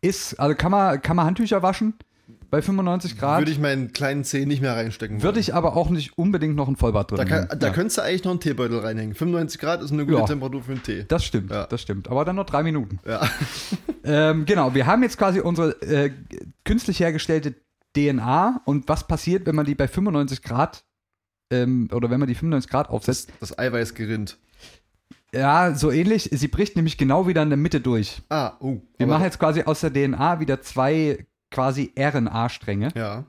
Ist, 0.00 0.40
also 0.40 0.54
kann 0.54 0.70
man, 0.70 1.00
kann 1.02 1.16
man 1.16 1.26
Handtücher 1.26 1.62
waschen 1.62 1.94
bei 2.50 2.60
95 2.62 3.16
Grad. 3.18 3.40
Würde 3.40 3.50
ich 3.52 3.58
meinen 3.58 3.92
kleinen 3.92 4.24
Zeh 4.24 4.44
nicht 4.46 4.60
mehr 4.60 4.74
reinstecken. 4.76 5.22
Würde 5.22 5.38
ich 5.40 5.54
aber 5.54 5.76
auch 5.76 5.88
nicht 5.90 6.18
unbedingt 6.18 6.56
noch 6.56 6.68
ein 6.68 6.76
Vollbad 6.76 7.10
drin 7.10 7.18
Da, 7.18 7.24
kann, 7.24 7.58
da 7.58 7.66
Ja. 7.68 7.72
könntest 7.72 7.98
du 7.98 8.02
eigentlich 8.02 8.24
noch 8.24 8.32
einen 8.32 8.40
Teebeutel 8.40 8.78
reinhängen. 8.80 9.14
95 9.14 9.60
Grad 9.60 9.82
ist 9.82 9.92
eine 9.92 10.04
gute 10.04 10.18
Ja. 10.18 10.24
Temperatur 10.26 10.62
für 10.62 10.72
einen 10.72 10.82
Tee. 10.82 11.04
Das 11.06 11.24
stimmt, 11.24 11.50
Ja. 11.50 11.66
das 11.66 11.80
stimmt. 11.82 12.08
Aber 12.08 12.24
dann 12.24 12.36
noch 12.36 12.46
drei 12.46 12.62
Minuten. 12.62 12.98
Ja. 13.06 13.20
Ähm, 14.02 14.46
genau, 14.46 14.74
wir 14.74 14.86
haben 14.86 15.02
jetzt 15.02 15.18
quasi 15.18 15.40
unsere 15.40 15.72
äh, 15.82 16.10
künstlich 16.64 17.00
hergestellte 17.00 17.54
DNA 17.94 18.62
und 18.64 18.88
was 18.88 19.06
passiert, 19.06 19.44
wenn 19.46 19.54
man 19.54 19.66
die 19.66 19.74
bei 19.74 19.88
95 19.88 20.42
Grad 20.42 20.84
ähm, 21.52 21.86
oder 21.92 22.08
wenn 22.08 22.18
man 22.18 22.26
die 22.26 22.34
95 22.34 22.70
Grad 22.70 22.88
aufsetzt? 22.88 23.28
Das, 23.40 23.50
das 23.50 23.58
Eiweiß 23.58 23.92
gerinnt. 23.94 24.38
Ja, 25.34 25.74
so 25.74 25.90
ähnlich. 25.90 26.30
Sie 26.32 26.48
bricht 26.48 26.76
nämlich 26.76 26.96
genau 26.96 27.26
wieder 27.28 27.42
in 27.42 27.50
der 27.50 27.58
Mitte 27.58 27.80
durch. 27.82 28.22
Ah, 28.30 28.52
oh. 28.60 28.80
Wir 28.96 29.04
aber- 29.06 29.14
machen 29.14 29.24
jetzt 29.24 29.38
quasi 29.38 29.62
aus 29.64 29.80
der 29.80 29.92
DNA 29.92 30.40
wieder 30.40 30.62
zwei 30.62 31.26
quasi 31.50 31.92
RNA-Stränge. 31.98 32.88
Ja. 32.94 33.24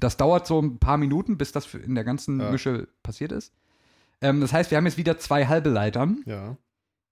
Das 0.00 0.16
dauert 0.16 0.46
so 0.46 0.60
ein 0.60 0.78
paar 0.78 0.96
Minuten, 0.96 1.36
bis 1.38 1.52
das 1.52 1.72
in 1.74 1.94
der 1.94 2.04
ganzen 2.04 2.40
Ja. 2.40 2.50
Mische 2.50 2.88
passiert 3.02 3.32
ist. 3.32 3.52
Ähm, 4.20 4.40
das 4.40 4.52
heißt, 4.52 4.70
wir 4.70 4.78
haben 4.78 4.86
jetzt 4.86 4.96
wieder 4.98 5.18
zwei 5.18 5.46
halbe 5.46 5.68
Leitern. 5.70 6.22
Ja. 6.26 6.56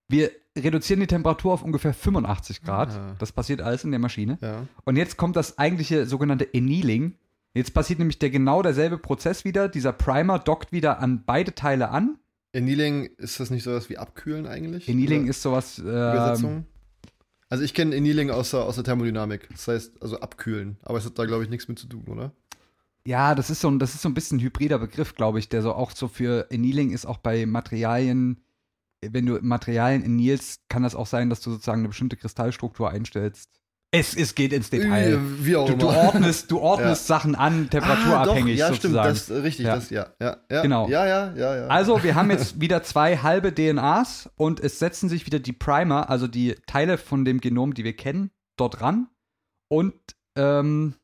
Wir 0.08 0.30
reduzieren 0.58 1.00
die 1.00 1.06
Temperatur 1.06 1.52
auf 1.52 1.62
ungefähr 1.62 1.94
85 1.94 2.62
Grad. 2.62 2.90
Ah. 2.90 3.14
Das 3.18 3.32
passiert 3.32 3.60
alles 3.62 3.84
in 3.84 3.90
der 3.90 4.00
Maschine. 4.00 4.38
Ja. 4.40 4.66
Und 4.84 4.96
jetzt 4.96 5.16
kommt 5.16 5.36
das 5.36 5.58
eigentliche 5.58 6.06
sogenannte 6.06 6.48
Annealing. 6.54 7.14
Jetzt 7.54 7.74
passiert 7.74 7.98
nämlich 7.98 8.18
der 8.18 8.30
genau 8.30 8.62
derselbe 8.62 8.98
Prozess 8.98 9.44
wieder. 9.44 9.68
Dieser 9.68 9.92
Primer 9.92 10.38
dockt 10.38 10.72
wieder 10.72 11.00
an 11.00 11.22
beide 11.24 11.54
Teile 11.54 11.90
an. 11.90 12.18
Annealing, 12.54 13.06
ist 13.16 13.40
das 13.40 13.50
nicht 13.50 13.62
sowas 13.62 13.88
wie 13.88 13.98
Abkühlen 13.98 14.46
eigentlich? 14.46 14.88
Annealing 14.88 15.26
ist 15.26 15.42
sowas. 15.42 15.78
Ähm, 15.78 15.86
Übersetzung? 15.86 16.66
Also 17.52 17.64
ich 17.64 17.74
kenne 17.74 17.94
Annealing 17.94 18.30
aus 18.30 18.52
der, 18.52 18.60
aus 18.60 18.76
der 18.76 18.84
Thermodynamik. 18.84 19.46
Das 19.50 19.68
heißt, 19.68 20.02
also 20.02 20.18
abkühlen. 20.20 20.78
Aber 20.84 20.96
es 20.96 21.04
hat 21.04 21.18
da, 21.18 21.26
glaube 21.26 21.44
ich, 21.44 21.50
nichts 21.50 21.68
mit 21.68 21.78
zu 21.78 21.86
tun, 21.86 22.04
oder? 22.08 22.32
ja, 23.04 23.34
das 23.34 23.50
ist 23.50 23.60
so 23.60 23.68
ein, 23.68 23.78
das 23.78 23.94
ist 23.94 24.02
so 24.02 24.08
ein 24.08 24.14
bisschen 24.14 24.38
ein 24.38 24.42
hybrider 24.42 24.78
Begriff, 24.78 25.14
glaube 25.14 25.38
ich, 25.38 25.48
der 25.48 25.62
so 25.62 25.74
auch 25.74 25.90
so 25.90 26.08
für 26.08 26.48
Annealing 26.52 26.92
ist 26.92 27.06
auch 27.06 27.18
bei 27.18 27.46
Materialien. 27.46 28.44
Wenn 29.00 29.26
du 29.26 29.40
Materialien 29.42 30.04
annealst, 30.04 30.68
kann 30.68 30.84
das 30.84 30.94
auch 30.94 31.06
sein, 31.06 31.28
dass 31.28 31.40
du 31.40 31.50
sozusagen 31.50 31.80
eine 31.80 31.88
bestimmte 31.88 32.16
Kristallstruktur 32.16 32.90
einstellst. 32.90 33.50
Es, 33.94 34.16
es 34.16 34.34
geht 34.34 34.54
ins 34.54 34.70
Detail. 34.70 35.20
Wie, 35.44 35.54
auch 35.54 35.68
Du, 35.68 35.76
du 35.76 35.88
ordnest, 35.88 36.50
du 36.50 36.60
ordnest 36.60 37.06
Sachen 37.08 37.34
an, 37.34 37.68
temperaturabhängig 37.68 38.62
ah, 38.62 38.68
doch, 38.68 38.74
ja, 38.74 38.80
sozusagen. 38.80 39.16
stimmt, 39.16 39.38
das 39.38 39.44
richtig, 39.44 39.66
Ja. 39.66 39.74
das, 39.74 39.90
ja, 39.90 40.06
ja, 40.18 40.38
ja. 40.50 40.62
Genau. 40.62 40.88
Ja, 40.88 41.06
ja, 41.06 41.34
ja, 41.34 41.56
ja. 41.56 41.66
Also, 41.66 42.02
wir 42.02 42.14
haben 42.14 42.30
jetzt 42.30 42.58
wieder 42.60 42.82
zwei 42.82 43.18
halbe 43.18 43.52
DNAs 43.52 44.30
und 44.36 44.60
es 44.60 44.78
setzen 44.78 45.10
sich 45.10 45.26
wieder 45.26 45.40
die 45.40 45.52
Primer, 45.52 46.08
also 46.08 46.26
die 46.26 46.54
Teile 46.66 46.96
von 46.96 47.26
dem 47.26 47.42
Genom, 47.42 47.74
die 47.74 47.84
wir 47.84 47.94
kennen, 47.94 48.30
dort 48.56 48.80
ran. 48.80 49.08
Und 49.68 49.94
ähm, 50.36 50.94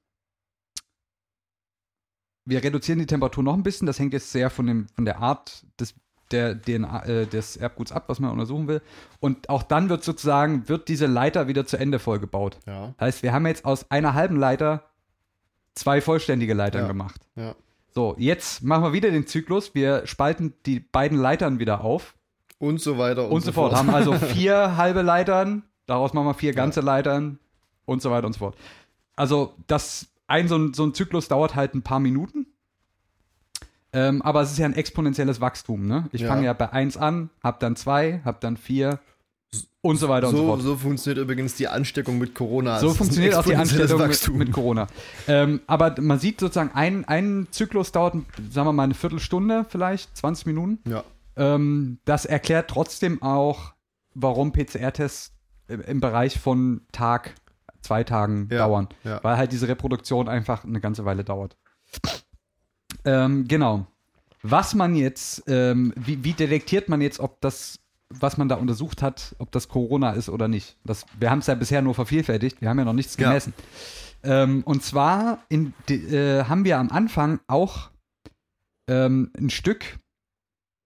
wir 2.47 2.65
reduzieren 2.65 2.99
die 3.01 3.07
Temperatur 3.07 3.45
noch 3.45 3.53
ein 3.53 3.63
bisschen. 3.63 3.87
Das 3.87 3.99
hängt 3.99 4.15
jetzt 4.15 4.33
sehr 4.33 4.49
von, 4.49 4.67
dem, 4.67 4.87
von 4.95 5.05
der 5.05 5.19
Art 5.19 5.67
des, 5.79 5.95
der 6.31 6.61
DNA, 6.61 7.05
äh, 7.07 7.27
des 7.27 7.57
Erbguts 7.57 7.93
ab, 7.93 8.05
was 8.09 8.21
man 8.21 8.31
untersuchen 8.31 8.69
will. 8.69 8.83
Und 9.21 9.49
auch 9.49 9.63
dann 9.63 9.89
wird 9.89 10.05
sozusagen, 10.05 10.69
wird 10.69 10.89
diese 10.89 11.07
Leiter 11.07 11.49
wieder 11.49 11.67
zu 11.67 11.77
Ende 11.79 11.99
vollgebaut. 11.99 12.59
ja, 12.67 12.95
Das 12.99 13.07
heißt, 13.07 13.23
wir 13.23 13.33
haben 13.33 13.47
jetzt 13.47 13.65
aus 13.65 13.91
einer 13.91 14.15
halben 14.15 14.37
Leiter 14.37 14.85
zwei 15.75 16.01
vollständige 16.01 16.55
Leitern 16.55 16.83
Ja. 16.83 16.89
gemacht. 16.89 17.21
ja. 17.37 17.55
So, 17.95 18.15
jetzt 18.19 18.63
machen 18.63 18.85
wir 18.85 18.93
wieder 18.93 19.11
den 19.11 19.27
Zyklus. 19.27 19.75
Wir 19.75 20.07
spalten 20.07 20.53
die 20.67 20.79
beiden 20.79 21.19
Leitern 21.19 21.59
wieder 21.59 21.81
auf 21.83 22.15
Und 22.59 22.81
so 22.81 22.97
weiter 22.99 23.25
und, 23.27 23.33
und, 23.33 23.41
so 23.41 23.51
fort. 23.51 23.75
Haben 23.75 23.91
also 23.91 24.13
vier 24.19 24.77
halbe 24.77 25.03
Leitern, 25.03 25.65
daraus 25.87 26.13
machen 26.13 26.27
wir 26.27 26.35
vier 26.35 26.53
ganze 26.53 26.81
Leitern 26.81 27.39
und 27.87 28.01
so 28.03 28.11
weiter 28.11 28.27
und 28.27 28.35
so 28.35 28.39
fort. 28.41 28.57
Also, 29.17 29.55
das, 29.67 30.07
ein 30.29 30.47
so, 30.47 30.57
ein 30.57 30.75
so 30.75 30.85
ein 30.85 30.95
Zyklus 30.95 31.27
dauert 31.29 31.57
halt 31.57 31.75
ein 31.75 31.83
paar 31.83 31.99
Minuten. 31.99 32.47
Ähm, 33.93 34.21
aber 34.23 34.43
es 34.43 34.51
ist 34.53 34.59
ja 34.59 34.67
ein 34.67 34.75
exponentielles 34.75 35.41
Wachstum, 35.41 35.87
ne? 35.87 36.09
Ich 36.13 36.21
Ja. 36.23 36.29
fange 36.29 36.45
ja 36.45 36.53
bei 36.53 36.71
1 36.73 36.97
an, 36.97 37.31
hab 37.43 37.59
dann 37.61 37.75
2, 37.77 38.21
hab 38.25 38.41
dann 38.41 38.57
4 38.57 38.99
und 39.81 39.97
so 39.97 40.09
weiter 40.11 40.29
und 40.29 40.35
so 40.35 40.43
so, 40.43 40.47
fort. 40.49 40.61
so 40.63 40.77
funktioniert 40.77 41.25
übrigens 41.25 41.55
die 41.55 41.69
Ansteckung 41.69 42.19
mit 42.19 42.35
Corona. 42.35 42.81
So 42.81 42.93
funktioniert 42.93 43.35
auch 43.35 43.45
die 43.47 43.57
Anstellung 43.57 44.07
mit, 44.07 44.29
mit 44.35 44.53
Corona. 44.53 44.89
Ähm, 45.27 45.61
aber 45.67 45.95
man 46.01 46.19
sieht 46.19 46.39
sozusagen, 46.41 46.73
ein, 46.75 47.07
ein 47.07 47.47
Zyklus 47.51 47.91
dauert, 47.93 48.15
sagen 48.51 48.67
wir 48.69 48.73
mal, 48.73 48.83
eine 48.83 48.95
Viertelstunde 48.95 49.65
vielleicht, 49.69 50.15
20 50.17 50.45
Minuten. 50.47 50.79
Ja, 50.91 51.03
Ähm, 51.37 51.99
das 52.05 52.27
erklärt 52.27 52.69
trotzdem 52.69 53.23
auch, 53.23 53.73
warum 54.15 54.53
PCR-Tests 54.53 55.33
im, 55.69 55.81
im 55.81 56.01
Bereich 56.01 56.39
von 56.39 56.83
Tag, 56.93 57.35
zwei 57.81 58.05
Tagen 58.05 58.49
Ja, 58.53 58.67
dauern. 58.67 58.89
ja. 59.05 59.21
Weil 59.23 59.39
halt 59.39 59.53
diese 59.53 59.69
Reproduktion 59.69 60.29
einfach 60.29 60.65
eine 60.65 60.81
ganze 60.81 61.07
Weile 61.07 61.25
dauert. 61.25 61.57
Ähm, 63.05 63.47
genau. 63.49 63.87
Was 64.43 64.75
man 64.75 64.95
jetzt, 64.95 65.43
ähm, 65.47 65.93
wie, 65.97 66.23
wie 66.23 66.33
detektiert 66.33 66.89
man 66.89 67.01
jetzt, 67.01 67.19
ob 67.21 67.41
das, 67.41 67.81
was 68.09 68.37
man 68.39 68.49
da 68.49 68.55
untersucht 68.57 69.03
hat, 69.03 69.35
ob 69.39 69.51
das 69.53 69.69
Corona 69.69 70.13
ist 70.13 70.29
oder 70.29 70.49
nicht? 70.49 70.77
Das, 70.85 71.05
wir 71.19 71.31
haben 71.31 71.41
es 71.41 71.47
ja 71.47 71.55
bisher 71.55 71.83
nur 71.83 71.95
vervielfältigt, 71.95 72.61
wir 72.61 72.69
haben 72.69 72.79
ja 72.79 72.85
noch 72.85 72.93
nichts 72.93 73.17
Ja. 73.17 73.29
gemessen. 73.29 73.53
Ähm, 74.23 74.63
und 74.65 74.83
zwar 74.83 75.45
in, 75.49 75.73
äh, 75.89 76.45
haben 76.45 76.65
wir 76.65 76.79
am 76.79 76.91
Anfang 76.91 77.41
auch 77.47 77.91
ähm, 78.89 79.31
ein 79.39 79.51
Stück 79.51 79.99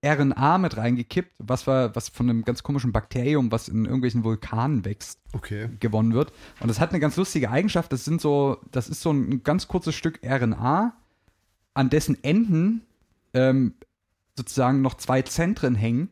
RNA 0.04 0.58
mit 0.58 0.76
reingekippt, 0.76 1.32
was, 1.38 1.66
war, 1.66 1.94
was 1.94 2.08
von 2.08 2.28
einem 2.28 2.44
ganz 2.44 2.62
komischen 2.62 2.92
Bakterium, 2.92 3.52
was 3.52 3.68
in 3.68 3.84
irgendwelchen 3.84 4.24
Vulkanen 4.24 4.84
wächst, 4.84 5.20
okay. 5.32 5.68
gewonnen 5.78 6.12
wird. 6.12 6.32
Und 6.60 6.68
das 6.68 6.80
hat 6.80 6.90
eine 6.90 6.98
ganz 7.00 7.16
lustige 7.16 7.50
Eigenschaft. 7.50 7.92
Das 7.92 8.04
sind 8.04 8.20
so, 8.20 8.58
das 8.72 8.88
ist 8.88 9.00
so 9.00 9.12
ein 9.12 9.44
ganz 9.44 9.68
kurzes 9.68 9.94
Stück 9.94 10.20
RNA, 10.24 10.96
an 11.74 11.90
dessen 11.90 12.22
Enden 12.22 12.82
ähm, 13.34 13.74
sozusagen 14.36 14.82
noch 14.82 14.94
zwei 14.94 15.22
Zentren 15.22 15.74
hängen. 15.74 16.08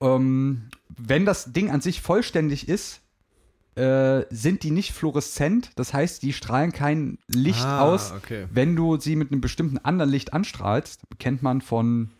Ähm, 0.00 0.68
wenn 0.88 1.24
das 1.24 1.52
Ding 1.52 1.70
an 1.70 1.80
sich 1.80 2.00
vollständig 2.00 2.68
ist, 2.68 3.00
äh, 3.76 4.24
sind 4.30 4.62
die 4.62 4.70
nicht 4.70 4.92
fluoreszent. 4.92 5.70
Das 5.76 5.92
heißt, 5.92 6.22
die 6.22 6.32
strahlen 6.32 6.72
kein 6.72 7.18
Licht 7.26 7.64
Ah, 7.64 7.80
aus, 7.82 8.12
okay. 8.12 8.46
wenn 8.52 8.76
du 8.76 8.98
sie 9.00 9.16
mit 9.16 9.32
einem 9.32 9.40
bestimmten 9.40 9.78
anderen 9.78 10.10
Licht 10.10 10.32
anstrahlst. 10.32 11.02
Kennt 11.18 11.42
man 11.42 11.60
von 11.60 12.10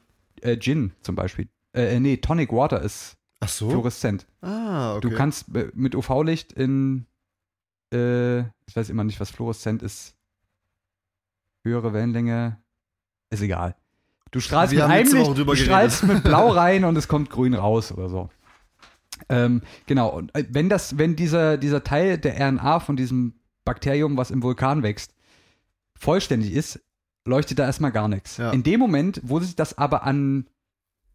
äh, 0.40 0.56
Gin 0.58 0.92
zum 1.02 1.14
Beispiel. 1.14 1.48
Äh, 1.72 2.00
nee, 2.00 2.16
Tonic 2.16 2.52
Water 2.52 2.80
ist 2.82 3.16
Ach 3.40 3.48
so? 3.48 3.70
fluoreszent. 3.70 4.26
Ah, 4.40 4.96
okay. 4.96 5.08
Du 5.08 5.14
kannst 5.16 5.54
äh, 5.54 5.70
mit 5.74 5.94
UV-Licht 5.94 6.52
in, 6.52 7.06
äh, 7.92 8.40
ich 8.40 8.74
weiß 8.74 8.88
immer 8.90 9.04
nicht, 9.04 9.20
was 9.20 9.30
fluoreszent 9.30 9.82
ist. 9.82 10.14
Höhere 11.64 11.92
Wellenlänge, 11.92 12.58
ist 13.30 13.42
egal. 13.42 13.74
Du 14.30 14.40
strahlst 14.40 14.72
Wir 14.74 14.86
mit 14.86 15.12
drüber 15.12 15.54
du 15.54 15.56
strahlst 15.56 16.02
mit 16.04 16.22
Blau 16.22 16.48
rein 16.50 16.84
und 16.84 16.96
es 16.96 17.08
kommt 17.08 17.30
grün 17.30 17.54
raus 17.54 17.90
oder 17.92 18.08
so. 18.08 18.28
Ähm, 19.28 19.62
genau, 19.86 20.08
und 20.08 20.34
äh, 20.34 20.44
wenn 20.50 20.68
das, 20.68 20.98
wenn 20.98 21.16
dieser, 21.16 21.56
dieser 21.56 21.82
Teil 21.84 22.18
der 22.18 22.38
RNA 22.38 22.80
von 22.80 22.96
diesem 22.96 23.34
Bakterium, 23.64 24.16
was 24.16 24.30
im 24.30 24.42
Vulkan 24.42 24.82
wächst, 24.82 25.14
vollständig 25.96 26.52
ist, 26.52 26.80
leuchtet 27.24 27.58
da 27.58 27.64
erstmal 27.64 27.92
gar 27.92 28.08
nichts. 28.08 28.36
Ja. 28.36 28.50
In 28.50 28.62
dem 28.62 28.80
Moment, 28.80 29.20
wo 29.22 29.40
sich 29.40 29.56
das 29.56 29.78
aber 29.78 30.02
an 30.02 30.48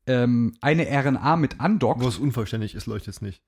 ähm, 0.07 0.55
eine 0.61 0.87
RNA 0.87 1.35
mit 1.35 1.59
andockt, 1.59 2.01
Wo 2.01 2.07
es 2.07 2.17
unvollständig 2.17 2.73
ist, 2.73 2.87
leuchtet 2.87 3.15
es 3.15 3.21
nicht. 3.21 3.43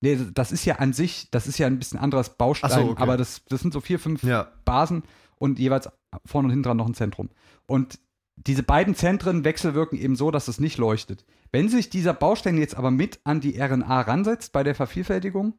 Nee, 0.00 0.18
das 0.34 0.52
ist 0.52 0.64
ja 0.64 0.76
an 0.76 0.92
sich, 0.92 1.30
das 1.30 1.46
ist 1.46 1.58
ja 1.58 1.66
ein 1.66 1.78
bisschen 1.78 1.98
anderes 1.98 2.36
Baustein, 2.36 2.70
so, 2.70 2.90
okay. 2.90 3.02
aber 3.02 3.16
das, 3.16 3.44
das 3.48 3.60
sind 3.60 3.72
so 3.72 3.80
vier, 3.80 3.98
fünf 3.98 4.22
Ja. 4.22 4.52
Basen 4.64 5.02
und 5.38 5.58
jeweils 5.58 5.88
vorne 6.24 6.46
und 6.46 6.50
hinten 6.50 6.64
dran 6.64 6.76
noch 6.76 6.86
ein 6.86 6.94
Zentrum. 6.94 7.30
Und 7.66 7.98
diese 8.36 8.62
beiden 8.62 8.94
Zentren 8.94 9.44
wechselwirken 9.44 9.98
eben 9.98 10.16
so, 10.16 10.30
dass 10.30 10.48
es 10.48 10.60
nicht 10.60 10.78
leuchtet. 10.78 11.24
Wenn 11.50 11.68
sich 11.68 11.90
dieser 11.90 12.14
Baustein 12.14 12.58
jetzt 12.58 12.76
aber 12.76 12.90
mit 12.90 13.20
an 13.24 13.40
die 13.40 13.60
RNA 13.60 14.02
ransetzt 14.02 14.52
bei 14.52 14.62
der 14.62 14.74
Vervielfältigung, 14.74 15.54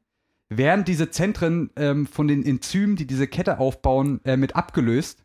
werden 0.50 0.86
diese 0.86 1.12
Zentren 1.12 1.70
ähm, 1.76 2.08
von 2.08 2.28
den 2.28 2.46
Enzymen, 2.46 2.96
die 2.96 3.06
diese 3.06 3.28
Kette 3.28 3.60
aufbauen, 3.60 4.22
äh, 4.24 4.38
mit 4.38 4.56
abgelöst. 4.56 5.24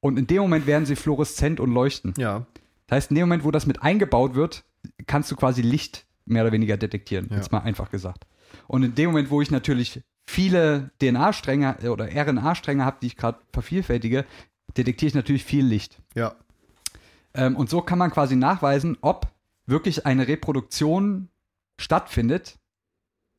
Und 0.00 0.18
in 0.18 0.26
dem 0.26 0.42
Moment 0.42 0.66
werden 0.66 0.86
sie 0.86 0.96
fluoreszent 0.96 1.60
und 1.60 1.72
leuchten. 1.72 2.14
Ja. 2.16 2.46
Das 2.86 2.96
heißt, 2.96 3.10
in 3.10 3.16
dem 3.16 3.28
Moment, 3.28 3.44
wo 3.44 3.50
das 3.50 3.66
mit 3.66 3.82
eingebaut 3.82 4.34
wird, 4.34 4.64
kannst 5.06 5.30
du 5.30 5.36
quasi 5.36 5.62
Licht 5.62 6.06
mehr 6.24 6.42
oder 6.42 6.52
weniger 6.52 6.76
detektieren. 6.76 7.28
Ja. 7.30 7.36
Jetzt 7.36 7.52
mal 7.52 7.60
einfach 7.60 7.90
gesagt. 7.90 8.26
Und 8.66 8.82
in 8.82 8.94
dem 8.94 9.10
Moment, 9.10 9.30
wo 9.30 9.42
ich 9.42 9.50
natürlich 9.50 10.02
viele 10.28 10.90
DNA-Stränge 11.00 11.76
äh, 11.82 11.88
oder 11.88 12.06
RNA-Stränge 12.14 12.84
habe, 12.84 12.98
die 13.00 13.06
ich 13.06 13.16
gerade 13.16 13.38
vervielfältige, 13.52 14.26
detektiere 14.76 15.08
ich 15.08 15.14
natürlich 15.14 15.44
viel 15.44 15.64
Licht. 15.64 16.00
Ja. 16.14 16.34
Ähm, 17.34 17.56
und 17.56 17.70
so 17.70 17.80
kann 17.80 17.98
man 17.98 18.10
quasi 18.10 18.36
nachweisen, 18.36 18.98
ob 19.00 19.28
wirklich 19.66 20.04
eine 20.06 20.28
Reproduktion 20.28 21.28
stattfindet 21.80 22.58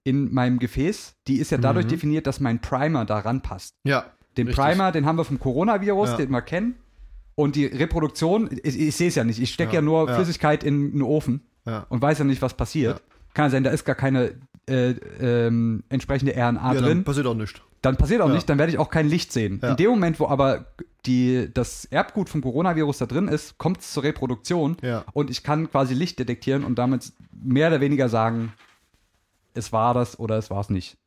in 0.03 0.33
meinem 0.33 0.57
Gefäß. 0.57 1.15
Die 1.27 1.37
ist 1.37 1.51
ja 1.51 1.57
dadurch 1.59 1.85
Mhm. 1.85 1.89
definiert, 1.89 2.27
dass 2.27 2.39
mein 2.39 2.59
Primer 2.59 3.05
da 3.05 3.19
ranpasst. 3.19 3.75
Ja. 3.83 4.05
Den 4.37 4.47
Richtig. 4.47 4.63
Primer, 4.65 4.91
den 4.91 5.05
haben 5.05 5.17
wir 5.17 5.25
vom 5.25 5.39
Coronavirus, 5.39 6.09
Ja. 6.11 6.17
den 6.17 6.31
wir 6.31 6.41
kennen. 6.41 6.75
Und 7.35 7.55
die 7.55 7.65
Reproduktion, 7.65 8.49
ich, 8.63 8.79
ich 8.79 8.95
sehe 8.95 9.09
es 9.09 9.15
ja 9.15 9.23
nicht. 9.23 9.39
Ich 9.39 9.53
stecke 9.53 9.73
ja, 9.73 9.79
Ja, 9.79 9.81
nur. 9.81 10.07
Flüssigkeit 10.13 10.63
in 10.63 10.91
einen 10.91 11.01
Ofen 11.03 11.41
und 11.89 12.01
weiß 12.01 12.19
ja 12.19 12.25
nicht, 12.25 12.41
was 12.41 12.55
passiert. 12.55 13.01
Kann 13.35 13.51
sein, 13.51 13.63
da 13.63 13.69
ist 13.69 13.85
gar 13.85 13.95
keine 13.95 14.33
äh, 14.69 14.91
ähm, 15.19 15.83
entsprechende 15.89 16.33
RNA 16.33 16.73
ja, 16.73 16.79
drin. 16.79 16.89
dann 16.89 17.03
passiert 17.03 17.25
auch 17.27 17.33
nichts. 17.35 17.59
Dann 17.81 17.95
passiert 17.97 18.21
auch 18.21 18.27
Ja. 18.27 18.33
nicht, 18.35 18.49
dann 18.49 18.57
werde 18.57 18.71
ich 18.71 18.77
auch 18.77 18.89
kein 18.89 19.07
Licht 19.07 19.31
sehen. 19.31 19.59
Ja. 19.63 19.71
In 19.71 19.77
dem 19.77 19.89
Moment, 19.91 20.19
wo 20.19 20.27
aber 20.27 20.65
die, 21.05 21.49
das 21.53 21.85
Erbgut 21.85 22.29
vom 22.29 22.41
Coronavirus 22.41 22.97
da 22.99 23.05
drin 23.05 23.27
ist, 23.29 23.57
kommt 23.57 23.79
es 23.79 23.93
zur 23.93 24.03
Reproduktion 24.03 24.75
und 25.13 25.29
ich 25.29 25.43
kann 25.43 25.69
quasi 25.71 25.93
Licht 25.93 26.19
detektieren 26.19 26.63
und 26.65 26.77
damit 26.77 27.13
mehr 27.31 27.69
oder 27.69 27.79
weniger 27.81 28.09
sagen, 28.09 28.53
es 29.53 29.71
war 29.71 29.93
das 29.93 30.19
oder 30.19 30.37
es 30.37 30.49
war 30.49 30.59
es 30.61 30.69
nicht. 30.69 30.97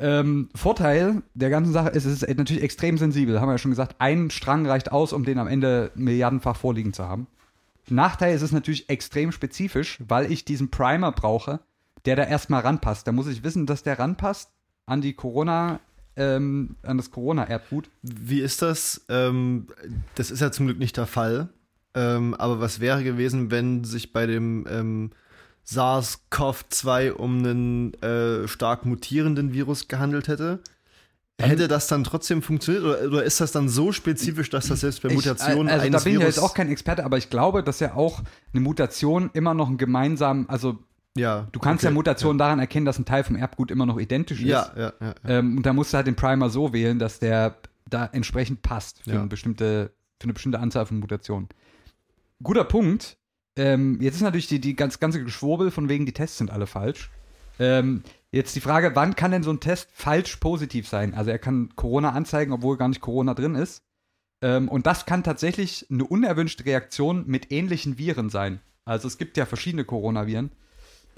Ähm, 0.00 0.48
Vorteil 0.54 1.22
der 1.34 1.50
ganzen 1.50 1.72
Sache 1.72 1.88
ist, 1.90 2.04
es 2.04 2.22
ist 2.22 2.36
natürlich 2.36 2.62
extrem 2.62 2.98
sensibel, 2.98 3.40
haben 3.40 3.48
wir 3.48 3.52
ja 3.54 3.58
schon 3.58 3.72
gesagt. 3.72 3.96
Ein 3.98 4.30
Strang 4.30 4.66
reicht 4.66 4.92
aus, 4.92 5.12
um 5.12 5.24
den 5.24 5.38
am 5.38 5.48
Ende 5.48 5.90
milliardenfach 5.94 6.56
vorliegen 6.56 6.92
zu 6.92 7.04
haben. 7.08 7.26
Nachteil 7.88 8.34
ist 8.34 8.42
es 8.42 8.52
natürlich 8.52 8.88
extrem 8.90 9.32
spezifisch, 9.32 9.98
weil 10.06 10.30
ich 10.30 10.44
diesen 10.44 10.70
Primer 10.70 11.10
brauche, 11.12 11.60
der 12.08 12.16
da 12.16 12.24
erstmal 12.24 12.62
ranpasst. 12.62 13.06
Da 13.06 13.12
muss 13.12 13.26
ich 13.26 13.44
wissen, 13.44 13.66
dass 13.66 13.82
der 13.82 13.98
ranpasst 13.98 14.50
an 14.86 15.02
die 15.02 15.12
Corona, 15.12 15.78
ähm, 16.16 16.76
an 16.82 16.96
das 16.96 17.10
Corona-Erbgut. 17.10 17.90
Wie 18.00 18.40
ist 18.40 18.62
das? 18.62 19.04
Ähm, 19.10 19.66
das 20.14 20.30
ist 20.30 20.40
ja 20.40 20.50
zum 20.50 20.66
Glück 20.66 20.78
nicht 20.78 20.96
der 20.96 21.06
Fall. 21.06 21.50
Ähm, 21.94 22.32
aber 22.32 22.60
was 22.60 22.80
wäre 22.80 23.04
gewesen, 23.04 23.50
wenn 23.50 23.84
sich 23.84 24.14
bei 24.14 24.24
dem 24.24 24.66
ähm, 24.70 25.10
SARS-CoV-2 25.66 27.10
um 27.10 27.40
einen 27.40 27.94
äh, 28.02 28.48
stark 28.48 28.86
mutierenden 28.86 29.52
Virus 29.52 29.88
gehandelt 29.88 30.28
hätte? 30.28 30.60
Hätte 31.38 31.68
das 31.68 31.88
dann 31.88 32.04
trotzdem 32.04 32.40
funktioniert 32.40 32.84
oder, 32.84 33.02
oder 33.02 33.22
ist 33.22 33.42
das 33.42 33.52
dann 33.52 33.68
so 33.68 33.92
spezifisch, 33.92 34.48
dass 34.48 34.68
das 34.68 34.80
selbst 34.80 35.02
bei 35.02 35.12
Mutationen 35.12 35.68
ich, 35.68 35.72
also 35.74 35.86
eines 35.86 36.02
da 36.02 36.04
bin 36.04 36.14
ich 36.14 36.18
ja 36.20 36.24
Virus 36.24 36.36
jetzt 36.36 36.44
auch 36.44 36.54
kein 36.54 36.70
Experte, 36.70 37.04
aber 37.04 37.18
ich 37.18 37.28
glaube, 37.28 37.62
dass 37.62 37.80
ja 37.80 37.94
auch 37.94 38.22
eine 38.54 38.62
Mutation 38.62 39.28
immer 39.34 39.52
noch 39.52 39.68
ein 39.68 39.76
gemeinsam, 39.76 40.46
also 40.48 40.78
ja, 41.16 41.48
du 41.52 41.58
kannst 41.58 41.84
okay, 41.84 41.90
ja 41.92 41.94
Mutationen 41.94 42.38
daran 42.38 42.58
erkennen, 42.58 42.86
dass 42.86 42.98
ein 42.98 43.04
Teil 43.04 43.24
vom 43.24 43.36
Erbgut 43.36 43.70
immer 43.70 43.86
noch 43.86 43.98
identisch 43.98 44.40
ja. 44.40 44.62
ist. 44.62 44.76
Ja, 44.76 44.92
ja, 45.00 45.06
ja. 45.06 45.14
Ähm, 45.38 45.56
und 45.56 45.66
da 45.66 45.72
musst 45.72 45.92
du 45.92 45.96
halt 45.96 46.06
den 46.06 46.16
Primer 46.16 46.50
so 46.50 46.72
wählen, 46.72 46.98
dass 46.98 47.18
der 47.18 47.56
da 47.88 48.06
entsprechend 48.12 48.62
passt 48.62 49.02
für, 49.02 49.10
Ja. 49.12 49.18
eine, 49.20 49.28
bestimmte, 49.28 49.92
für 50.20 50.24
eine 50.24 50.34
bestimmte 50.34 50.60
Anzahl 50.60 50.86
von 50.86 50.98
Mutationen. 50.98 51.48
Guter 52.42 52.64
Punkt. 52.64 53.16
Ähm, 53.56 54.00
jetzt 54.00 54.16
ist 54.16 54.22
natürlich 54.22 54.46
die, 54.46 54.60
die 54.60 54.76
ganz, 54.76 55.00
ganze 55.00 55.22
Geschwurbel 55.24 55.70
von 55.70 55.88
wegen, 55.88 56.06
die 56.06 56.12
Tests 56.12 56.38
sind 56.38 56.50
alle 56.50 56.66
falsch. 56.66 57.10
Ähm, 57.58 58.02
jetzt 58.30 58.54
die 58.54 58.60
Frage, 58.60 58.92
wann 58.94 59.16
kann 59.16 59.32
denn 59.32 59.42
so 59.42 59.50
ein 59.50 59.58
Test 59.58 59.90
falsch 59.92 60.36
positiv 60.36 60.86
sein? 60.86 61.14
Also 61.14 61.30
er 61.30 61.40
kann 61.40 61.70
Corona 61.74 62.10
anzeigen, 62.10 62.52
obwohl 62.52 62.76
gar 62.76 62.88
nicht 62.88 63.00
Corona 63.00 63.34
drin 63.34 63.56
ist. 63.56 63.82
Ähm, 64.40 64.68
und 64.68 64.86
das 64.86 65.06
kann 65.06 65.24
tatsächlich 65.24 65.86
eine 65.90 66.04
unerwünschte 66.04 66.64
Reaktion 66.64 67.24
mit 67.26 67.50
ähnlichen 67.50 67.98
Viren 67.98 68.30
sein. 68.30 68.60
Also 68.84 69.08
es 69.08 69.18
gibt 69.18 69.36
ja 69.36 69.44
verschiedene 69.46 69.84
Coronaviren. 69.84 70.50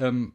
Ähm, 0.01 0.35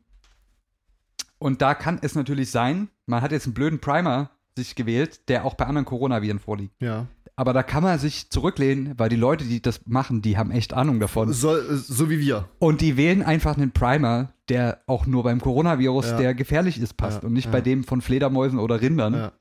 und 1.38 1.62
da 1.62 1.74
kann 1.74 2.00
es 2.02 2.16
natürlich 2.16 2.50
sein, 2.52 2.90
man 3.06 3.22
hat 3.22 3.32
jetzt 3.32 3.46
einen 3.46 3.54
blöden 3.54 3.80
Primer 3.80 4.32
sich 4.58 4.76
gewählt, 4.76 5.28
der 5.28 5.46
auch 5.46 5.56
bei 5.56 5.66
anderen 5.66 5.86
Coronaviren 5.86 6.40
vorliegt. 6.40 6.74
ja. 6.82 7.08
Aber 7.38 7.52
da 7.52 7.64
kann 7.64 7.84
man 7.84 8.00
sich 8.00 8.30
zurücklehnen, 8.30 8.94
weil 8.98 9.10
die 9.10 9.18
Leute, 9.18 9.44
die 9.44 9.62
das 9.62 9.82
machen, 9.86 10.22
die 10.22 10.38
haben 10.38 10.52
echt 10.52 10.74
Ahnung 10.74 11.02
davon. 11.02 11.34
So, 11.34 11.54
so 11.76 12.10
wie 12.10 12.18
wir. 12.20 12.48
Und 12.60 12.80
die 12.80 12.96
wählen 12.96 13.22
einfach 13.24 13.58
einen 13.58 13.72
Primer, 13.72 14.32
der 14.48 14.82
auch 14.88 15.06
nur 15.06 15.24
beim 15.24 15.42
Coronavirus, 15.42 16.12
Ja. 16.12 16.18
der 16.18 16.34
gefährlich 16.34 16.80
ist, 16.80 16.96
passt 16.96 17.24
Ja, 17.24 17.28
und 17.28 17.34
nicht 17.34 17.48
ja. 17.48 17.52
bei 17.52 17.60
dem 17.60 17.84
von 17.84 18.00
Fledermäusen 18.00 18.58
oder 18.58 18.80
Rindern. 18.80 19.32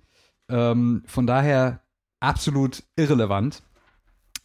Ähm, 0.48 1.04
von 1.06 1.28
daher 1.28 1.82
absolut 2.18 2.82
irrelevant. 2.96 3.62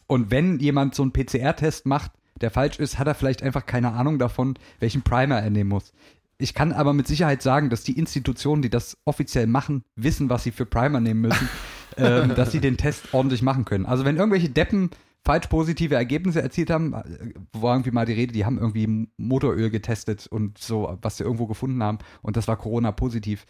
Und 0.06 0.30
wenn 0.30 0.60
jemand 0.60 0.94
so 0.94 1.02
einen 1.02 1.12
PCR-Test 1.12 1.86
macht, 1.86 2.12
der 2.40 2.50
falsch 2.50 2.78
ist, 2.78 2.98
hat 2.98 3.06
er 3.06 3.14
vielleicht 3.14 3.42
einfach 3.42 3.66
keine 3.66 3.92
Ahnung 3.92 4.18
davon, 4.18 4.54
welchen 4.78 5.02
Primer 5.02 5.38
er 5.40 5.50
nehmen 5.50 5.70
muss. 5.70 5.92
Ich 6.38 6.54
kann 6.54 6.72
aber 6.72 6.94
mit 6.94 7.06
Sicherheit 7.06 7.42
sagen, 7.42 7.68
dass 7.68 7.82
die 7.82 7.98
Institutionen, 7.98 8.62
die 8.62 8.70
das 8.70 8.96
offiziell 9.04 9.46
machen, 9.46 9.84
wissen, 9.96 10.30
was 10.30 10.42
sie 10.44 10.52
für 10.52 10.64
Primer 10.64 11.00
nehmen 11.00 11.20
müssen, 11.20 11.48
ähm, 11.98 12.34
dass 12.34 12.50
sie 12.52 12.60
den 12.60 12.78
Test 12.78 13.12
ordentlich 13.12 13.42
machen 13.42 13.66
können. 13.66 13.84
Also 13.84 14.04
wenn 14.06 14.16
irgendwelche 14.16 14.48
Deppen 14.48 14.88
falsch 15.22 15.48
positive 15.48 15.94
Ergebnisse 15.96 16.40
erzielt 16.40 16.70
haben, 16.70 16.94
äh, 16.94 17.34
war 17.52 17.74
irgendwie 17.74 17.90
mal 17.90 18.06
die 18.06 18.14
Rede, 18.14 18.32
die 18.32 18.46
haben 18.46 18.56
irgendwie 18.58 19.08
Motoröl 19.18 19.68
getestet 19.68 20.26
und 20.28 20.56
so, 20.56 20.96
was 21.02 21.18
sie 21.18 21.24
irgendwo 21.24 21.46
gefunden 21.46 21.82
haben 21.82 21.98
und 22.22 22.38
das 22.38 22.48
war 22.48 22.56
Corona 22.56 22.90
positiv. 22.90 23.44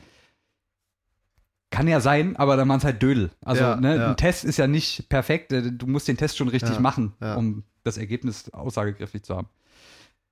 Kann 1.71 1.87
ja 1.87 2.01
sein, 2.01 2.35
aber 2.35 2.57
dann 2.57 2.69
waren 2.69 2.79
es 2.79 2.85
halt 2.85 3.01
Dödel. 3.01 3.31
Also 3.45 3.63
Ja, 3.63 3.77
ne, 3.77 3.97
ja. 3.97 4.11
ein 4.11 4.17
Test 4.17 4.45
ist 4.45 4.57
ja 4.57 4.67
nicht 4.67 5.09
perfekt. 5.09 5.53
äh, 5.53 5.71
Du 5.71 5.87
musst 5.87 6.09
den 6.09 6.17
Test 6.17 6.37
schon 6.37 6.49
richtig 6.49 6.75
Ja, 6.75 6.81
machen, 6.81 7.13
um 7.37 7.63
das 7.83 7.97
Ergebnis 7.99 8.51
aussagekräftig 8.53 9.23
zu 9.23 9.37
haben. 9.37 9.49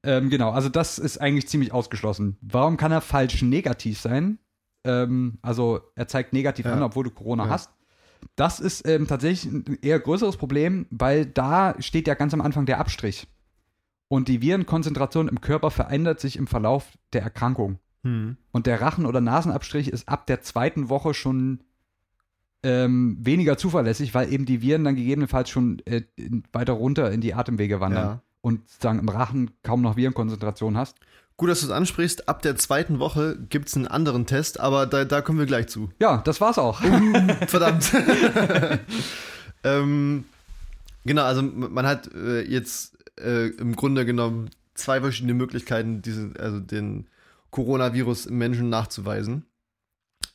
Ähm, 0.05 0.31
genau, 0.31 0.51
also 0.51 0.69
das 0.69 0.99
ist 0.99 1.19
eigentlich 1.21 1.49
ziemlich 1.49 1.73
ausgeschlossen. 1.73 2.37
Warum 2.41 2.77
kann 2.77 2.93
er 2.93 3.01
falsch 3.01 3.43
negativ 3.43 3.99
sein? 3.99 4.39
Ähm, 4.85 5.39
also 5.43 5.81
er 5.97 6.07
zeigt 6.09 6.33
negativ 6.33 6.67
Ja. 6.67 6.73
an, 6.75 6.83
obwohl 6.83 7.05
du 7.05 7.11
Corona 7.11 7.45
Ja. 7.47 7.51
hast. 7.51 7.71
Das 8.37 8.61
ist 8.61 8.87
ähm, 8.87 9.07
tatsächlich 9.07 9.53
ein 9.53 9.79
eher 9.83 9.99
größeres 10.01 10.37
Problem, 10.37 10.87
weil 10.91 11.27
da 11.27 11.75
steht 11.81 12.07
ja 12.09 12.15
ganz 12.15 12.35
am 12.35 12.41
Anfang 12.41 12.67
der 12.67 12.79
Abstrich. 12.81 13.27
Und 14.09 14.29
die 14.29 14.41
Virenkonzentration 14.41 15.29
im 15.29 15.41
Körper 15.41 15.71
verändert 15.71 16.19
sich 16.21 16.37
im 16.37 16.47
Verlauf 16.47 16.97
der 17.13 17.23
Erkrankung. 17.23 17.79
Hm. 18.05 18.37
Und 18.53 18.67
der 18.67 18.81
Rachen- 18.81 19.07
oder 19.07 19.21
Nasenabstrich 19.21 19.89
ist 19.89 20.09
ab 20.09 20.27
der 20.27 20.41
zweiten 20.41 20.89
Woche 20.89 21.13
schon 21.15 21.61
ähm, 22.63 23.17
weniger 23.21 23.57
zuverlässig, 23.57 24.15
weil 24.15 24.33
eben 24.33 24.45
die 24.45 24.63
Viren 24.63 24.85
dann 24.85 24.97
gegebenenfalls 24.97 25.51
schon 25.51 25.81
äh, 25.87 26.03
weiter 26.53 26.73
runter 26.73 27.11
in 27.11 27.21
die 27.21 27.35
Atemwege 27.35 27.81
wandern. 27.81 28.05
Ja. 28.05 28.23
Und 28.41 28.69
sozusagen 28.69 29.01
im 29.01 29.09
Rachen 29.09 29.51
kaum 29.63 29.83
noch 29.83 29.97
Virenkonzentration 29.97 30.77
hast. 30.77 30.97
Gut, 31.37 31.51
dass 31.51 31.61
du 31.61 31.67
es 31.67 31.73
ansprichst. 31.73 32.29
Ab 32.29 32.43
der 32.43 32.57
zweiten 32.57 32.99
Woche 32.99 33.39
gibt 33.49 33.69
es 33.69 33.77
einen 33.77 33.87
anderen 33.87 34.27
Test, 34.27 34.59
aber 34.59 34.87
da, 34.87 35.05
da 35.05 35.21
kommen 35.21 35.39
wir 35.39 35.47
gleich 35.47 35.69
zu. 35.69 35.89
Ja, 36.01 36.19
das 36.19 36.41
war's 36.41 36.59
auch. 36.59 36.81
Verdammt. 37.47 37.93
ähm, 39.65 40.25
genau, 41.05 41.23
also 41.23 41.43
man 41.43 41.87
hat 41.87 42.13
äh, 42.13 42.41
jetzt 42.43 42.99
äh, 43.21 43.49
im 43.51 43.77
Grunde 43.77 44.05
genommen 44.05 44.51
zwei 44.75 45.01
verschiedene 45.01 45.35
Möglichkeiten, 45.35 46.03
diese, 46.03 46.33
also 46.41 46.59
den 46.59 47.07
Coronavirus 47.51 48.27
im 48.27 48.39
Menschen 48.39 48.69
nachzuweisen. 48.69 49.45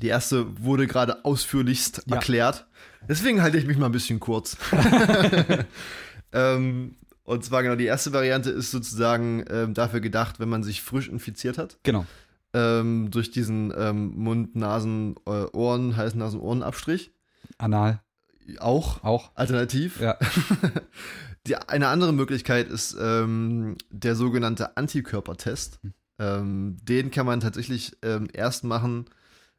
Die 0.01 0.07
erste 0.07 0.63
wurde 0.63 0.87
gerade 0.87 1.23
ausführlichst 1.25 2.03
Ja. 2.07 2.15
erklärt. 2.15 2.65
Deswegen 3.07 3.41
halte 3.41 3.57
ich 3.57 3.65
mich 3.65 3.77
mal 3.77 3.87
ein 3.87 3.91
bisschen 3.91 4.19
kurz. 4.19 4.57
ähm, 6.33 6.95
und 7.23 7.45
zwar 7.45 7.63
genau, 7.63 7.75
die 7.75 7.85
erste 7.85 8.13
Variante 8.13 8.49
ist 8.49 8.71
sozusagen 8.71 9.45
ähm, 9.49 9.73
dafür 9.73 9.99
gedacht, 10.01 10.39
wenn 10.39 10.49
man 10.49 10.63
sich 10.63 10.81
frisch 10.81 11.07
infiziert 11.09 11.57
hat, 11.57 11.77
Genau. 11.83 12.05
ähm, 12.53 13.09
durch 13.11 13.31
diesen 13.31 13.73
ähm, 13.77 14.13
Mund, 14.15 14.55
Nasen, 14.55 15.15
äh, 15.25 15.45
Ohren, 15.53 15.95
Hals, 15.95 16.15
Nasen, 16.15 16.39
Ohrenabstrich. 16.39 17.11
Anal 17.57 18.01
Auch 18.59 19.03
auch. 19.03 19.31
alternativ. 19.35 19.99
Ja. 19.99 20.17
Die, 21.47 21.57
eine 21.57 21.89
andere 21.89 22.13
Möglichkeit 22.13 22.69
ist 22.69 22.95
ähm, 22.99 23.75
der 23.89 24.15
sogenannte 24.15 24.77
Antikörpertest. 24.77 25.79
Hm. 25.81 25.93
Ähm, 26.19 26.77
den 26.83 27.11
kann 27.11 27.25
man 27.25 27.39
tatsächlich 27.41 27.97
erst 28.33 28.63
machen 28.63 29.05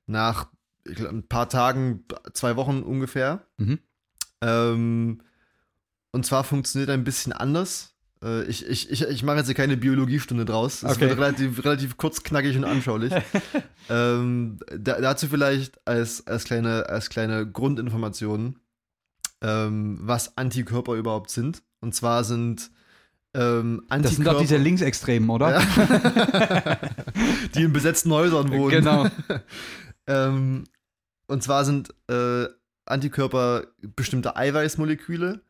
nach 0.07 0.49
glaub, 0.85 1.11
ein 1.13 1.27
paar 1.27 1.49
Tagen, 1.49 2.05
zwei 2.33 2.57
Wochen 2.57 2.83
ungefähr. 2.83 3.47
Mhm. 3.59 3.79
Ähm, 4.41 5.21
und 6.13 6.27
zwar 6.27 6.45
funktioniert 6.45 6.89
er 6.91 6.95
ein 6.95 7.05
bisschen 7.05 7.33
anders. 7.33 7.95
Äh, 8.23 8.45
ich 8.45 8.67
ich, 8.67 8.91
ich, 8.91 9.03
ich 9.03 9.23
mache 9.23 9.39
jetzt 9.39 9.47
hier 9.47 9.55
keine 9.55 9.77
Biologiestunde 9.77 10.45
draus. 10.45 10.83
Es 10.83 10.93
Okay. 10.93 11.09
wird 11.09 11.19
relativ, 11.19 11.65
relativ 11.65 11.97
kurz, 11.97 12.23
knackig 12.23 12.57
und 12.57 12.65
anschaulich. 12.65 13.13
ähm, 13.91 14.59
da, 14.79 15.01
dazu 15.01 15.29
vielleicht 15.29 15.81
als, 15.87 16.27
als, 16.27 16.45
kleine, 16.45 16.89
als 16.89 17.11
kleine 17.11 17.51
Grundinformation, 17.51 18.59
ähm, 19.43 19.99
was 20.03 20.37
Antikörper 20.37 20.95
überhaupt 20.95 21.31
sind. 21.31 21.63
Und 21.81 21.95
zwar 21.95 22.25
sind 22.25 22.71
ähm, 23.35 23.83
Antikörper, 23.89 24.03
Das 24.03 24.15
sind 24.15 24.27
doch 24.27 24.41
diese 24.41 24.57
Linksextremen, 24.59 25.29
oder? 25.29 25.61
die 27.55 27.65
in 27.65 27.73
besetzten 27.73 28.13
Häusern 28.13 28.51
wohnen. 28.53 28.71
Genau. 28.71 29.07
Ähm, 30.07 30.65
und 31.27 31.43
zwar 31.43 31.65
sind 31.65 31.95
äh, 32.09 32.47
Antikörper 32.87 33.65
bestimmte 33.97 34.37
Eiweißmoleküle, 34.37 35.41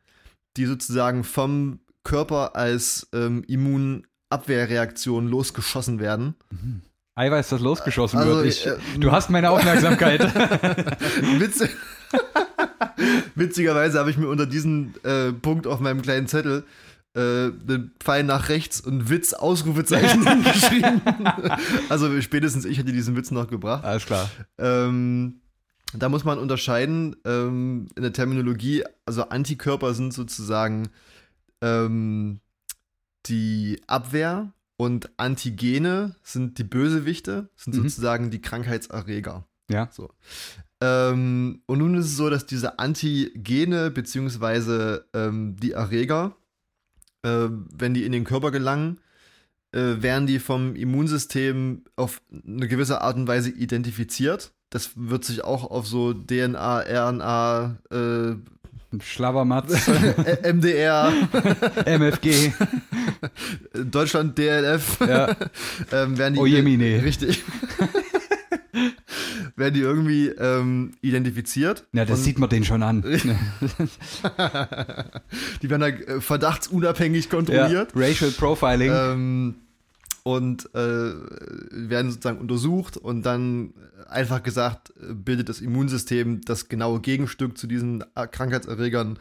die 0.57 0.67
sozusagen 0.67 1.25
vom 1.25 1.81
Körper 2.05 2.55
als 2.55 3.09
ähm, 3.13 3.45
Immunabwehrreaktion 3.49 5.29
losgeschossen 5.29 5.99
werden. 5.99 6.35
Eiweiß, 7.17 7.49
das 7.49 7.61
losgeschossen 7.61 8.19
Also, 8.19 8.37
wird. 8.37 8.47
Ich, 8.47 8.67
äh, 8.67 8.77
du 8.99 9.11
hast 9.11 9.31
meine 9.31 9.51
Aufmerksamkeit. 9.51 10.23
Witz 11.39 11.65
Witzigerweise 13.35 13.99
habe 13.99 14.11
ich 14.11 14.17
mir 14.17 14.29
unter 14.29 14.47
diesen 14.47 14.95
äh, 15.05 15.33
Punkt 15.33 15.67
auf 15.67 15.81
meinem 15.81 16.03
kleinen 16.03 16.29
Zettel 16.29 16.65
äh, 17.15 17.51
den 17.53 17.93
Pfeil 18.01 18.25
nach 18.25 18.49
rechts 18.49 18.81
und 18.81 19.09
Witz 19.09 19.33
Ausrufezeichen 19.35 20.25
geschrieben. 20.45 21.01
also 21.89 22.21
spätestens 22.21 22.65
ich 22.65 22.79
hätte 22.79 22.93
diesen 22.93 23.17
Witz 23.17 23.31
noch 23.31 23.49
gebracht. 23.49 23.85
Alles 23.85 24.05
klar. 24.07 24.29
Ähm, 24.59 25.41
da 25.97 26.09
muss 26.09 26.25
man 26.25 26.39
unterscheiden 26.39 27.15
ähm, 27.25 27.87
in 27.95 28.03
der 28.03 28.13
Terminologie. 28.13 28.83
Also 29.07 29.29
Antikörper 29.29 29.95
sind 29.95 30.13
sozusagen 30.13 30.89
ähm, 31.63 32.41
die 33.27 33.81
Abwehr 33.87 34.53
und 34.77 35.09
Antigene 35.19 36.17
sind 36.23 36.59
die 36.59 36.65
Bösewichte, 36.65 37.49
sind 37.57 37.77
Mhm. 37.77 37.83
sozusagen 37.89 38.31
die 38.31 38.41
Krankheitserreger. 38.43 39.47
Ja. 39.71 39.89
So. 39.93 40.11
Ähm, 40.81 41.63
und 41.67 41.79
nun 41.79 41.95
ist 41.95 42.07
es 42.07 42.17
so, 42.17 42.29
dass 42.29 42.45
diese 42.45 42.79
Antigene 42.81 43.91
beziehungsweise 43.93 45.07
ähm, 45.15 45.57
die 45.57 45.73
Erreger, 45.73 46.37
äh, 47.25 47.49
wenn 47.77 47.95
die 47.95 48.05
in 48.05 48.13
den 48.13 48.25
Körper 48.25 48.51
gelangen, 48.51 48.99
äh, 49.73 50.03
werden 50.03 50.27
die 50.27 50.39
vom 50.39 50.77
Immunsystem 50.77 51.83
auf 51.97 52.23
eine 52.47 52.69
gewisse 52.69 53.01
Art 53.01 53.17
und 53.17 53.27
Weise 53.27 53.51
identifiziert. 53.51 54.53
Das 54.71 54.91
wird 54.95 55.25
sich 55.25 55.43
auch 55.43 55.71
auf 55.71 55.87
so 55.87 56.13
DNA, 56.13 56.81
RNA, 56.81 57.77
äh, 57.91 58.35
Schlabbermatz, 59.01 59.89
MDR, 60.43 61.13
MFG. 61.87 62.53
Deutschland 63.73 64.39
DLF, 64.39 64.99
Ja. 65.01 65.29
ähm, 65.93 66.17
werden 66.19 66.35
die 66.35 66.41
Oh 66.41 66.45
richtig 66.45 67.43
werden 69.57 69.75
die 69.75 69.81
irgendwie 69.81 70.29
ähm, 70.29 70.93
identifiziert. 71.01 71.87
Ja, 71.93 72.05
das 72.05 72.25
sieht 72.25 72.39
man 72.39 72.49
den 72.49 72.65
schon 72.65 72.83
an. 72.83 73.03
die 75.63 75.71
werden 75.71 75.81
da 75.81 75.89
äh, 75.89 76.21
verdachtsunabhängig 76.21 77.25
Ja. 77.27 77.31
kontrolliert. 77.31 77.93
Racial 77.95 78.31
Profiling. 78.33 78.91
Ähm, 78.93 79.55
und 80.23 80.75
äh, 80.75 80.79
werden 80.79 82.11
sozusagen 82.11 82.39
untersucht 82.39 82.97
und 82.97 83.27
dann 83.27 83.75
einfach 84.09 84.43
gesagt, 84.43 84.95
äh, 84.99 85.13
bildet 85.13 85.51
das 85.51 85.61
Immunsystem 85.61 86.41
das 86.41 86.69
genaue 86.69 87.01
Gegenstück 87.01 87.59
zu 87.59 87.67
diesen 87.67 88.03
äh, 88.15 88.27
Krankheitserregern, 88.27 89.19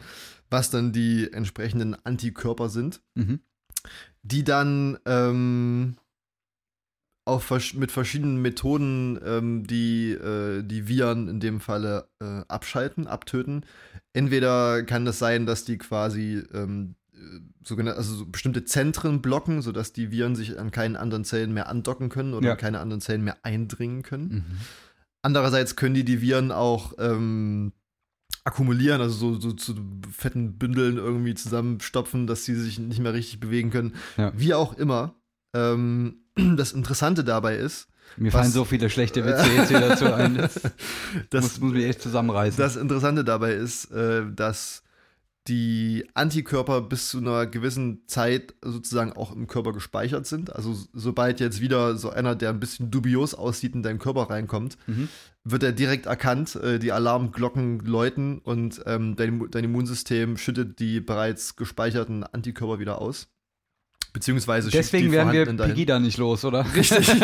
was 0.48 0.70
dann 0.70 0.92
die 0.92 1.30
entsprechenden 1.30 1.94
Antikörper 2.04 2.70
sind, 2.70 3.02
Mhm. 3.14 3.40
die 4.22 4.44
dann 4.44 4.96
ähm, 5.04 5.96
auf, 7.26 7.50
mit 7.74 7.90
verschiedenen 7.90 8.42
Methoden 8.42 9.18
ähm, 9.24 9.66
die, 9.66 10.10
äh, 10.12 10.62
die 10.62 10.88
Viren 10.88 11.28
in 11.28 11.40
dem 11.40 11.60
Falle 11.60 12.08
äh, 12.20 12.42
abschalten, 12.48 13.06
abtöten. 13.06 13.64
Entweder 14.12 14.82
kann 14.82 15.04
das 15.04 15.18
sein, 15.18 15.46
dass 15.46 15.64
die 15.64 15.78
quasi 15.78 16.42
ähm, 16.52 16.96
äh, 17.14 17.16
sogenannte, 17.64 17.98
also 17.98 18.14
so 18.14 18.26
bestimmte 18.26 18.64
Zentren 18.64 19.22
blocken, 19.22 19.62
sodass 19.62 19.92
die 19.92 20.10
Viren 20.10 20.36
sich 20.36 20.58
an 20.58 20.70
keinen 20.70 20.96
anderen 20.96 21.24
Zellen 21.24 21.54
mehr 21.54 21.68
andocken 21.68 22.10
können 22.10 22.34
oder 22.34 22.46
Ja. 22.46 22.52
an 22.52 22.58
keine 22.58 22.80
anderen 22.80 23.00
Zellen 23.00 23.24
mehr 23.24 23.38
eindringen 23.42 24.02
können. 24.02 24.28
Mhm. 24.28 24.44
Andererseits 25.22 25.76
können 25.76 25.94
die 25.94 26.04
die 26.04 26.20
Viren 26.20 26.52
auch 26.52 26.92
ähm, 26.98 27.72
akkumulieren, 28.44 29.00
also 29.00 29.16
so, 29.34 29.40
so 29.40 29.52
zu 29.52 29.74
fetten 30.10 30.58
Bündeln 30.58 30.98
irgendwie 30.98 31.34
zusammenstopfen, 31.34 32.26
dass 32.26 32.44
sie 32.44 32.54
sich 32.54 32.78
nicht 32.78 33.00
mehr 33.00 33.14
richtig 33.14 33.40
bewegen 33.40 33.70
können. 33.70 33.94
Ja. 34.18 34.32
Wie 34.36 34.52
auch 34.52 34.76
immer. 34.76 35.14
Ähm, 35.54 36.16
das 36.56 36.72
Interessante 36.72 37.24
dabei 37.24 37.56
ist, 37.56 37.88
Mir 38.16 38.32
fallen 38.32 38.50
so 38.50 38.64
viele 38.64 38.90
schlechte 38.90 39.24
Witze 39.26 39.46
jetzt 39.56 39.68
hier 39.68 39.80
dazu 39.80 40.12
ein. 40.12 40.36
Das 40.36 40.60
dass 41.30 41.42
muss, 41.44 41.60
muss 41.60 41.72
mich 41.72 41.84
echt 41.86 42.02
zusammenreißen. 42.02 42.58
das 42.58 42.76
Interessante 42.76 43.24
dabei 43.24 43.52
ist, 43.54 43.90
äh, 43.92 44.22
dass 44.34 44.82
die 45.46 46.08
Antikörper 46.14 46.80
bis 46.80 47.10
zu 47.10 47.18
einer 47.18 47.44
gewissen 47.46 48.02
Zeit 48.06 48.54
sozusagen 48.62 49.12
auch 49.12 49.30
im 49.36 49.46
Körper 49.46 49.74
gespeichert 49.74 50.26
sind. 50.26 50.54
Also 50.54 50.74
sobald 50.94 51.38
jetzt 51.38 51.60
wieder 51.60 51.96
so 51.98 52.08
einer, 52.08 52.34
der 52.34 52.48
ein 52.48 52.60
bisschen 52.60 52.90
dubios 52.90 53.34
aussieht, 53.34 53.74
in 53.74 53.82
deinen 53.82 53.98
Körper 53.98 54.30
reinkommt, 54.30 54.78
Mhm. 54.86 55.08
wird 55.44 55.62
er 55.62 55.72
direkt 55.72 56.06
erkannt, 56.06 56.56
äh, 56.56 56.78
die 56.78 56.92
Alarmglocken 56.92 57.80
läuten 57.80 58.38
und 58.38 58.80
ähm, 58.86 59.16
dein, 59.16 59.46
dein 59.50 59.64
Immunsystem 59.64 60.38
schüttet 60.38 60.78
die 60.78 61.00
bereits 61.00 61.56
gespeicherten 61.56 62.24
Antikörper 62.24 62.78
wieder 62.78 62.98
aus. 63.02 63.28
Beziehungsweise 64.12 64.70
Deswegen 64.70 65.06
die 65.06 65.12
werden 65.12 65.32
wir 65.32 65.44
vorhandenen 65.44 65.56
dahin. 65.56 65.74
Pegida 65.74 65.98
nicht 65.98 66.18
los, 66.18 66.44
oder? 66.44 66.64
Richtig. 66.74 67.08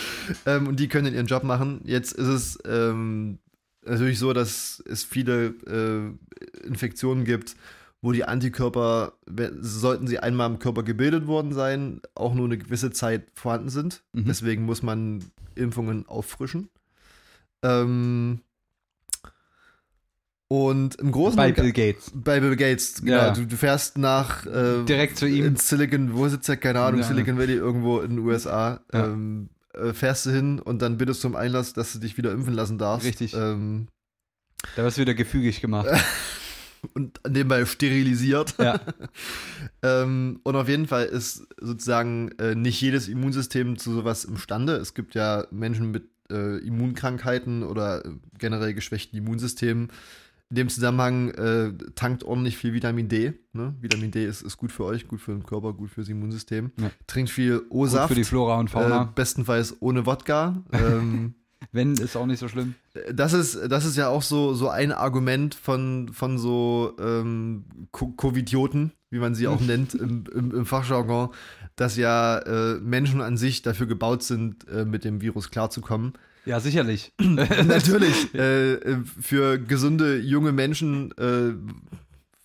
ähm, 0.46 0.68
und 0.68 0.80
die 0.80 0.88
können 0.88 1.14
ihren 1.14 1.26
Job 1.26 1.44
machen. 1.44 1.80
Jetzt 1.84 2.12
ist 2.12 2.26
es 2.26 2.58
ähm, 2.66 3.38
natürlich 3.84 4.18
so, 4.18 4.32
dass 4.32 4.82
es 4.86 5.04
viele 5.04 5.54
äh, 5.66 6.66
Infektionen 6.66 7.24
gibt, 7.24 7.56
wo 8.02 8.12
die 8.12 8.24
Antikörper, 8.24 9.14
sollten 9.60 10.06
sie 10.06 10.18
einmal 10.18 10.50
im 10.50 10.58
Körper 10.58 10.82
gebildet 10.82 11.26
worden 11.26 11.52
sein, 11.52 12.02
auch 12.14 12.34
nur 12.34 12.46
eine 12.46 12.58
gewisse 12.58 12.90
Zeit 12.90 13.28
vorhanden 13.34 13.70
sind. 13.70 14.02
Mhm. 14.12 14.26
Deswegen 14.26 14.64
muss 14.64 14.82
man 14.82 15.24
Impfungen 15.54 16.06
auffrischen. 16.06 16.68
Ähm, 17.62 18.40
und 20.54 20.96
im 20.96 21.12
Großen 21.12 21.36
Bei 21.36 21.52
Bill 21.52 21.72
Gates. 21.72 22.10
bei 22.14 22.40
Bill 22.40 22.56
Gates, 22.56 23.00
genau. 23.02 23.16
Ja. 23.16 23.30
Du, 23.32 23.46
du 23.46 23.56
fährst 23.56 23.98
nach 23.98 24.46
äh, 24.46 24.84
Direkt 24.84 25.18
zu 25.18 25.26
ihm. 25.26 25.44
in 25.46 25.56
Silicon, 25.56 26.14
wo 26.14 26.28
sitzt 26.28 26.48
er? 26.48 26.56
Keine 26.56 26.80
Ahnung, 26.80 27.00
Ja. 27.00 27.06
Silicon 27.06 27.38
Valley 27.38 27.54
irgendwo 27.54 28.00
in 28.00 28.10
den 28.16 28.18
USA. 28.20 28.80
Ja. 28.92 29.06
Ähm, 29.06 29.48
äh, 29.74 29.92
fährst 29.92 30.26
du 30.26 30.30
hin 30.30 30.58
und 30.60 30.82
dann 30.82 30.98
bittest 30.98 31.22
du 31.24 31.28
um 31.28 31.36
Einlass, 31.36 31.72
dass 31.72 31.92
du 31.92 31.98
dich 31.98 32.16
wieder 32.16 32.32
impfen 32.32 32.54
lassen 32.54 32.78
darfst. 32.78 33.06
Richtig. 33.06 33.34
Ähm, 33.34 33.88
Da 34.76 34.84
wirst 34.84 34.96
du 34.98 35.02
wieder 35.02 35.14
gefügig 35.14 35.60
gemacht. 35.60 35.88
und 36.94 37.18
nebenbei 37.28 37.64
sterilisiert. 37.66 38.54
Ja. 38.58 38.80
ähm, 39.82 40.40
und 40.42 40.56
auf 40.56 40.68
jeden 40.68 40.86
Fall 40.86 41.06
ist 41.06 41.46
sozusagen 41.60 42.30
äh, 42.38 42.54
nicht 42.54 42.80
jedes 42.80 43.08
Immunsystem 43.08 43.78
zu 43.78 43.92
sowas 43.92 44.24
imstande. 44.24 44.74
Es 44.76 44.94
gibt 44.94 45.14
ja 45.14 45.46
Menschen 45.50 45.90
mit 45.90 46.04
äh, 46.30 46.58
Immunkrankheiten 46.58 47.62
oder 47.62 48.04
äh, 48.04 48.10
generell 48.38 48.74
geschwächten 48.74 49.18
Immunsystemen. 49.18 49.88
In 50.50 50.56
dem 50.56 50.68
Zusammenhang 50.68 51.30
äh, 51.30 51.72
tankt 51.94 52.22
ordentlich 52.22 52.56
viel 52.56 52.74
Vitamin 52.74 53.08
D. 53.08 53.32
Ne? 53.52 53.74
Vitamin 53.80 54.10
D 54.10 54.24
ist, 54.26 54.42
ist 54.42 54.56
gut 54.56 54.70
für 54.70 54.84
euch, 54.84 55.08
gut 55.08 55.20
für 55.20 55.32
den 55.32 55.42
Körper, 55.44 55.72
gut 55.72 55.90
fürs 55.90 56.08
Immunsystem. 56.08 56.70
Ja. 56.78 56.90
Trinkt 57.06 57.30
viel 57.30 57.60
Gut 57.60 57.70
O-Saft. 57.70 58.08
für 58.08 58.14
die 58.14 58.24
Flora 58.24 58.58
und 58.60 58.68
Äh, 58.68 58.72
Fauna. 58.72 59.04
bestenfalls 59.04 59.76
ohne 59.80 60.06
Wodka. 60.06 60.62
ähm, 60.72 61.34
Wenn, 61.72 61.94
ist 61.94 62.14
auch 62.14 62.26
nicht 62.26 62.38
so 62.40 62.46
schlimm. 62.48 62.74
Das 63.12 63.32
ist, 63.32 63.58
das 63.68 63.86
ist 63.86 63.96
ja 63.96 64.08
auch 64.08 64.20
so, 64.22 64.52
so 64.52 64.68
ein 64.68 64.92
Argument 64.92 65.54
von, 65.54 66.10
von 66.12 66.38
so 66.38 66.94
ähm, 67.00 67.64
Co- 67.90 68.12
Covidioten, 68.12 68.92
wie 69.10 69.18
man 69.18 69.34
sie 69.34 69.48
auch 69.48 69.60
nennt 69.62 69.94
im, 69.94 70.24
im, 70.34 70.54
im 70.54 70.66
Fachjargon, 70.66 71.30
dass 71.74 71.96
ja 71.96 72.38
äh, 72.38 72.74
Menschen 72.80 73.22
an 73.22 73.38
sich 73.38 73.62
dafür 73.62 73.86
gebaut 73.86 74.22
sind, 74.22 74.68
äh, 74.68 74.84
mit 74.84 75.04
dem 75.04 75.22
Virus 75.22 75.50
klarzukommen. 75.50 76.12
Ja, 76.44 76.60
sicherlich. 76.60 77.12
Natürlich, 77.20 78.34
äh, 78.34 78.74
äh, 78.74 78.96
für 79.20 79.58
gesunde 79.58 80.18
junge 80.18 80.52
Menschen, 80.52 81.12
äh, 81.18 81.54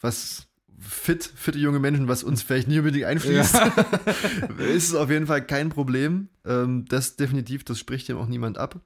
was 0.02 0.49
fit, 0.80 1.24
fitte 1.36 1.58
junge 1.60 1.80
Menschen, 1.80 2.08
was 2.08 2.24
uns 2.24 2.42
vielleicht 2.42 2.68
nicht 2.68 2.78
unbedingt 2.80 3.06
einfließt, 3.06 3.56
ist 4.74 4.90
es 4.90 4.96
auf 4.96 5.10
jeden 5.10 5.28
Fall 5.28 5.46
kein 5.46 5.70
Problem. 5.70 6.30
Ähm, 6.46 6.86
das 6.88 7.16
definitiv, 7.18 7.64
das 7.64 7.78
spricht 7.80 8.08
dem 8.08 8.18
auch 8.18 8.28
niemand 8.28 8.58
ab. 8.58 8.80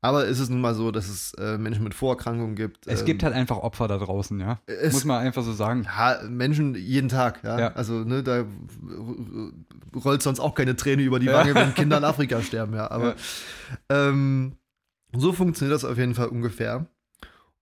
Aber 0.00 0.26
ist 0.26 0.38
es 0.40 0.48
nun 0.48 0.60
mal 0.60 0.74
so, 0.74 0.90
dass 0.90 1.08
es 1.08 1.32
äh, 1.34 1.56
Menschen 1.58 1.84
mit 1.84 1.94
Vorerkrankungen 1.94 2.56
gibt. 2.56 2.86
Es 2.86 3.00
ähm, 3.00 3.06
gibt 3.06 3.22
halt 3.22 3.34
einfach 3.34 3.58
Opfer 3.58 3.86
da 3.88 3.98
draußen, 3.98 4.40
ja. 4.40 4.60
es- 4.66 4.92
Muss 4.92 5.04
man 5.04 5.18
einfach 5.24 5.42
so 5.44 5.52
sagen. 5.52 5.84
ja, 5.84 6.20
Menschen 6.28 6.74
jeden 6.74 7.08
Tag, 7.08 7.42
ja. 7.44 7.58
Ja. 7.58 7.72
Also, 7.74 8.04
ne, 8.04 8.22
da 8.22 8.44
rollt 10.04 10.22
sonst 10.22 10.40
auch 10.40 10.54
keine 10.54 10.76
Träne 10.76 11.02
über 11.02 11.18
die 11.20 11.26
Wange, 11.28 11.54
wenn 11.54 11.74
Kinder 11.74 11.98
in 11.98 12.04
Afrika 12.04 12.42
sterben, 12.42 12.74
ja. 12.74 12.90
Aber 12.90 13.14
ähm, 13.88 14.56
so 15.16 15.32
funktioniert 15.32 15.74
das 15.74 15.84
auf 15.84 15.96
jeden 15.98 16.14
Fall 16.14 16.28
ungefähr. 16.28 16.86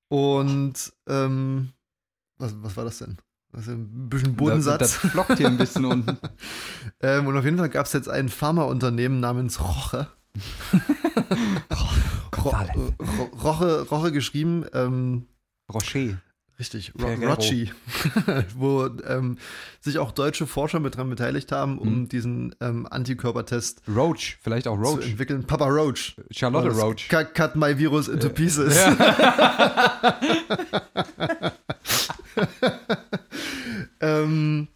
Und 0.09 0.93
ähm, 1.09 1.71
was, 2.39 2.55
was 2.63 2.77
war 2.77 2.85
das 2.85 2.99
denn? 2.99 3.19
Also 3.53 3.73
ein 3.73 4.09
bisschen 4.09 4.35
Bodensatz. 4.37 4.79
Das, 4.79 5.01
das 5.03 5.11
flockt 5.13 5.39
hier 5.39 5.47
ein 5.47 5.57
bisschen 5.59 5.85
unten. 5.93 6.19
ähm, 7.01 7.27
und 7.27 7.37
auf 7.37 7.45
jeden 7.45 7.57
Fall 7.59 7.69
gab 7.71 7.87
es 7.87 7.93
jetzt 7.93 8.09
ein 8.09 8.29
Pharmaunternehmen 8.29 9.21
namens 9.21 9.61
Roche. 9.61 10.09
Ro 12.37 12.55
Roche, 13.43 13.83
Roche 13.91 14.13
geschrieben, 14.13 14.65
ähm, 14.75 15.27
Rocher. 15.73 16.19
Richtig, 16.59 16.93
Ro. 17.01 17.07
Rochi, 17.27 17.71
wo 18.57 18.87
ähm, 19.07 19.39
sich 19.81 19.99
auch 19.99 20.11
deutsche 20.11 20.47
Forscher 20.47 20.81
mit 20.81 20.97
dran 20.97 21.09
beteiligt 21.09 21.53
haben, 21.53 21.79
um 21.79 22.01
Mhm. 22.01 22.09
diesen 22.09 22.55
ähm, 22.61 22.87
Antikörpertest 22.91 23.83
Roach, 23.89 24.39
vielleicht 24.43 24.67
auch 24.67 24.77
zu 24.77 24.83
Roach. 24.97 25.07
entwickeln. 25.07 25.45
Papa 25.45 25.67
Roach. 25.67 26.17
Charlotte. 26.33 26.71
Roach. 26.71 27.09
Cut, 27.09 27.35
cut 27.35 27.55
my 27.57 27.79
virus 27.79 28.09
into 28.09 28.29
pieces. 28.29 28.77
Ähm, 34.01 34.69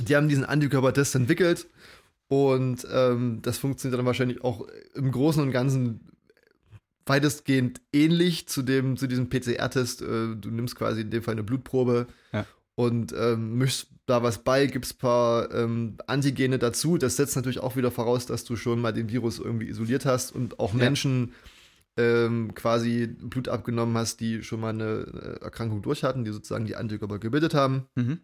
die 0.00 0.16
haben 0.16 0.28
diesen 0.28 0.44
Antikörpertest 0.44 1.14
entwickelt 1.14 1.66
und 2.28 2.86
ähm, 2.92 3.40
das 3.42 3.58
funktioniert 3.58 3.98
dann 3.98 4.06
wahrscheinlich 4.06 4.42
auch 4.42 4.66
im 4.94 5.10
Großen 5.12 5.42
und 5.42 5.52
Ganzen 5.52 6.00
weitestgehend 7.06 7.80
ähnlich 7.92 8.48
zu 8.48 8.62
dem 8.62 8.96
zu 8.96 9.06
diesem 9.06 9.28
PCR-Test. 9.28 10.02
Äh, 10.02 10.36
du 10.36 10.50
nimmst 10.50 10.74
quasi 10.76 11.02
in 11.02 11.10
dem 11.10 11.22
Fall 11.22 11.32
eine 11.32 11.42
Blutprobe 11.42 12.06
Ja. 12.32 12.46
und 12.76 13.12
ähm, 13.16 13.58
mischst 13.58 13.88
da 14.06 14.22
was 14.22 14.38
bei, 14.42 14.66
gibst 14.66 14.94
ein 14.94 14.98
paar 14.98 15.54
ähm, 15.54 15.96
Antigene 16.06 16.58
dazu. 16.58 16.98
Das 16.98 17.16
setzt 17.16 17.36
natürlich 17.36 17.60
auch 17.60 17.76
wieder 17.76 17.90
voraus, 17.90 18.26
dass 18.26 18.44
du 18.44 18.56
schon 18.56 18.80
mal 18.80 18.92
den 18.92 19.10
Virus 19.10 19.38
irgendwie 19.38 19.68
isoliert 19.68 20.04
hast 20.06 20.34
und 20.34 20.58
auch 20.58 20.72
Ja. 20.72 20.78
Menschen 20.80 21.32
ähm, 21.96 22.54
quasi 22.54 23.06
Blut 23.06 23.48
abgenommen 23.48 23.96
hast, 23.96 24.18
die 24.20 24.42
schon 24.42 24.60
mal 24.60 24.70
eine 24.70 25.38
äh, 25.40 25.44
Erkrankung 25.44 25.80
durch 25.82 26.02
hatten, 26.04 26.24
die 26.24 26.32
sozusagen 26.32 26.64
die 26.64 26.74
Antikörper 26.76 27.18
gebildet 27.18 27.54
haben 27.54 27.84
Mhm. 27.94 28.18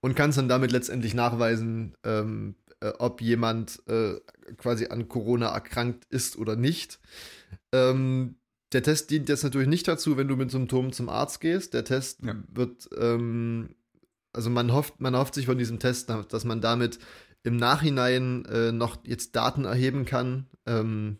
Und 0.00 0.14
kannst 0.14 0.38
dann 0.38 0.48
damit 0.48 0.72
letztendlich 0.72 1.14
nachweisen, 1.14 1.94
ähm, 2.04 2.54
äh, 2.80 2.92
ob 2.98 3.20
jemand 3.20 3.82
äh, 3.88 4.14
quasi 4.56 4.86
an 4.86 5.08
Corona 5.08 5.48
erkrankt 5.48 6.04
ist 6.10 6.36
oder 6.36 6.56
nicht. 6.56 7.00
Ähm, 7.72 8.36
der 8.72 8.82
Test 8.82 9.10
dient 9.10 9.28
jetzt 9.28 9.44
natürlich 9.44 9.68
nicht 9.68 9.88
dazu, 9.88 10.16
wenn 10.16 10.28
du 10.28 10.36
mit 10.36 10.50
Symptomen 10.50 10.92
zum 10.92 11.08
Arzt 11.08 11.40
gehst. 11.40 11.74
Der 11.74 11.84
Test 11.84 12.22
Ja. 12.22 12.36
wird, 12.52 12.88
ähm, 12.98 13.74
also 14.32 14.50
man 14.50 14.72
hofft, 14.72 15.00
man 15.00 15.16
hofft 15.16 15.34
sich 15.34 15.46
von 15.46 15.58
diesem 15.58 15.78
Test, 15.78 16.10
dass 16.10 16.44
man 16.44 16.60
damit 16.60 16.98
im 17.44 17.56
Nachhinein 17.56 18.44
äh, 18.44 18.72
noch 18.72 18.98
jetzt 19.04 19.34
Daten 19.36 19.64
erheben 19.64 20.04
kann, 20.04 20.46
ähm, 20.66 21.18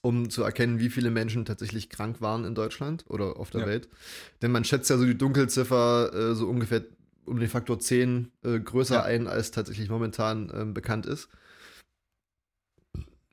um 0.00 0.30
zu 0.30 0.42
erkennen, 0.42 0.78
wie 0.80 0.88
viele 0.90 1.10
Menschen 1.10 1.44
tatsächlich 1.44 1.90
krank 1.90 2.20
waren 2.20 2.44
in 2.44 2.54
Deutschland 2.54 3.04
oder 3.08 3.36
auf 3.36 3.50
der 3.50 3.60
Ja. 3.62 3.66
Welt. 3.66 3.88
Denn 4.40 4.50
man 4.50 4.64
schätzt 4.64 4.88
ja 4.90 4.96
so 4.98 5.04
die 5.04 5.18
Dunkelziffer 5.18 6.12
äh, 6.14 6.34
so 6.34 6.48
ungefähr 6.48 6.84
um 7.32 7.40
den 7.40 7.48
Faktor 7.48 7.80
10 7.80 8.30
äh, 8.42 8.60
größer 8.60 8.96
Ja. 8.96 9.02
ein, 9.02 9.26
als 9.26 9.50
tatsächlich 9.50 9.88
momentan 9.88 10.52
ähm, 10.54 10.74
bekannt 10.74 11.06
ist. 11.06 11.28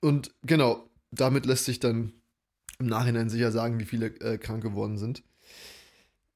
Und 0.02 0.34
genau, 0.44 0.90
damit 1.12 1.46
lässt 1.46 1.66
sich 1.66 1.80
dann 1.80 2.14
im 2.80 2.88
Nachhinein 2.88 3.30
sicher 3.30 3.52
sagen, 3.52 3.80
wie 3.80 3.86
viele 3.86 4.08
äh, 4.22 4.38
krank 4.38 4.64
geworden 4.64 4.98
sind. 4.98 5.24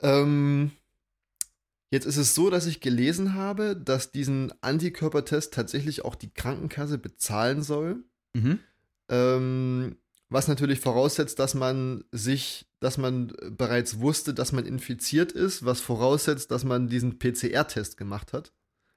Ähm, 0.01 0.71
jetzt 1.89 2.05
ist 2.05 2.17
es 2.17 2.35
so, 2.35 2.49
dass 2.49 2.65
ich 2.65 2.81
gelesen 2.81 3.33
habe, 3.33 3.77
dass 3.77 4.11
diesen 4.11 4.53
Antikörpertest 4.61 5.53
tatsächlich 5.53 6.03
auch 6.03 6.15
die 6.15 6.33
Krankenkasse 6.33 6.97
bezahlen 6.97 7.63
soll. 7.63 8.03
Mhm. 8.33 8.59
Ähm, 9.09 9.97
was 10.33 10.47
natürlich 10.47 10.79
voraussetzt, 10.79 11.39
dass 11.39 11.53
man 11.53 12.03
sich, 12.11 12.65
dass 12.79 12.97
man 12.97 13.31
bereits 13.51 13.99
wusste, 13.99 14.33
dass 14.33 14.51
man 14.51 14.65
infiziert 14.65 15.31
ist, 15.31 15.63
was 15.65 15.79
voraussetzt, 15.79 16.51
dass 16.51 16.63
man 16.63 16.87
diesen 16.87 17.19
PCR-Test 17.19 17.97
gemacht 17.97 18.33
hat. 18.33 18.51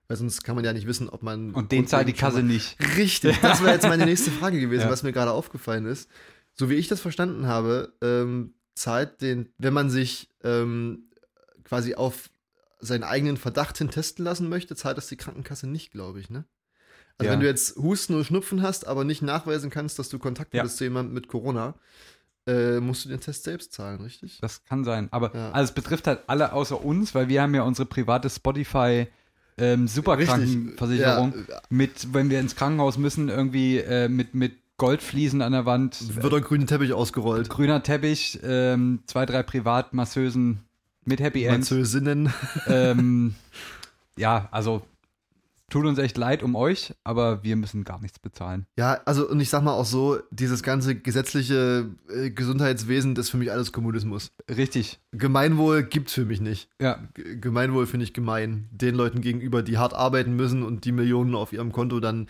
Weil 0.09 0.16
sonst 0.16 0.43
kann 0.45 0.55
man 0.57 0.64
ja 0.64 0.72
nicht 0.72 0.87
wissen, 0.87 1.09
ob 1.09 1.22
man. 1.22 1.53
Und 1.53 1.72
den 1.72 1.87
zahlt 1.87 2.09
die 2.09 2.12
Kasse 2.12 2.43
nicht. 2.43 2.76
Richtig, 2.97 3.39
das 3.43 3.61
wäre 3.61 3.72
jetzt 3.74 3.82
meine 3.89 4.05
nächste 4.07 4.30
Frage 4.30 4.61
gewesen, 4.61 4.82
Ja. 4.82 4.91
was 4.91 5.03
mir 5.03 5.12
gerade 5.12 5.32
aufgefallen 5.32 5.84
ist. 5.87 6.09
So 6.55 6.70
wie 6.70 6.74
ich 6.74 6.89
das 6.89 7.01
verstanden 7.01 7.47
habe, 7.47 7.93
ähm, 8.03 8.55
zahlt 8.74 9.20
den, 9.20 9.49
wenn 9.59 9.74
man 9.74 9.91
sich 9.91 10.30
ähm, 10.45 11.11
quasi 11.64 11.95
auf 11.97 12.30
seinen 12.80 13.05
eigenen 13.05 13.37
Verdacht 13.37 13.78
hin 13.78 13.91
testen 13.91 14.24
lassen 14.24 14.49
möchte, 14.49 14.76
zahlt 14.76 14.97
das 14.97 15.09
die 15.09 15.16
Krankenkasse 15.16 15.66
nicht, 15.66 15.91
glaube 15.91 16.20
ich, 16.20 16.30
ne? 16.30 16.45
Also 17.18 17.26
Ja. 17.28 17.32
wenn 17.32 17.40
du 17.40 17.46
jetzt 17.46 17.76
Husten 17.76 18.14
oder 18.14 18.24
Schnupfen 18.24 18.62
hast, 18.62 18.86
aber 18.86 19.04
nicht 19.04 19.22
nachweisen 19.22 19.70
kannst, 19.70 19.98
dass 19.98 20.08
du 20.08 20.18
Kontakt 20.18 20.52
Ja. 20.54 20.60
hattest 20.62 20.76
zu 20.78 20.84
jemandem 20.84 21.14
mit 21.14 21.28
Corona, 21.28 21.74
äh, 22.46 22.78
musst 22.78 23.04
du 23.04 23.08
den 23.08 23.20
Test 23.20 23.44
selbst 23.44 23.72
zahlen, 23.72 24.00
richtig? 24.02 24.38
Das 24.40 24.64
kann 24.64 24.84
sein. 24.84 25.08
Aber 25.12 25.34
Ja. 25.34 25.50
also 25.52 25.70
es 25.70 25.74
betrifft 25.74 26.06
halt 26.06 26.20
alle 26.26 26.52
außer 26.52 26.84
uns, 26.84 27.14
weil 27.14 27.28
wir 27.28 27.42
haben 27.42 27.54
ja 27.54 27.62
unsere 27.62 27.86
private 27.86 28.28
Spotify 28.30 29.06
ähm, 29.58 29.88
Superkrankenversicherung 29.88 31.34
Ja, 31.48 31.62
mit, 31.70 32.12
wenn 32.12 32.28
wir 32.30 32.38
ins 32.40 32.56
Krankenhaus 32.56 32.98
müssen, 32.98 33.28
irgendwie 33.30 33.78
äh, 33.78 34.08
mit, 34.08 34.34
mit 34.34 34.52
Goldfliesen 34.76 35.40
an 35.40 35.52
der 35.52 35.64
Wand, 35.64 36.14
wird 36.22 36.30
der 36.32 36.42
grüne 36.42 36.66
Teppich 36.66 36.92
ausgerollt. 36.92 37.48
grüner 37.48 37.82
Teppich, 37.82 38.38
ähm, 38.42 39.00
zwei, 39.06 39.24
drei 39.24 39.42
Privatmasseusen 39.42 40.60
mit 41.06 41.20
Happy 41.20 41.44
End. 41.44 41.66
Französinnen. 41.66 42.30
ähm, 42.66 43.34
ja, 44.18 44.48
also 44.50 44.82
tut 45.70 45.84
uns 45.84 45.98
echt 45.98 46.16
leid 46.16 46.42
um 46.42 46.54
euch, 46.54 46.94
aber 47.04 47.42
wir 47.42 47.56
müssen 47.56 47.84
gar 47.84 48.00
nichts 48.00 48.18
bezahlen. 48.18 48.66
Ja, 48.78 49.00
also 49.04 49.28
und 49.28 49.40
ich 49.40 49.50
sag 49.50 49.62
mal 49.62 49.72
auch 49.72 49.84
so, 49.84 50.18
dieses 50.30 50.62
ganze 50.62 50.94
gesetzliche 50.94 51.90
äh, 52.08 52.30
Gesundheitswesen, 52.30 53.14
das 53.14 53.26
ist 53.26 53.30
für 53.30 53.36
mich 53.36 53.50
alles 53.50 53.72
Kommunismus. 53.72 54.30
Richtig. 54.48 55.00
Gemeinwohl 55.12 55.82
gibt's 55.82 56.12
für 56.12 56.24
mich 56.24 56.40
nicht. 56.40 56.68
Ja, 56.80 57.00
G 57.14 57.36
Gemeinwohl 57.36 57.86
finde 57.86 58.04
ich 58.04 58.12
gemein. 58.12 58.68
Den 58.70 58.94
Leuten 58.94 59.20
gegenüber, 59.20 59.62
die 59.62 59.78
hart 59.78 59.94
arbeiten 59.94 60.36
müssen 60.36 60.62
und 60.62 60.84
die 60.84 60.92
Millionen 60.92 61.34
auf 61.34 61.52
ihrem 61.52 61.72
Konto 61.72 62.00
dann, 62.00 62.28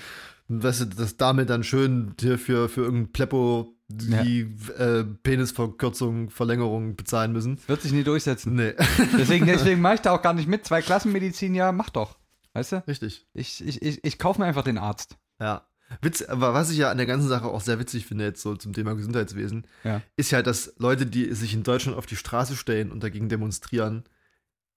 weißt 0.48 0.80
du, 0.80 0.84
das 0.86 1.16
damit 1.16 1.50
dann 1.50 1.62
schön 1.62 2.14
dir 2.18 2.38
für, 2.38 2.68
für 2.68 2.82
irgendein 2.82 3.12
Pleppo 3.12 3.72
die 3.88 4.40
äh, 4.78 5.04
Penisverkürzung, 5.22 6.30
Verlängerung 6.30 6.96
bezahlen 6.96 7.32
müssen. 7.32 7.58
wird 7.68 7.82
sich 7.82 7.92
nie 7.92 8.02
durchsetzen. 8.02 8.54
Nee, 8.54 8.72
Deswegen, 9.16 9.46
deswegen 9.46 9.80
mache 9.80 9.94
ich 9.94 10.00
da 10.00 10.12
auch 10.12 10.22
gar 10.22 10.32
nicht 10.32 10.48
mit. 10.48 10.64
Zwei 10.64 10.82
Klassenmedizin, 10.82 11.54
ja, 11.54 11.70
mach 11.70 11.90
doch. 11.90 12.16
Weißt 12.56 12.72
du? 12.72 12.82
richtig. 12.88 13.26
Ich, 13.34 13.64
ich, 13.66 13.82
ich, 13.82 14.02
ich 14.02 14.18
kaufe 14.18 14.40
mir 14.40 14.46
einfach 14.46 14.64
den 14.64 14.78
Arzt. 14.78 15.16
Ja. 15.40 15.66
Witz, 16.02 16.22
aber 16.22 16.52
was 16.54 16.70
ich 16.70 16.78
ja 16.78 16.90
an 16.90 16.96
der 16.96 17.06
ganzen 17.06 17.28
Sache 17.28 17.44
auch 17.46 17.60
sehr 17.60 17.78
witzig 17.78 18.06
finde, 18.06 18.24
jetzt 18.24 18.42
so 18.42 18.56
zum 18.56 18.72
Thema 18.72 18.94
Gesundheitswesen, 18.94 19.66
Ja. 19.84 20.02
ist 20.16 20.32
ja, 20.32 20.42
dass 20.42 20.72
Leute, 20.78 21.06
die 21.06 21.32
sich 21.34 21.54
in 21.54 21.62
Deutschland 21.62 21.96
auf 21.96 22.06
die 22.06 22.16
Straße 22.16 22.56
stellen 22.56 22.90
und 22.90 23.02
dagegen 23.04 23.28
demonstrieren, 23.28 24.02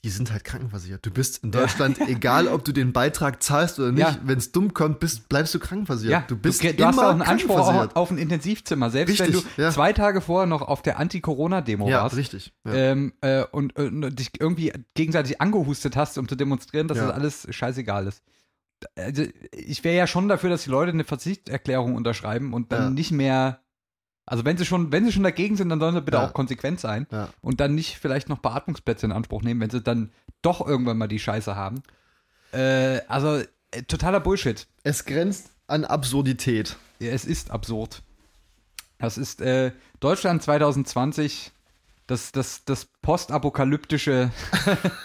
die 0.05 0.09
sind 0.09 0.31
halt 0.31 0.45
krankenversichert. 0.45 1.05
Du 1.05 1.11
bist 1.11 1.43
in 1.43 1.51
Deutschland, 1.51 1.99
egal 2.07 2.47
ob 2.47 2.63
du 2.63 2.71
den 2.71 2.93
Beitrag 2.93 3.43
zahlst 3.43 3.79
oder 3.79 3.91
nicht, 3.91 4.01
Ja. 4.07 4.17
wenn 4.23 4.37
es 4.37 4.51
dumm 4.53 4.73
kommt, 4.73 4.99
bist, 5.01 5.27
bleibst 5.27 5.53
du 5.53 5.59
krankenversichert. 5.59 6.11
Ja, 6.11 6.25
du 6.27 6.37
bist 6.37 6.63
du, 6.63 6.73
du 6.73 6.85
hast 6.85 6.97
auch 6.99 7.09
einen 7.09 7.21
Anspruch 7.21 7.55
krankenversichert. 7.55 7.91
auf, 7.97 8.03
auf 8.03 8.11
ein 8.11 8.17
Intensivzimmer. 8.17 8.89
Selbst 8.89 9.19
wenn 9.19 9.25
Richtig, 9.33 9.53
du 9.55 9.61
ja. 9.61 9.71
zwei 9.71 9.91
Tage 9.91 10.21
vorher 10.21 10.45
noch 10.47 10.61
auf 10.61 10.81
der 10.81 10.99
Anti-Corona-Demo 10.99 11.89
Ja, 11.89 12.03
warst 12.03 12.15
richtig. 12.15 12.53
Ja. 12.65 12.73
ähm, 12.73 13.11
äh, 13.21 13.43
und, 13.51 13.77
äh, 13.77 13.83
und 13.87 14.17
dich 14.17 14.29
irgendwie 14.39 14.71
gegenseitig 14.93 15.41
angehustet 15.41 15.97
hast, 15.97 16.17
um 16.17 16.29
zu 16.29 16.35
demonstrieren, 16.35 16.87
dass 16.87 16.97
Ja. 16.97 17.07
das 17.07 17.13
alles 17.15 17.47
scheißegal 17.49 18.07
ist. 18.07 18.23
Also, 18.95 19.23
ich 19.51 19.83
wäre 19.83 19.97
ja 19.97 20.07
schon 20.07 20.29
dafür, 20.29 20.49
dass 20.49 20.63
die 20.63 20.69
Leute 20.69 20.93
eine 20.93 21.03
Verzichtserklärung 21.03 21.95
unterschreiben 21.95 22.53
und 22.53 22.71
dann 22.71 22.83
Ja. 22.83 22.89
nicht 22.91 23.11
mehr. 23.11 23.59
Also 24.29 24.45
wenn 24.45 24.57
sie 24.57 24.65
schon, 24.65 24.91
wenn 24.91 25.05
sie 25.05 25.11
schon 25.11 25.23
dagegen 25.23 25.55
sind, 25.57 25.69
dann 25.69 25.79
sollen 25.79 25.95
sie 25.95 26.01
bitte 26.01 26.17
Ja. 26.17 26.27
auch 26.27 26.33
konsequent 26.33 26.79
sein 26.79 27.07
ja. 27.11 27.29
und 27.41 27.59
dann 27.59 27.73
nicht 27.73 27.97
vielleicht 27.97 28.29
noch 28.29 28.37
Beatmungsplätze 28.37 29.07
in 29.07 29.11
Anspruch 29.11 29.41
nehmen, 29.41 29.59
wenn 29.59 29.71
sie 29.71 29.81
dann 29.81 30.11
doch 30.43 30.65
irgendwann 30.65 30.99
mal 30.99 31.07
die 31.07 31.17
Scheiße 31.17 31.55
haben. 31.55 31.81
Äh, 32.51 33.01
also 33.07 33.41
äh, 33.71 33.81
totaler 33.87 34.19
Bullshit. 34.19 34.67
Es 34.83 35.05
grenzt 35.05 35.49
an 35.65 35.83
Absurdität. 35.83 36.77
Ja, 36.99 37.09
es 37.09 37.25
ist 37.25 37.49
absurd. 37.49 38.03
Das 38.99 39.17
ist 39.17 39.41
äh, 39.41 39.71
Deutschland 39.99 40.43
2020, 40.43 41.51
das, 42.05 42.31
das, 42.31 42.65
das 42.65 42.85
postapokalyptische 43.01 44.31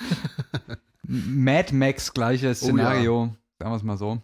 Mad 1.03 1.75
Max-gleiche 1.75 2.55
Szenario, 2.55 3.35
sagen 3.59 3.71
wir 3.73 3.77
es 3.77 3.83
mal 3.83 3.97
so. 3.97 4.21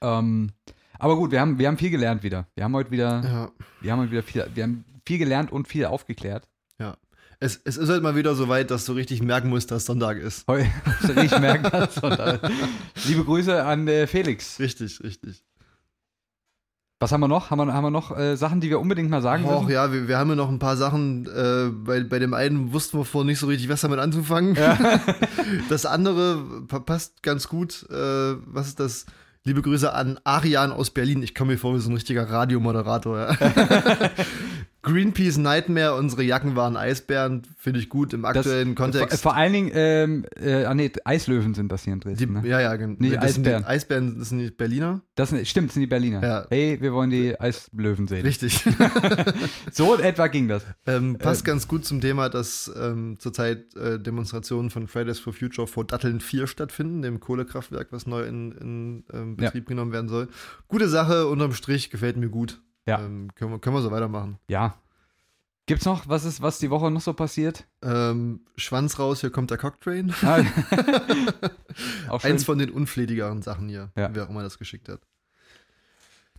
Ähm, 0.00 0.52
aber 1.00 1.16
gut, 1.16 1.30
wir 1.32 1.40
haben, 1.40 1.58
wir 1.58 1.66
haben 1.68 1.76
viel 1.78 1.90
gelernt 1.90 2.22
wieder. 2.22 2.46
Wir 2.54 2.64
haben 2.64 2.74
heute 2.74 2.90
wieder, 2.90 3.22
Ja. 3.24 3.50
wir 3.80 3.92
haben 3.92 4.00
heute 4.00 4.12
wieder 4.12 4.22
viel, 4.22 4.46
wir 4.54 4.62
haben 4.62 4.84
viel 5.06 5.18
gelernt 5.18 5.50
und 5.50 5.66
viel 5.68 5.84
aufgeklärt. 5.86 6.46
ja. 6.78 6.96
Es, 7.42 7.58
es 7.64 7.78
ist 7.78 7.88
halt 7.88 8.02
mal 8.02 8.16
wieder 8.16 8.34
so 8.34 8.48
weit, 8.48 8.70
dass 8.70 8.84
du 8.84 8.92
richtig 8.92 9.22
merken 9.22 9.48
musst, 9.48 9.70
dass 9.70 9.86
Sonntag 9.86 10.18
ist. 10.18 10.46
Heu, 10.46 10.62
ich 11.22 11.38
merke 11.38 11.70
das. 11.70 11.96
Und, 11.96 12.12
äh, 12.18 12.38
liebe 13.06 13.24
Grüße 13.24 13.64
an 13.64 13.88
äh, 13.88 14.06
Felix. 14.06 14.60
Richtig, 14.60 15.02
richtig. 15.02 15.42
Was 17.02 17.12
haben 17.12 17.20
wir 17.22 17.28
noch? 17.28 17.50
Haben 17.50 17.66
wir, 17.66 17.72
haben 17.72 17.84
wir 17.84 17.90
noch 17.90 18.14
äh, 18.14 18.36
Sachen, 18.36 18.60
die 18.60 18.68
wir 18.68 18.78
unbedingt 18.78 19.08
mal 19.08 19.22
sagen 19.22 19.46
Och 19.46 19.62
müssen? 19.62 19.72
ja, 19.72 19.90
wir, 19.90 20.06
wir 20.06 20.18
haben 20.18 20.28
ja 20.28 20.36
noch 20.36 20.50
ein 20.50 20.58
paar 20.58 20.76
Sachen. 20.76 21.24
Äh, 21.34 21.70
bei, 21.72 22.02
bei 22.04 22.18
dem 22.18 22.34
einen 22.34 22.74
wussten 22.74 22.98
wir 22.98 23.06
vorher 23.06 23.24
nicht 23.24 23.38
so 23.38 23.46
richtig, 23.46 23.70
was 23.70 23.80
damit 23.80 24.00
anzufangen. 24.00 24.54
Das 25.70 25.86
andere 25.86 26.64
pa- 26.68 26.80
passt 26.80 27.22
ganz 27.22 27.48
gut. 27.48 27.86
Äh, 27.90 27.94
was 28.44 28.68
ist 28.68 28.80
das? 28.80 29.06
Liebe 29.44 29.62
Grüße 29.62 29.90
an 29.90 30.20
Arian 30.24 30.70
aus 30.70 30.90
Berlin. 30.90 31.22
Ich 31.22 31.34
komme 31.34 31.52
mir 31.52 31.58
vor 31.58 31.74
wie 31.74 31.78
so 31.78 31.88
ein 31.88 31.94
richtiger 31.94 32.28
Radiomoderator. 32.28 33.18
Ja. 33.18 33.36
Greenpeace 34.82 35.36
Nightmare, 35.36 35.94
unsere 35.94 36.22
Jacken 36.22 36.56
waren 36.56 36.76
Eisbären, 36.76 37.42
finde 37.58 37.80
ich 37.80 37.88
gut 37.90 38.14
im 38.14 38.22
Das- 38.22 38.36
aktuellen 38.38 38.76
Vor, 38.76 38.86
Kontext. 38.86 39.22
vor 39.22 39.36
allen 39.36 39.52
Dingen, 39.52 39.70
ähm, 39.74 40.24
äh, 40.40 40.64
ah 40.64 40.74
nee, 40.74 40.90
Eislöwen 41.04 41.52
sind 41.54 41.70
das 41.70 41.84
hier 41.84 41.92
in 41.92 42.00
Die, 42.00 42.08
Dresden. 42.08 42.32
ne? 42.32 42.48
ja, 42.48 42.60
ja, 42.60 42.74
genau. 42.76 42.94
Das 42.94 43.34
sind 43.34 43.44
die 43.44 43.50
Eisbären. 43.50 43.64
Eisbären, 43.64 44.18
das 44.18 44.28
sind 44.30 44.38
die 44.38 44.50
Berliner. 44.50 45.02
Das 45.16 45.30
sind, 45.30 45.46
stimmt, 45.46 45.68
das 45.68 45.74
sind 45.74 45.82
die 45.82 45.86
Berliner. 45.86 46.22
Ja. 46.22 46.46
Hey, 46.48 46.78
wir 46.80 46.92
wollen 46.94 47.10
die 47.10 47.38
Eislöwen 47.38 48.08
sehen. 48.08 48.22
Richtig. 48.22 48.64
So 49.72 49.94
in 49.94 50.00
etwa 50.00 50.26
ging 50.26 50.48
das. 50.48 50.64
Ähm, 50.86 51.16
passt 51.18 51.42
Ähm. 51.42 51.46
ganz 51.46 51.68
gut 51.68 51.84
zum 51.84 52.00
Thema, 52.00 52.28
dass 52.28 52.70
ähm, 52.76 53.16
zurzeit 53.18 53.74
äh, 53.76 53.98
Demonstrationen 54.00 54.70
von 54.70 54.88
Fridays 54.88 55.18
for 55.18 55.32
Future 55.32 55.66
vor 55.66 55.84
Datteln 55.84 56.20
4 56.20 56.46
stattfinden, 56.46 57.02
dem 57.02 57.20
Kohlekraftwerk, 57.20 57.88
was 57.92 58.06
neu 58.06 58.22
in, 58.24 58.52
in 58.52 59.04
ähm, 59.12 59.36
Ja. 59.38 59.46
Betrieb 59.46 59.66
genommen 59.66 59.92
werden 59.92 60.08
soll. 60.08 60.28
Gute 60.68 60.88
Sache, 60.88 61.26
unterm 61.26 61.52
Strich, 61.52 61.90
gefällt 61.90 62.16
mir 62.16 62.28
gut. 62.28 62.60
Ja. 62.86 63.00
Ähm, 63.00 63.30
können, 63.34 63.52
wir, 63.52 63.58
können 63.58 63.76
wir 63.76 63.82
so 63.82 63.90
weitermachen. 63.90 64.38
Ja. 64.48 64.74
Gibt's 65.66 65.84
noch, 65.84 66.08
was 66.08 66.24
ist, 66.24 66.42
was 66.42 66.58
die 66.58 66.70
Woche 66.70 66.90
noch 66.90 67.00
so 67.00 67.12
passiert? 67.14 67.64
Ähm, 67.82 68.40
Schwanz 68.56 68.98
raus, 68.98 69.20
hier 69.20 69.30
kommt 69.30 69.50
der 69.50 69.58
Cocktrain. 69.58 70.12
Ah. 70.22 70.42
Eins 72.22 72.44
von 72.44 72.58
den 72.58 72.70
unflätigeren 72.70 73.42
Sachen 73.42 73.68
hier, 73.68 73.90
Ja. 73.96 74.10
wer 74.12 74.24
auch 74.24 74.30
immer 74.30 74.42
das 74.42 74.58
geschickt 74.58 74.88
hat. 74.88 75.00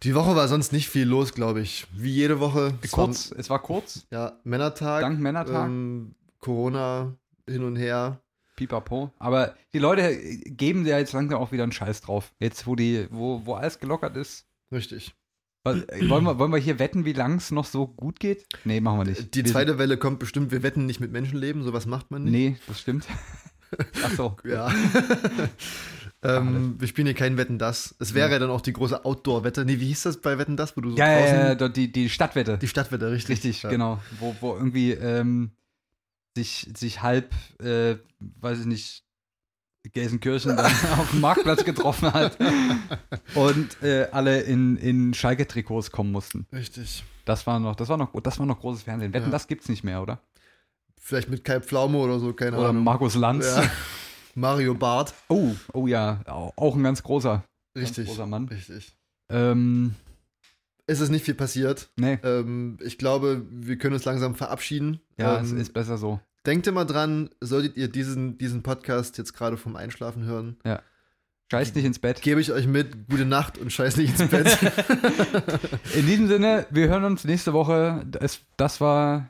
Die 0.03 0.15
Woche 0.15 0.35
war 0.35 0.47
sonst 0.47 0.73
nicht 0.73 0.89
viel 0.89 1.07
los, 1.07 1.33
glaube 1.33 1.61
ich. 1.61 1.87
Wie 1.93 2.11
jede 2.11 2.39
Woche. 2.39 2.73
Es 2.81 2.91
kurz, 2.91 3.31
es 3.31 3.49
war 3.49 3.59
kurz, 3.59 4.05
War, 4.09 4.19
ja, 4.31 4.39
Männertag. 4.43 5.01
dank 5.01 5.19
Männertag, 5.19 5.67
Ähm, 5.67 6.15
Corona 6.39 7.15
hin 7.47 7.63
und 7.63 7.75
her. 7.75 8.19
pipapo. 8.55 9.11
Aber 9.19 9.55
die 9.73 9.79
Leute 9.79 10.15
geben 10.17 10.85
ja 10.85 10.97
jetzt 10.97 11.13
langsam 11.13 11.39
auch 11.39 11.51
wieder 11.51 11.63
einen 11.63 11.71
Scheiß 11.71 12.01
drauf. 12.01 12.33
Jetzt, 12.39 12.65
wo 12.67 12.75
die, 12.75 13.07
wo, 13.11 13.45
wo 13.45 13.53
alles 13.53 13.79
gelockert 13.79 14.15
ist. 14.17 14.45
Richtig. 14.71 15.15
Was- 15.63 15.83
äh, 15.83 16.09
Wollen 16.09 16.23
wir, 16.23 16.39
wollen 16.39 16.51
wir 16.51 16.57
hier 16.59 16.79
wetten, 16.79 17.05
wie 17.05 17.13
lang 17.13 17.35
es 17.37 17.51
noch 17.51 17.65
so 17.65 17.87
gut 17.87 18.19
geht? 18.19 18.45
Nee, 18.65 18.81
machen 18.81 18.99
wir 18.99 19.05
nicht. 19.05 19.35
Die 19.35 19.45
Wir 19.45 19.51
zweite 19.51 19.77
Welle 19.77 19.97
kommt 19.97 20.19
bestimmt, 20.19 20.51
wir 20.51 20.63
wetten 20.63 20.85
nicht 20.87 20.99
mit 20.99 21.11
Menschenleben, 21.11 21.63
sowas 21.63 21.85
macht 21.85 22.09
man 22.11 22.23
nicht. 22.23 22.31
Nee, 22.33 22.57
das 22.67 22.79
stimmt. 22.81 23.05
Ach 24.03 24.11
so. 24.11 24.35
Ja. 24.43 24.69
ähm, 26.23 26.75
wir 26.79 26.87
spielen 26.87 27.07
hier 27.07 27.15
kein 27.15 27.37
Wetten 27.37 27.57
das. 27.57 27.95
Es 27.99 28.13
wäre 28.13 28.31
ja 28.31 28.39
dann 28.39 28.49
auch 28.49 28.61
die 28.61 28.73
große 28.73 29.05
Outdoor-Wette. 29.05 29.65
Nee, 29.65 29.79
wie 29.79 29.87
hieß 29.87 30.03
das 30.03 30.17
bei 30.17 30.37
Wetten 30.37 30.57
das, 30.57 30.75
wo 30.75 30.81
du 30.81 30.91
so 30.91 30.97
Ja, 30.97 31.09
ja, 31.11 31.19
draußen. 31.19 31.35
ja, 31.37 31.55
dort 31.55 31.77
die, 31.77 31.91
die 31.91 32.09
Stadtwette. 32.09 32.57
Die 32.57 32.67
Stadtwette, 32.67 33.11
richtig. 33.11 33.37
Richtig, 33.37 33.63
ja. 33.63 33.69
genau. 33.69 33.99
Wo, 34.19 34.35
wo 34.41 34.53
irgendwie 34.55 34.91
ähm, 34.91 35.51
sich, 36.35 36.69
sich 36.75 37.01
halb, 37.01 37.31
äh, 37.61 37.95
weiß 38.19 38.59
ich 38.61 38.65
nicht, 38.65 39.03
Gelsenkirchen 39.89 40.55
dann 40.57 40.65
auf 40.99 41.09
dem 41.11 41.21
Marktplatz 41.21 41.63
getroffen 41.65 42.13
hat 42.13 42.37
und 43.35 43.81
äh, 43.83 44.07
alle 44.11 44.41
in, 44.41 44.77
in 44.77 45.13
Schalke-Trikots 45.13 45.91
kommen 45.91 46.11
mussten. 46.11 46.45
Richtig. 46.53 47.03
Das 47.25 47.45
war 47.47 47.59
noch, 47.59 47.75
das 47.75 47.89
war 47.89 47.97
noch, 47.97 48.11
das 48.21 48.39
war 48.39 48.45
noch 48.45 48.59
großes 48.59 48.83
Fernsehen. 48.83 49.13
Wetten, 49.13 49.25
Ja. 49.27 49.31
das 49.31 49.47
gibt's 49.47 49.69
nicht 49.69 49.83
mehr, 49.83 50.01
oder? 50.01 50.19
Vielleicht 50.99 51.29
mit 51.29 51.43
Kai 51.43 51.59
Pflaume 51.61 51.97
oder 51.97 52.19
so, 52.19 52.31
keine 52.33 52.57
Oder 52.57 52.69
Ahnung. 52.69 52.83
Markus 52.83 53.15
Lanz. 53.15 53.45
Ja. 53.45 53.69
Mario 54.35 54.75
Barth. 54.75 55.13
Oh, 55.29 55.51
oh 55.73 55.87
ja, 55.87 56.21
au- 56.27 56.53
auch 56.55 56.75
ein 56.75 56.83
ganz 56.83 57.01
großer, 57.03 57.43
ganz 57.73 57.87
Richtig. 57.89 58.07
großer 58.07 58.27
Mann. 58.27 58.47
Richtig. 58.47 58.95
Ähm, 59.29 59.95
Es 60.87 60.99
ist 61.01 61.09
nicht 61.09 61.25
viel 61.25 61.33
passiert. 61.33 61.89
nee, 61.97 62.19
Ähm, 62.23 62.77
ich 62.83 62.97
glaube, 62.97 63.45
wir 63.49 63.77
können 63.77 63.95
uns 63.95 64.05
langsam 64.05 64.35
verabschieden. 64.35 65.01
ja, 65.17 65.37
ähm, 65.39 65.43
es 65.45 65.51
ist 65.51 65.73
besser 65.73 65.97
so. 65.97 66.19
Denkt 66.45 66.65
immer 66.67 66.85
dran, 66.85 67.29
solltet 67.39 67.77
ihr 67.77 67.87
diesen, 67.87 68.37
diesen 68.37 68.63
Podcast 68.63 69.17
jetzt 69.17 69.33
gerade 69.33 69.57
vom 69.57 69.75
Einschlafen 69.75 70.23
hören, 70.23 70.57
Scheiß 71.51 71.75
nicht 71.75 71.83
ins 71.85 71.99
Bett. 71.99 72.21
gebe 72.21 72.39
ich 72.39 72.51
euch 72.53 72.65
mit, 72.65 73.09
gute 73.09 73.25
Nacht 73.25 73.57
und 73.57 73.71
scheiß 73.73 73.97
nicht 73.97 74.17
ins 74.19 74.31
Bett. 74.31 74.57
In 75.95 76.05
diesem 76.05 76.27
Sinne, 76.29 76.65
wir 76.71 76.87
hören 76.87 77.03
uns 77.03 77.25
nächste 77.25 77.51
Woche. 77.51 78.03
Das, 78.09 78.39
das 78.55 78.79
war 78.79 79.29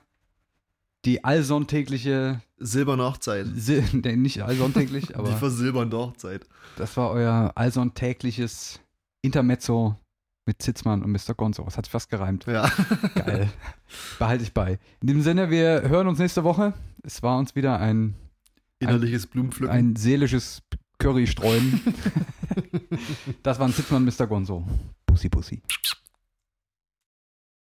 die 1.03 1.23
allsonntägliche, 1.23 2.41
Silberne 2.59 3.03
Hochzeit. 3.05 3.47
Si- 3.55 3.83
nee, 3.93 4.15
nicht 4.15 4.43
allsonntäglich, 4.43 5.07
Die 5.07 5.15
aber 5.15 5.35
versilbernde 5.35 5.97
Hochzeit. 5.97 6.45
das 6.77 6.95
war 6.95 7.09
euer 7.09 7.53
allsonntägliches 7.55 8.79
Intermezzo 9.23 9.97
mit 10.51 10.61
Zitzmann 10.61 11.01
und 11.01 11.11
Mr. 11.11 11.33
Gonzo. 11.33 11.63
Das 11.63 11.77
hat 11.77 11.85
sich 11.85 11.91
fast 11.93 12.09
gereimt. 12.09 12.45
Ja. 12.45 12.69
Geil. 13.15 13.49
Behalte 14.19 14.43
ich 14.43 14.53
bei. 14.53 14.79
In 14.99 15.07
diesem 15.07 15.21
Sinne, 15.21 15.49
wir 15.49 15.83
hören 15.87 16.07
uns 16.07 16.19
nächste 16.19 16.43
Woche. 16.43 16.73
Es 17.03 17.23
war 17.23 17.37
uns 17.37 17.55
wieder 17.55 17.79
ein, 17.79 18.15
Innerliches 18.79 19.27
Blumenpflücken. 19.27 19.73
ein 19.73 19.95
seelisches 19.95 20.61
Curry 20.97 21.25
streuen. 21.25 21.79
das 23.43 23.59
waren 23.59 23.73
Zitzmann 23.73 24.05
und 24.05 24.19
Mr. 24.19 24.27
Gonzo. 24.27 24.67
Pussy, 25.05 25.29
Pussy. 25.29 25.61